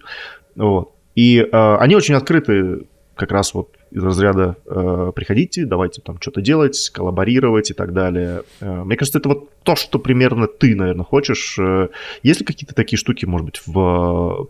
[0.55, 0.93] Вот.
[1.15, 6.89] И они очень открыты как раз вот из разряда э, приходите, давайте там что-то делать,
[6.91, 8.41] коллаборировать и так далее.
[8.59, 11.57] Э, мне кажется, это вот то, что примерно ты, наверное, хочешь.
[11.59, 11.89] Э,
[12.23, 14.49] есть ли какие-то такие штуки, может быть, в,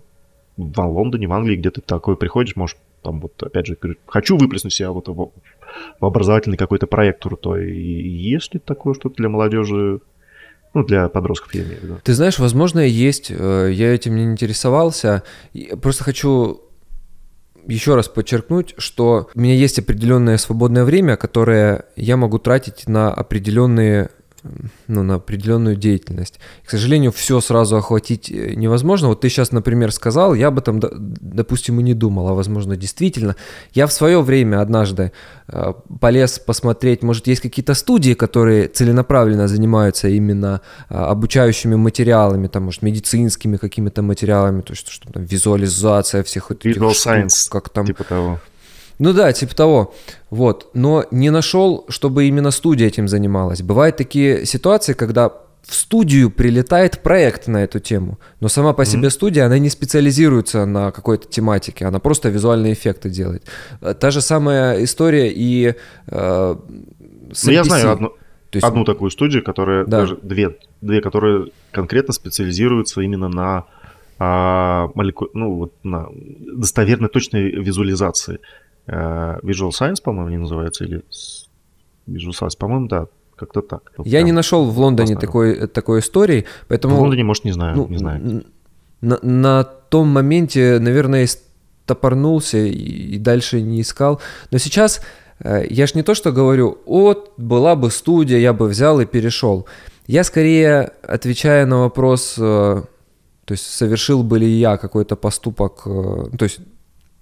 [0.55, 4.71] в Лондоне, в Англии, где ты такой приходишь, можешь там вот, опять же, хочу выплеснуть
[4.71, 5.31] себя вот в,
[5.99, 7.69] в образовательный какой-то проект крутой.
[7.69, 9.99] И есть ли такое что-то для молодежи
[10.73, 11.99] ну, для подростков, я имею в виду.
[12.01, 13.29] Ты знаешь, возможно, есть.
[13.29, 15.23] Э, я этим не интересовался.
[15.81, 16.61] Просто хочу
[17.68, 23.14] еще раз подчеркнуть, что у меня есть определенное свободное время, которое я могу тратить на
[23.14, 24.10] определенные
[24.87, 26.39] ну, на определенную деятельность.
[26.65, 29.07] К сожалению, все сразу охватить э, невозможно.
[29.07, 33.35] Вот ты сейчас, например, сказал, я об этом, допустим, и не думал, а возможно, действительно.
[33.73, 35.11] Я в свое время однажды
[35.47, 42.63] э, полез посмотреть, может, есть какие-то студии, которые целенаправленно занимаются именно э, обучающими материалами, там,
[42.63, 47.69] может, медицинскими какими-то материалами, то есть, что там, визуализация всех этих Visual штук, science, как
[47.69, 47.85] там...
[47.85, 48.39] типа того.
[48.99, 49.93] Ну да, типа того.
[50.29, 50.69] Вот.
[50.73, 53.61] Но не нашел, чтобы именно студия этим занималась.
[53.61, 55.31] Бывают такие ситуации, когда
[55.63, 58.85] в студию прилетает проект на эту тему, но сама по mm-hmm.
[58.85, 63.47] себе студия, она не специализируется на какой-то тематике, она просто визуальные эффекты делает.
[63.79, 65.75] Э, та же самая история и
[66.07, 66.55] э,
[67.31, 70.01] с Ну, я знаю одну, То есть, одну такую студию, которая, да.
[70.01, 73.65] даже две, две, которые конкретно специализируются именно на
[74.19, 75.29] а, молеку...
[75.33, 78.39] ну, вот на достоверной точной визуализации.
[78.88, 81.03] Э, Visual Science, по-моему, они называются, или
[82.07, 83.91] Visual Science, по-моему, да, как-то так.
[84.03, 86.95] Я не нашел в Лондоне такой, такой истории, поэтому...
[86.95, 88.43] В Лондоне, может, не знаю, ну, не знаю.
[89.01, 94.22] На, на том моменте, наверное, стопорнулся и, и дальше не искал.
[94.51, 95.01] Но сейчас
[95.39, 99.05] э, я ж не то, что говорю, вот, была бы студия, я бы взял и
[99.05, 99.65] перешел.
[100.07, 102.81] Я скорее, отвечая на вопрос, э,
[103.45, 106.60] то есть совершил бы ли я какой-то поступок, то есть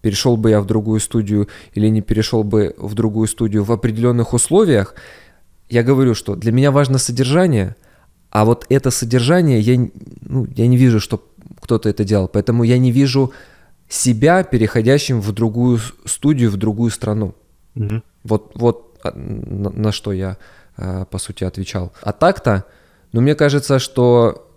[0.02, 4.34] перешел бы я в другую студию или не перешел бы в другую студию в определенных
[4.34, 4.96] условиях,
[5.70, 7.76] я говорю, что для меня важно содержание,
[8.30, 9.90] а вот это содержание я,
[10.22, 11.24] ну, я не вижу, что
[11.62, 13.32] кто-то это делал, поэтому я не вижу
[13.88, 17.36] себя переходящим в другую студию, в другую страну.
[17.76, 18.02] Угу.
[18.24, 20.38] Вот, вот а, на, на что я,
[20.78, 21.92] а, по сути, отвечал.
[22.02, 22.66] А так-то,
[23.12, 24.48] ну, мне кажется, что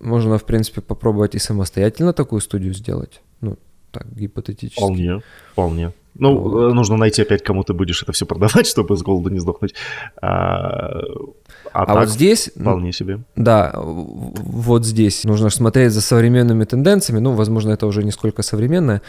[0.00, 3.20] можно, в принципе, попробовать и самостоятельно такую студию сделать.
[3.40, 3.58] Ну,
[3.90, 4.78] так, гипотетически.
[4.78, 5.22] Вполне,
[5.52, 5.92] вполне.
[6.14, 6.70] Ну, вот.
[6.70, 9.74] Э, нужно найти опять, кому ты будешь это все продавать, чтобы с голода не сдохнуть.
[10.20, 10.90] А,
[11.72, 12.50] а, а вот здесь...
[12.54, 13.20] Вполне себе.
[13.36, 17.20] Да, вот здесь нужно смотреть за современными тенденциями.
[17.20, 19.02] Ну, возможно, это уже не сколько современное.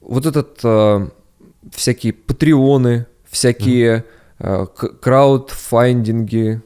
[0.00, 1.08] Вот этот э,
[1.72, 4.04] всякие патреоны, всякие
[4.38, 4.66] э,
[5.00, 6.60] краудфайндинги.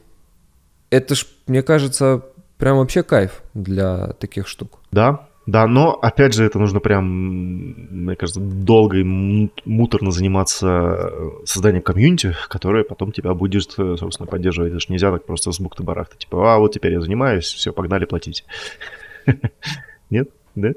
[0.89, 2.21] Это ж, мне кажется,
[2.57, 4.79] прям вообще кайф для таких штук.
[4.91, 9.03] Да, да, но, опять же, это нужно прям, мне кажется, долго и
[9.65, 11.11] муторно заниматься
[11.45, 14.71] созданием комьюнити, которое потом тебя будет, собственно, поддерживать.
[14.71, 16.17] Это же нельзя так просто с бухты барахта.
[16.17, 18.45] Типа, а, вот теперь я занимаюсь, все, погнали платить.
[20.09, 20.29] Нет?
[20.55, 20.69] Да?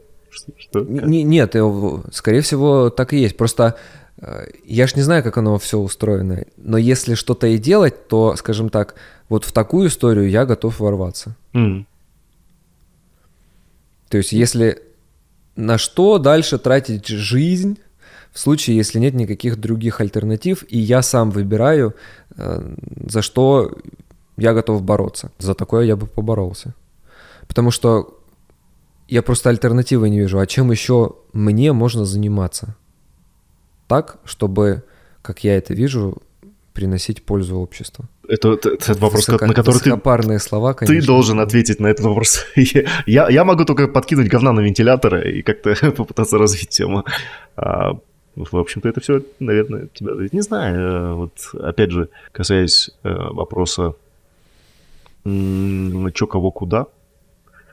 [0.59, 0.81] Что?
[0.81, 3.37] Нет, э, скорее всего, так и есть.
[3.37, 3.77] Просто
[4.21, 6.45] э, я ж не знаю, как оно все устроено.
[6.57, 8.97] Но если что-то и делать, то, скажем так,
[9.29, 11.37] вот в такую историю я готов ворваться.
[11.55, 11.85] Mm.
[14.09, 14.83] То есть если
[15.57, 17.79] на что дальше тратить жизнь
[18.33, 21.95] в случае, если нет никаких других альтернатив, и я сам выбираю,
[22.37, 22.75] э,
[23.07, 23.79] за что
[24.37, 25.31] я готов бороться.
[25.39, 26.75] За такое я бы поборолся.
[27.49, 28.21] Потому что
[29.09, 30.39] я просто альтернативы не вижу.
[30.39, 32.77] А чем еще мне можно заниматься?
[33.89, 34.83] Так, чтобы,
[35.23, 36.23] как я это вижу,
[36.77, 38.05] приносить пользу обществу.
[38.29, 41.01] Это, это, это вопрос, Высоко, на который ты, слова, конечно.
[41.01, 42.45] ты должен ответить на этот вопрос.
[43.07, 47.05] я, я могу только подкинуть говна на вентиляторы и как-то попытаться развить тему.
[47.57, 47.93] А,
[48.37, 50.13] В общем-то, это все, наверное, тебя...
[50.33, 53.95] Не знаю, э, вот опять же, касаясь э, вопроса,
[55.25, 56.87] что, кого, куда,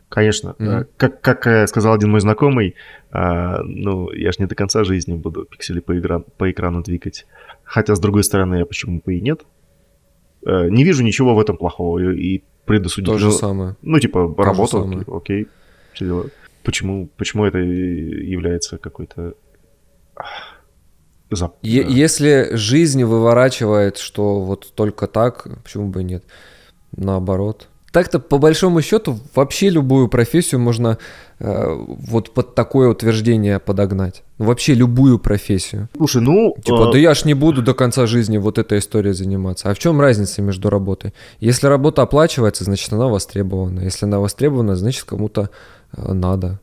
[0.09, 0.55] Конечно.
[0.59, 0.87] Mm-hmm.
[0.95, 2.75] Как, как сказал один мой знакомый,
[3.11, 7.25] ну, я ж не до конца жизни буду пиксели по, экран, по экрану двигать.
[7.73, 9.41] Хотя, с другой стороны, я почему бы и нет.
[10.45, 13.09] Не вижу ничего в этом плохого и предосудить.
[13.09, 13.75] То же самое.
[13.81, 15.47] Ну, типа, То работа, окей, окей,
[15.93, 16.25] все дела.
[16.63, 19.33] Почему, почему это является какой-то
[21.31, 21.55] Зап...
[21.63, 26.23] Если жизнь выворачивает, что вот только так, почему бы и нет?
[26.95, 27.69] Наоборот.
[27.93, 30.97] Так-то, по большому счету, вообще любую профессию можно
[31.37, 31.75] э,
[32.09, 34.23] вот под такое утверждение подогнать.
[34.39, 35.89] Вообще любую профессию.
[35.95, 36.55] Слушай, ну...
[36.63, 36.91] Типа, э...
[36.93, 39.69] да я ж не буду до конца жизни вот этой историей заниматься.
[39.69, 41.13] А в чем разница между работой?
[41.39, 43.81] Если работа оплачивается, значит, она востребована.
[43.81, 45.51] Если она востребована, значит, кому-то
[45.95, 46.59] э, надо.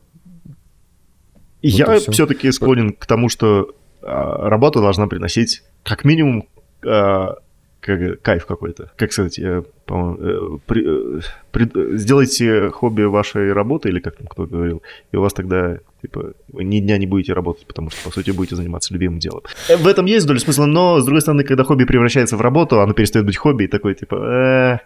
[1.63, 6.47] Вот я все-таки склонен к тому, что а, работа должна приносить как минимум
[6.85, 7.35] а,
[7.81, 8.91] как, кайф какой-то.
[8.95, 11.21] Как сказать, я, по-моему, э, при, э,
[11.51, 14.81] при, сделайте хобби вашей работы, или как там кто говорил,
[15.11, 18.31] и у вас тогда, типа, вы ни дня не будете работать, потому что, по сути,
[18.31, 19.41] будете заниматься любимым делом.
[19.67, 22.79] Э, в этом есть доля смысла, но, с другой стороны, когда хобби превращается в работу,
[22.79, 24.79] оно перестает быть хобби, и такой, типа,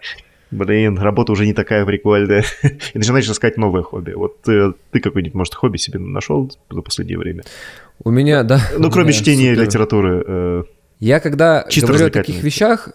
[0.52, 2.44] блин, работа уже не такая прикольная.
[2.64, 4.14] и начинаешь искать новое хобби.
[4.14, 7.44] Вот ты, ты какой-нибудь, может, хобби себе нашел за последнее время?
[8.04, 8.60] У меня, да.
[8.78, 9.66] Ну, кроме чтения супер.
[9.66, 10.24] литературы.
[10.26, 10.64] Э,
[11.00, 12.90] Я когда Чисто говорю о таких вещах,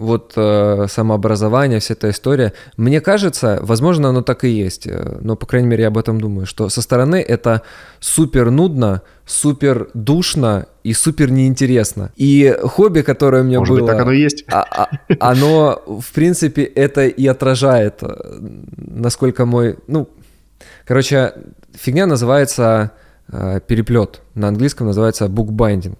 [0.00, 5.36] вот э, самообразование, вся эта история, мне кажется, возможно, оно так и есть, э, но,
[5.36, 7.62] по крайней мере, я об этом думаю, что со стороны это
[8.00, 12.12] супер нудно, супер душно и супер неинтересно.
[12.16, 13.80] И хобби, которое у меня Может было...
[13.80, 14.44] Быть, так оно и есть.
[14.50, 14.88] А, а,
[15.20, 18.38] оно, в принципе, это и отражает, э,
[18.78, 19.76] насколько мой...
[19.86, 20.08] Ну,
[20.86, 21.34] короче,
[21.74, 22.92] фигня называется
[23.28, 24.22] э, переплет.
[24.34, 25.98] На английском называется bookbinding.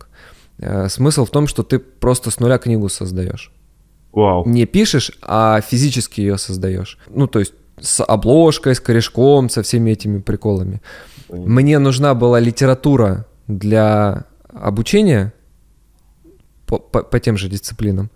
[0.61, 3.53] Э, смысл в том, что ты просто с нуля книгу создаешь.
[4.13, 4.47] Вау.
[4.47, 6.99] Не пишешь, а физически ее создаешь.
[7.09, 10.83] Ну, то есть с обложкой, с корешком, со всеми этими приколами.
[11.29, 11.51] Понятно.
[11.51, 15.33] Мне нужна была литература для обучения
[16.67, 18.11] по, по, по тем же дисциплинам.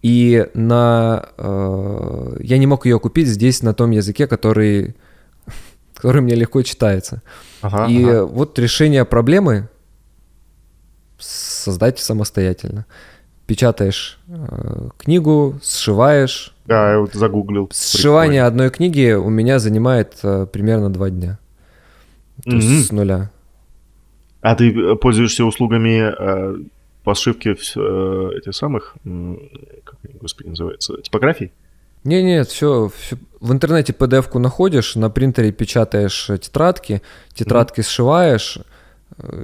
[0.00, 4.96] И на, э, я не мог ее купить здесь на том языке, который,
[5.94, 7.22] который мне легко читается.
[7.60, 8.24] Ага, и ага.
[8.24, 9.68] вот решение проблемы
[11.62, 12.86] создать самостоятельно
[13.46, 16.54] печатаешь э, книгу, сшиваешь.
[16.64, 17.70] Да, я вот загуглил.
[17.72, 18.46] Сшивание Прикольно.
[18.46, 21.38] одной книги у меня занимает э, примерно два дня.
[22.44, 22.60] То mm-hmm.
[22.60, 23.30] есть с нуля.
[24.40, 26.56] А ты э, пользуешься услугами э,
[27.04, 29.34] по сшивке э, этих самых, э,
[29.84, 31.52] как они, господи, называется, типографий?
[32.04, 37.02] Не, нет, все, все в интернете PDF-ку находишь, на принтере печатаешь тетрадки,
[37.34, 37.88] тетрадки mm-hmm.
[37.88, 38.58] сшиваешь,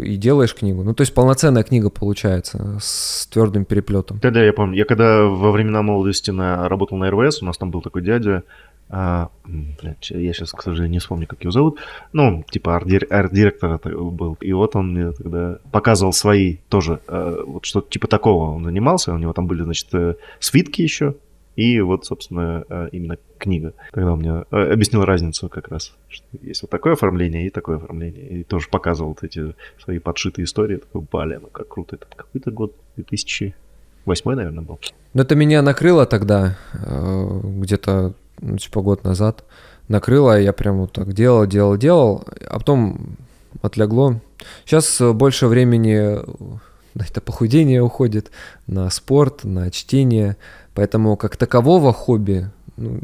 [0.02, 0.82] и делаешь книгу.
[0.82, 4.18] Ну, то есть полноценная книга получается с твердым переплетом.
[4.20, 4.76] Да-да, я помню.
[4.76, 8.42] Я когда во времена молодости на, работал на РВС, у нас там был такой дядя,
[8.90, 11.78] а, блядь, я сейчас, к сожалению, не вспомню, как его зовут.
[12.12, 14.36] Ну, типа арт-директор был.
[14.40, 19.12] И вот он мне тогда показывал свои тоже, а, вот что-то типа такого он занимался.
[19.12, 21.16] У него там были, значит, э, свитки еще,
[21.58, 23.74] и вот, собственно, э, именно книга.
[23.90, 27.78] Тогда он мне э, объяснил разницу как раз, что есть вот такое оформление и такое
[27.78, 28.28] оформление.
[28.28, 30.76] И тоже показывал вот эти свои подшитые истории.
[30.76, 31.96] Такой, блин, ну как круто.
[31.96, 34.78] Это какой-то год 2008, наверное, был.
[35.14, 39.44] Ну, это меня накрыло тогда, э, где-то, ну, типа, год назад.
[39.88, 43.16] Накрыло, я прям вот так делал, делал, делал, а потом
[43.62, 44.20] отлегло.
[44.64, 46.20] Сейчас больше времени
[46.94, 48.30] на это похудение уходит,
[48.66, 50.36] на спорт, на чтение,
[50.78, 53.00] Поэтому как такового хобби, ну,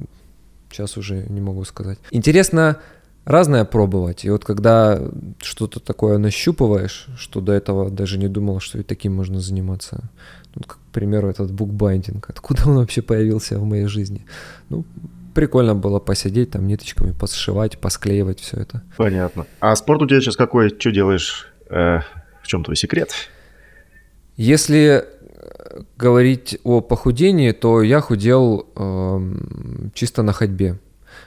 [0.70, 1.98] сейчас уже не могу сказать.
[2.12, 2.76] Интересно
[3.24, 4.24] разное пробовать.
[4.24, 5.00] И вот когда
[5.42, 10.08] что-то такое нащупываешь, что до этого даже не думал, что и таким можно заниматься.
[10.54, 12.30] Ну, как, к примеру, этот букбайндинг.
[12.30, 14.24] Откуда он вообще появился в моей жизни?
[14.68, 14.84] Ну,
[15.34, 18.84] прикольно было посидеть, там ниточками посшивать, посклеивать все это.
[18.96, 19.46] Понятно.
[19.58, 20.68] А спорт у тебя сейчас какой?
[20.68, 21.52] Что делаешь?
[21.68, 22.02] Э,
[22.40, 23.10] в чем твой секрет?
[24.36, 25.04] Если
[25.96, 30.78] говорить о похудении, то я худел э, чисто на ходьбе.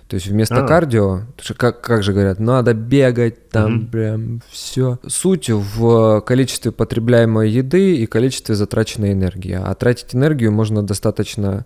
[0.07, 0.67] То есть вместо а.
[0.67, 1.21] кардио,
[1.57, 3.87] как, как же говорят, надо бегать, там угу.
[3.87, 4.99] прям все.
[5.05, 9.59] Суть в количестве потребляемой еды и количестве затраченной энергии.
[9.61, 11.65] А тратить энергию можно достаточно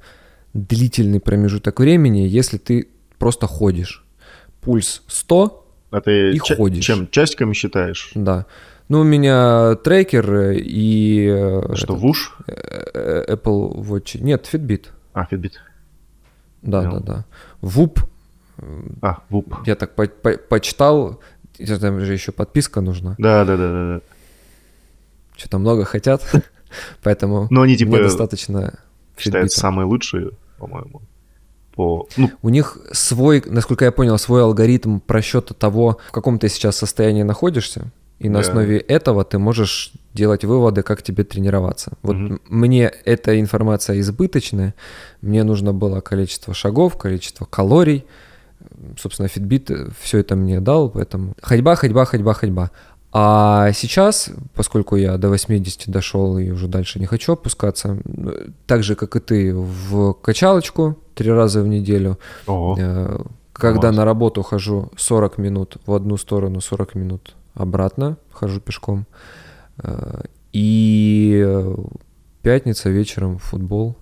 [0.53, 2.89] длительный промежуток времени, если ты
[3.19, 4.03] просто ходишь.
[4.61, 6.85] Пульс 100 а ты и ч- ходишь.
[6.85, 7.07] Чем?
[7.09, 8.11] Часиками считаешь?
[8.15, 8.45] Да.
[8.91, 11.25] Ну, у меня трекер и...
[11.25, 12.35] Э, Что, Вуш?
[12.45, 14.21] Э, Apple Watch.
[14.21, 14.87] Нет, Fitbit.
[15.13, 15.53] А, Fitbit.
[16.61, 16.99] Да, Понял.
[16.99, 17.25] да, да.
[17.61, 18.01] Вуп.
[19.01, 19.55] А, Вуп.
[19.65, 21.21] Я так по по почитал,
[21.79, 23.15] там же еще подписка нужна.
[23.17, 24.01] Да, да, да, да.
[25.37, 26.29] что-то много хотят,
[27.01, 28.77] поэтому Но они типа достаточно
[29.17, 31.01] считаются самые лучшие, по-моему.
[31.75, 32.29] По, ну...
[32.41, 37.23] У них свой, насколько я понял, свой алгоритм просчета того, в каком ты сейчас состоянии
[37.23, 37.89] находишься,
[38.21, 38.47] и на да.
[38.47, 41.93] основе этого ты можешь делать выводы, как тебе тренироваться.
[42.03, 42.39] Вот угу.
[42.47, 44.75] мне эта информация избыточная,
[45.21, 48.05] мне нужно было количество шагов, количество калорий,
[48.97, 52.71] собственно, Fitbit все это мне дал, поэтому ходьба, ходьба, ходьба, ходьба.
[53.13, 57.97] А сейчас, поскольку я до 80 дошел и уже дальше не хочу опускаться,
[58.67, 62.17] так же, как и ты, в качалочку три раза в неделю.
[62.47, 62.77] Ого.
[62.79, 63.19] Э,
[63.51, 63.95] когда Класс.
[63.95, 69.05] на работу хожу 40 минут в одну сторону, 40 минут обратно, хожу пешком.
[69.77, 70.21] Э,
[70.53, 71.45] и
[72.41, 73.95] пятница вечером футбол.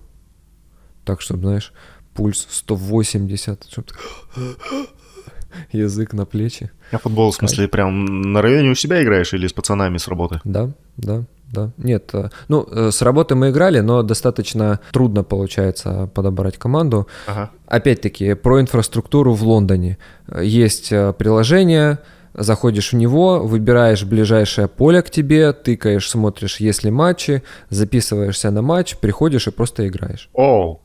[1.06, 1.74] Так, чтобы, знаешь,
[2.14, 3.88] пульс 180, чтобы
[5.72, 6.72] язык на плечи.
[6.92, 10.42] А футбол, в смысле, прям на районе у себя играешь или с пацанами с работы?
[10.44, 11.72] Да, да, да.
[11.78, 17.08] Нет, э, ну, э, с работы мы играли, но достаточно трудно получается подобрать команду.
[17.28, 17.52] Ага.
[17.68, 19.98] Опять-таки, про инфраструктуру в Лондоне.
[20.42, 22.00] Есть приложение,
[22.40, 28.62] заходишь в него, выбираешь ближайшее поле к тебе, тыкаешь, смотришь, есть ли матчи, записываешься на
[28.62, 30.30] матч, приходишь и просто играешь.
[30.34, 30.82] Оу,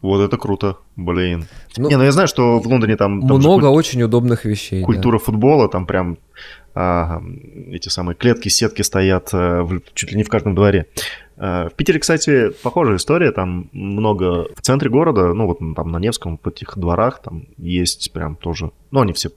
[0.00, 1.46] вот это круто, блин.
[1.76, 3.20] Ну, не, ну я знаю, что в Лондоне там...
[3.26, 3.76] там много куль...
[3.76, 4.82] очень удобных вещей.
[4.82, 5.24] Культура да.
[5.24, 6.18] футбола, там прям
[6.74, 7.22] а,
[7.70, 10.86] эти самые клетки, сетки стоят а, в, чуть ли не в каждом дворе.
[11.36, 15.98] А, в Питере, кстати, похожая история, там много в центре города, ну вот там на
[15.98, 19.30] Невском, в этих дворах, там есть прям тоже, ну они все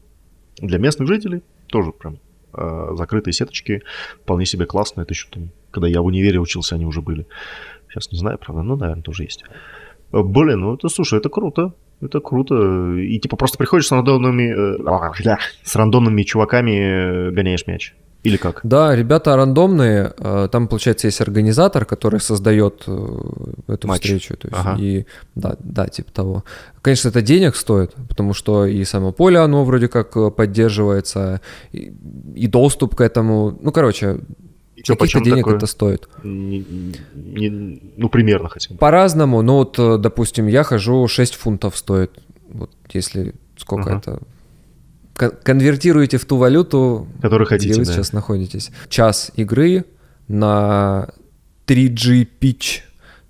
[0.57, 2.19] для местных жителей, тоже прям
[2.53, 3.81] а, закрытые сеточки,
[4.23, 7.27] вполне себе классно, это еще там, когда я в универе учился, они уже были.
[7.89, 9.43] Сейчас не знаю, правда, ну, наверное, тоже есть.
[10.11, 11.73] Э, блин, ну это, слушай, это круто.
[12.01, 12.95] Это круто.
[12.97, 17.95] И типа просто приходишь с рандомными, э, с рандомными чуваками, э, гоняешь мяч.
[18.25, 18.61] Или как?
[18.63, 20.13] Да, ребята рандомные.
[20.17, 22.81] Э, там, получается, есть организатор, который создает
[23.67, 24.01] эту Матч.
[24.01, 24.35] встречу.
[24.37, 24.81] То есть, ага.
[24.81, 26.43] И да, да, типа того.
[26.81, 31.41] Конечно, это денег стоит, потому что и само поле, оно вроде как поддерживается,
[31.71, 31.93] и,
[32.35, 33.57] и доступ к этому.
[33.61, 34.19] Ну, короче,
[34.83, 35.55] что, Каких денег такое?
[35.55, 36.07] это стоит?
[36.23, 36.65] Не,
[37.15, 38.77] не, ну, примерно хотя бы.
[38.77, 39.41] По-разному.
[39.41, 42.11] Ну, вот, э, допустим, я хожу 6 фунтов стоит.
[42.49, 43.97] Вот если сколько uh-huh.
[43.97, 44.19] это...
[45.15, 47.93] конвертируете в ту валюту, Которую хотите, где вы да.
[47.93, 48.71] сейчас находитесь.
[48.89, 49.85] Час игры
[50.27, 51.09] на
[51.67, 52.81] 3G pitch.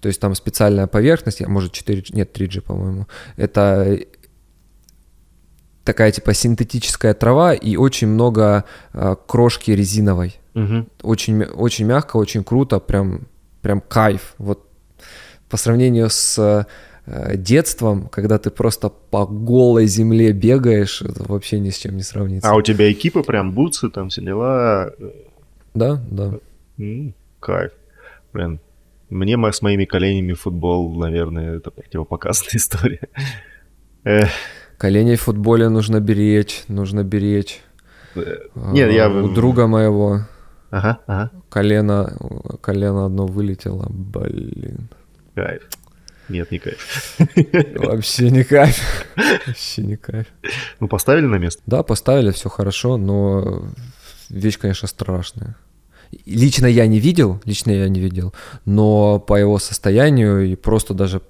[0.02, 3.08] То есть там специальная поверхность, а может 4G, нет, 3G, по-моему.
[3.38, 4.00] Это
[5.84, 10.36] такая типа синтетическая трава и очень много э, крошки резиновой.
[10.56, 10.88] Угу.
[11.04, 13.28] Очень, очень мягко, очень круто, прям,
[13.62, 14.34] прям кайф.
[14.38, 14.68] Вот
[15.50, 16.66] по сравнению с
[17.08, 22.50] детством, когда ты просто по голой земле бегаешь, это вообще ни с чем не сравнится.
[22.50, 24.92] А у тебя экипы прям бутсы, там все дела?
[25.74, 26.40] Да, да.
[26.78, 27.72] М-м, кайф.
[28.34, 28.60] Блин,
[29.10, 33.08] мне с моими коленями футбол, наверное, это противопоказанная история.
[34.04, 34.30] Эх.
[34.78, 37.62] Коленей в футболе нужно беречь, нужно беречь.
[38.16, 39.10] Э, нет, я...
[39.10, 40.22] У друга моего
[40.70, 41.32] ага, ага.
[41.50, 42.18] колено,
[42.62, 44.90] колено одно вылетело, блин.
[45.34, 45.64] Кайф.
[46.30, 47.18] Нет, не кайф.
[47.76, 49.06] Вообще не кайф.
[49.46, 50.28] Вообще не кайф.
[50.80, 51.62] Ну, поставили на место?
[51.66, 53.68] Да, поставили, все хорошо, но
[54.30, 55.56] вещь, конечно, страшная.
[56.26, 58.34] Лично я не видел, лично я не видел,
[58.66, 61.22] но по его состоянию и просто даже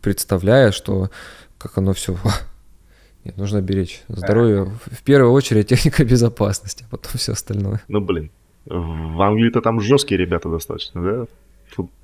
[0.00, 1.10] представляя, что
[1.58, 2.16] как оно все
[3.24, 4.66] нет, нужно беречь здоровье.
[4.90, 7.82] В первую очередь техника безопасности, а потом все остальное.
[7.88, 8.30] Ну, блин.
[8.66, 11.26] В Англии-то там жесткие ребята достаточно, да?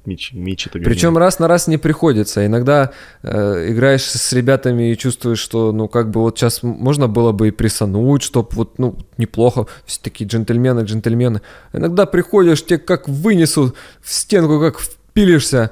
[0.07, 2.47] Мич, мич Причем раз на раз не приходится.
[2.47, 2.92] Иногда
[3.23, 7.49] э, играешь с ребятами и чувствуешь, что, ну, как бы вот сейчас можно было бы
[7.49, 9.66] и присануть, чтобы вот, ну, неплохо.
[9.84, 11.42] Все такие джентльмены, джентльмены.
[11.74, 15.70] Иногда приходишь, тебе как вынесут в стенку, как впилишься.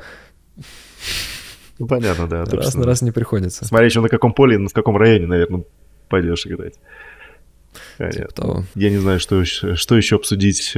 [1.78, 2.44] Ну, понятно, да.
[2.44, 3.64] Раз на раз не приходится.
[3.64, 5.64] Смотри еще на каком поле, в каком районе, наверное,
[6.08, 6.74] пойдешь играть.
[7.96, 8.64] Типа того.
[8.74, 10.74] Я не знаю, что, что еще обсудить.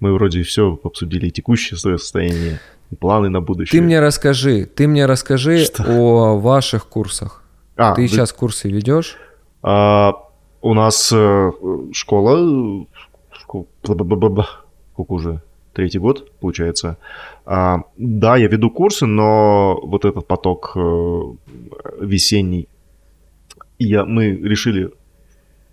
[0.00, 2.60] Мы вроде все обсудили, текущее свое состояние,
[2.98, 3.80] планы на будущее.
[3.80, 5.84] Ты мне расскажи, ты мне расскажи что?
[5.86, 7.44] о ваших курсах.
[7.76, 8.08] А, ты да...
[8.08, 9.16] сейчас курсы ведешь?
[9.62, 10.14] А,
[10.62, 11.52] у нас э,
[11.92, 12.86] школа,
[13.32, 16.96] школа, сколько уже, третий год, получается.
[17.44, 21.22] А, да, я веду курсы, но вот этот поток э,
[22.00, 22.68] весенний,
[23.78, 24.90] я, мы решили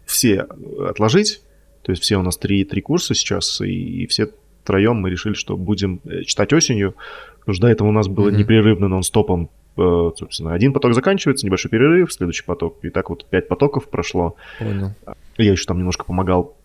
[0.06, 0.48] все
[0.90, 1.42] отложить.
[1.88, 4.28] То есть все у нас три, три курса сейчас, и, и все
[4.62, 6.96] втроем мы решили, что будем э, читать осенью.
[7.40, 8.36] Потому что до этого у нас было mm-hmm.
[8.36, 12.80] непрерывно нон-стопом э, собственно, один поток заканчивается, небольшой перерыв, следующий поток.
[12.84, 14.36] И так вот пять потоков прошло.
[14.60, 14.92] Понял.
[15.38, 16.58] Я еще там немножко помогал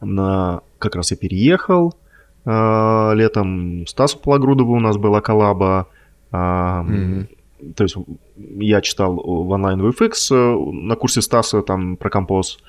[0.00, 0.60] на...
[0.78, 1.96] Как раз я переехал,
[2.44, 3.88] э, летом.
[3.88, 5.88] Стасу Пологрудову у нас была коллаба.
[6.30, 7.74] Mm-hmm.
[7.74, 7.96] То есть
[8.36, 12.60] я читал в онлайн VFX на курсе Стаса там про композ.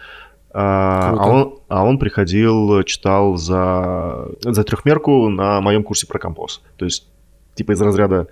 [0.51, 6.61] А, а он, а он приходил, читал за, за трехмерку на моем курсе про композ.
[6.77, 7.07] То есть,
[7.55, 8.27] типа из разряда...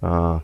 [0.00, 0.42] А,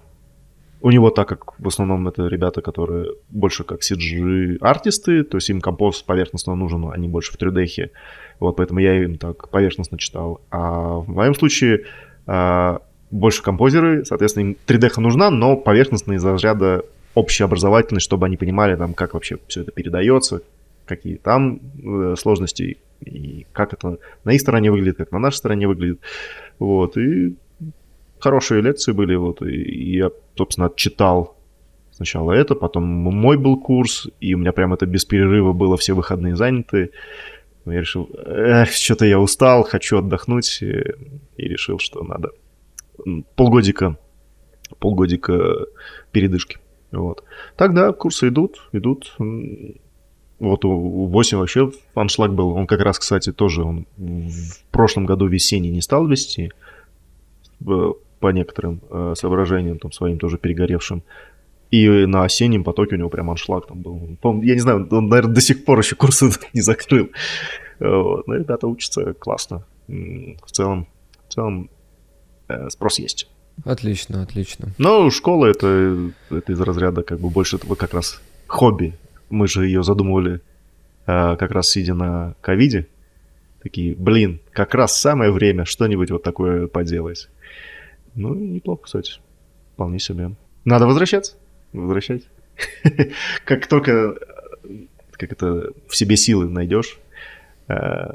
[0.82, 5.60] у него, так как в основном это ребята, которые больше как CG-артисты, то есть им
[5.60, 7.90] композ поверхностно нужен, они больше в 3D.
[8.38, 10.40] Вот, поэтому я им так поверхностно читал.
[10.50, 11.84] А в моем случае
[12.26, 16.82] а, больше композеры, соответственно, им 3D нужна, но поверхностно из разряда
[17.14, 20.42] общеобразовательность, чтобы они понимали, там, как вообще все это передается,
[20.90, 25.68] какие там э, сложности и как это на их стороне выглядит, как на нашей стороне
[25.68, 26.00] выглядит.
[26.58, 27.36] Вот, и
[28.18, 31.36] хорошие лекции были, вот, и я, собственно, читал
[31.92, 35.94] сначала это, потом мой был курс, и у меня прям это без перерыва было, все
[35.94, 36.90] выходные заняты.
[37.66, 38.10] Я решил,
[38.70, 40.82] что-то я устал, хочу отдохнуть, и,
[41.36, 42.30] и решил, что надо
[43.36, 43.96] полгодика,
[44.78, 45.66] полгодика
[46.10, 46.58] передышки.
[46.90, 47.22] Вот.
[47.56, 49.14] Тогда курсы идут, идут.
[50.40, 52.50] Вот у 8 вообще аншлаг был.
[52.50, 56.50] Он как раз, кстати, тоже он в прошлом году весенний не стал вести
[57.60, 61.02] по некоторым э, соображениям, там, своим тоже перегоревшим.
[61.70, 64.16] И на осеннем потоке у него прям аншлаг там был.
[64.42, 67.10] Я не знаю, он, наверное, до сих пор еще курсы не закрыл.
[67.78, 68.26] Вот.
[68.26, 69.64] Но ребята учатся классно.
[69.88, 70.86] В целом,
[71.28, 71.70] в целом
[72.48, 73.28] э, спрос есть.
[73.64, 74.68] Отлично, отлично.
[74.78, 78.94] Но школа это, это из разряда как бы больше этого как раз хобби.
[79.30, 80.40] Мы же ее задумывали
[81.06, 82.86] э, как раз сидя на ковиде.
[83.62, 87.28] Такие, блин, как раз самое время что-нибудь вот такое поделать.
[88.14, 89.14] Ну, неплохо, кстати.
[89.74, 90.32] Вполне себе.
[90.64, 91.36] Надо возвращаться.
[91.72, 92.24] Возвращать.
[93.44, 94.16] Как только
[95.20, 96.98] как это в себе силы найдешь.
[97.68, 98.12] Э,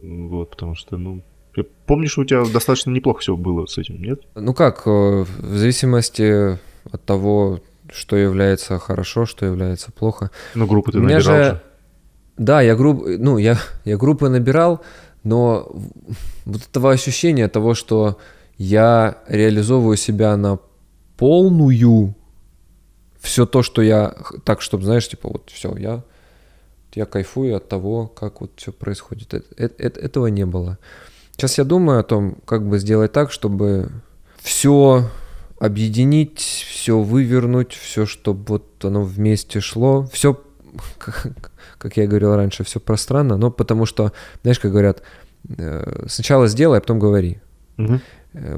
[0.00, 1.22] вот, потому что, ну,
[1.86, 4.22] помнишь, у тебя достаточно неплохо все было с этим, нет?
[4.36, 6.58] Ну как, э, в зависимости
[6.90, 7.60] от того,
[7.92, 10.30] что является хорошо, что является плохо.
[10.54, 11.44] Ну, группы ты набирал же...
[11.44, 11.62] же.
[12.36, 13.04] Да, я, групп...
[13.06, 14.82] ну, я, я группы набирал,
[15.24, 15.70] но
[16.46, 18.18] вот этого ощущения того, что
[18.56, 20.58] я реализовываю себя на
[21.16, 22.14] полную,
[23.20, 26.02] все то, что я, так, чтобы, знаешь, типа, вот все, я,
[26.94, 29.34] я кайфую от того, как вот все происходит.
[29.34, 30.78] Это, это, этого не было.
[31.32, 33.90] Сейчас я думаю о том, как бы сделать так, чтобы
[34.38, 35.10] все
[35.60, 40.08] объединить, все вывернуть, все, чтобы вот оно вместе шло.
[40.10, 40.42] Все,
[41.78, 45.02] как я говорил раньше, все пространно, но потому что, знаешь, как говорят,
[45.56, 47.40] э, сначала сделай, а потом говори.
[47.76, 48.00] Угу.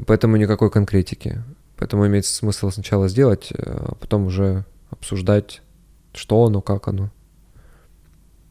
[0.06, 1.42] Поэтому никакой конкретики.
[1.76, 5.60] Поэтому имеет смысл сначала сделать, э, а потом уже обсуждать,
[6.14, 7.10] что оно, как оно.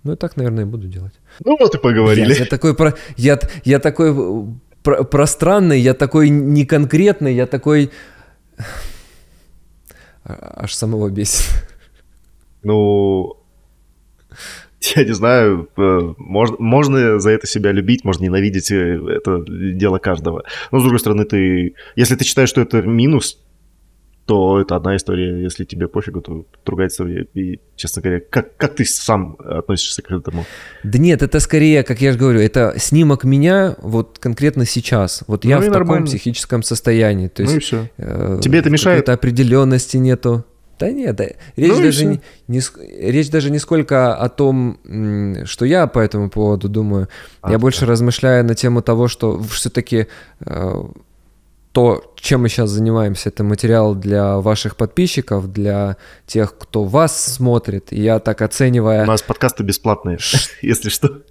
[0.04, 1.14] Ну и так, наверное, и буду делать.
[1.46, 2.34] Ну вот и поговорили.
[2.34, 4.14] Я, я такой, про, я, я такой
[4.84, 7.92] про, пространный, я такой неконкретный, я такой...
[10.24, 11.46] Аж самого бесит.
[12.64, 13.38] Ну,
[14.96, 19.98] я не знаю, э, можно, можно за это себя любить, можно ненавидеть, э, это дело
[19.98, 20.44] каждого.
[20.72, 23.40] Но, с другой стороны, ты, если ты считаешь, что это минус,
[24.26, 25.42] то это одна история.
[25.42, 27.28] Если тебе пофигу, то другая история.
[27.34, 30.46] И, честно говоря, как, как ты сам относишься к этому?
[30.84, 35.24] Да нет, это скорее, как я же говорю, это снимок меня вот конкретно сейчас.
[35.28, 36.06] Вот ну я в таком нормально.
[36.08, 37.28] психическом состоянии.
[37.28, 37.90] То есть, ну и все.
[37.98, 39.10] Э, тебе это мешает?
[39.10, 40.46] Определенности нету.
[40.82, 41.26] Да нет, да,
[41.58, 42.60] речь, ну даже не, не,
[43.12, 44.80] речь даже не сколько о том,
[45.46, 47.08] что я по этому поводу думаю.
[47.42, 47.62] А, я да.
[47.62, 50.08] больше размышляю на тему того, что все-таки
[50.40, 50.84] э,
[51.72, 57.94] то, чем мы сейчас занимаемся, это материал для ваших подписчиков, для тех, кто вас смотрит.
[57.94, 59.04] И я так оценивая...
[59.04, 60.18] У нас подкасты бесплатные,
[60.62, 61.22] если что.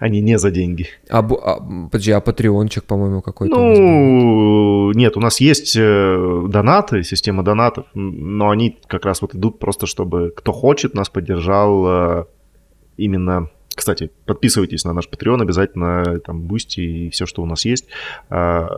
[0.00, 0.88] Они не за деньги.
[1.08, 3.54] А, а, подожди, а патреончик, по-моему, какой-то?
[3.54, 9.58] Ну, нет, у нас есть э, донаты, система донатов, но они как раз вот идут
[9.58, 12.24] просто, чтобы кто хочет, нас поддержал э,
[12.96, 17.86] именно кстати, подписывайтесь на наш Patreon обязательно, там, Boosty и все, что у нас есть.
[18.28, 18.68] А,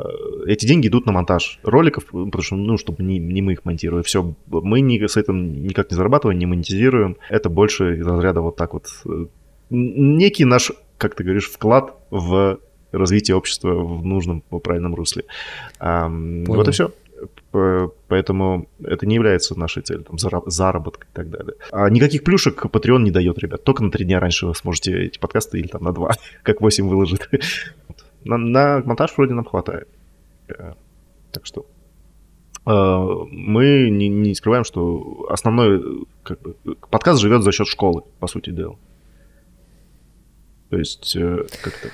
[0.47, 4.03] эти деньги идут на монтаж роликов, потому что, ну, чтобы не, не мы их монтируем.
[4.03, 7.17] Все, мы не, с этим никак не зарабатываем, не монетизируем.
[7.29, 9.27] Это больше из разряда вот так вот э,
[9.71, 12.59] некий наш, как ты говоришь, вклад в
[12.93, 15.25] развитие общества в нужном, в правильном русле.
[16.45, 16.59] Понял.
[16.59, 16.93] Вот и все.
[18.09, 21.55] Поэтому это не является нашей целью, там, заработка и так далее.
[21.71, 23.65] А никаких плюшек Patreon не дает, ребят.
[23.65, 26.13] Только на три дня раньше вы сможете эти подкасты или там на два,
[26.43, 27.29] как 8 выложит.
[28.25, 29.89] На, на монтаж вроде нам хватает.
[30.49, 30.73] Э,
[31.31, 31.67] так что
[32.67, 36.55] э, мы не, не скрываем, что основной как бы,
[36.91, 38.77] подкаст живет за счет школы, по сути дела.
[40.71, 41.91] То есть, э, как-то...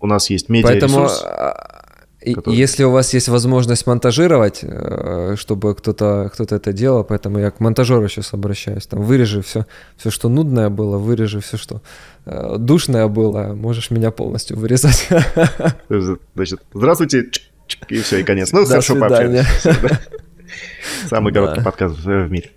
[0.00, 0.92] у нас есть медиаресурс.
[0.92, 1.83] Поэтому а,
[2.32, 2.54] Который...
[2.54, 7.60] Если у вас есть возможность монтажировать, э, чтобы кто-то кто это делал, поэтому я к
[7.60, 8.86] монтажеру сейчас обращаюсь.
[8.86, 11.82] Там вырежи все, все, что нудное было, вырежи все, что
[12.24, 15.08] э, душное было, можешь меня полностью вырезать.
[16.34, 17.30] Значит, здравствуйте,
[17.88, 18.52] и все, и конец.
[18.52, 19.46] Ну, До хорошо пообщались.
[21.08, 22.50] Самый короткий подкаст в мире.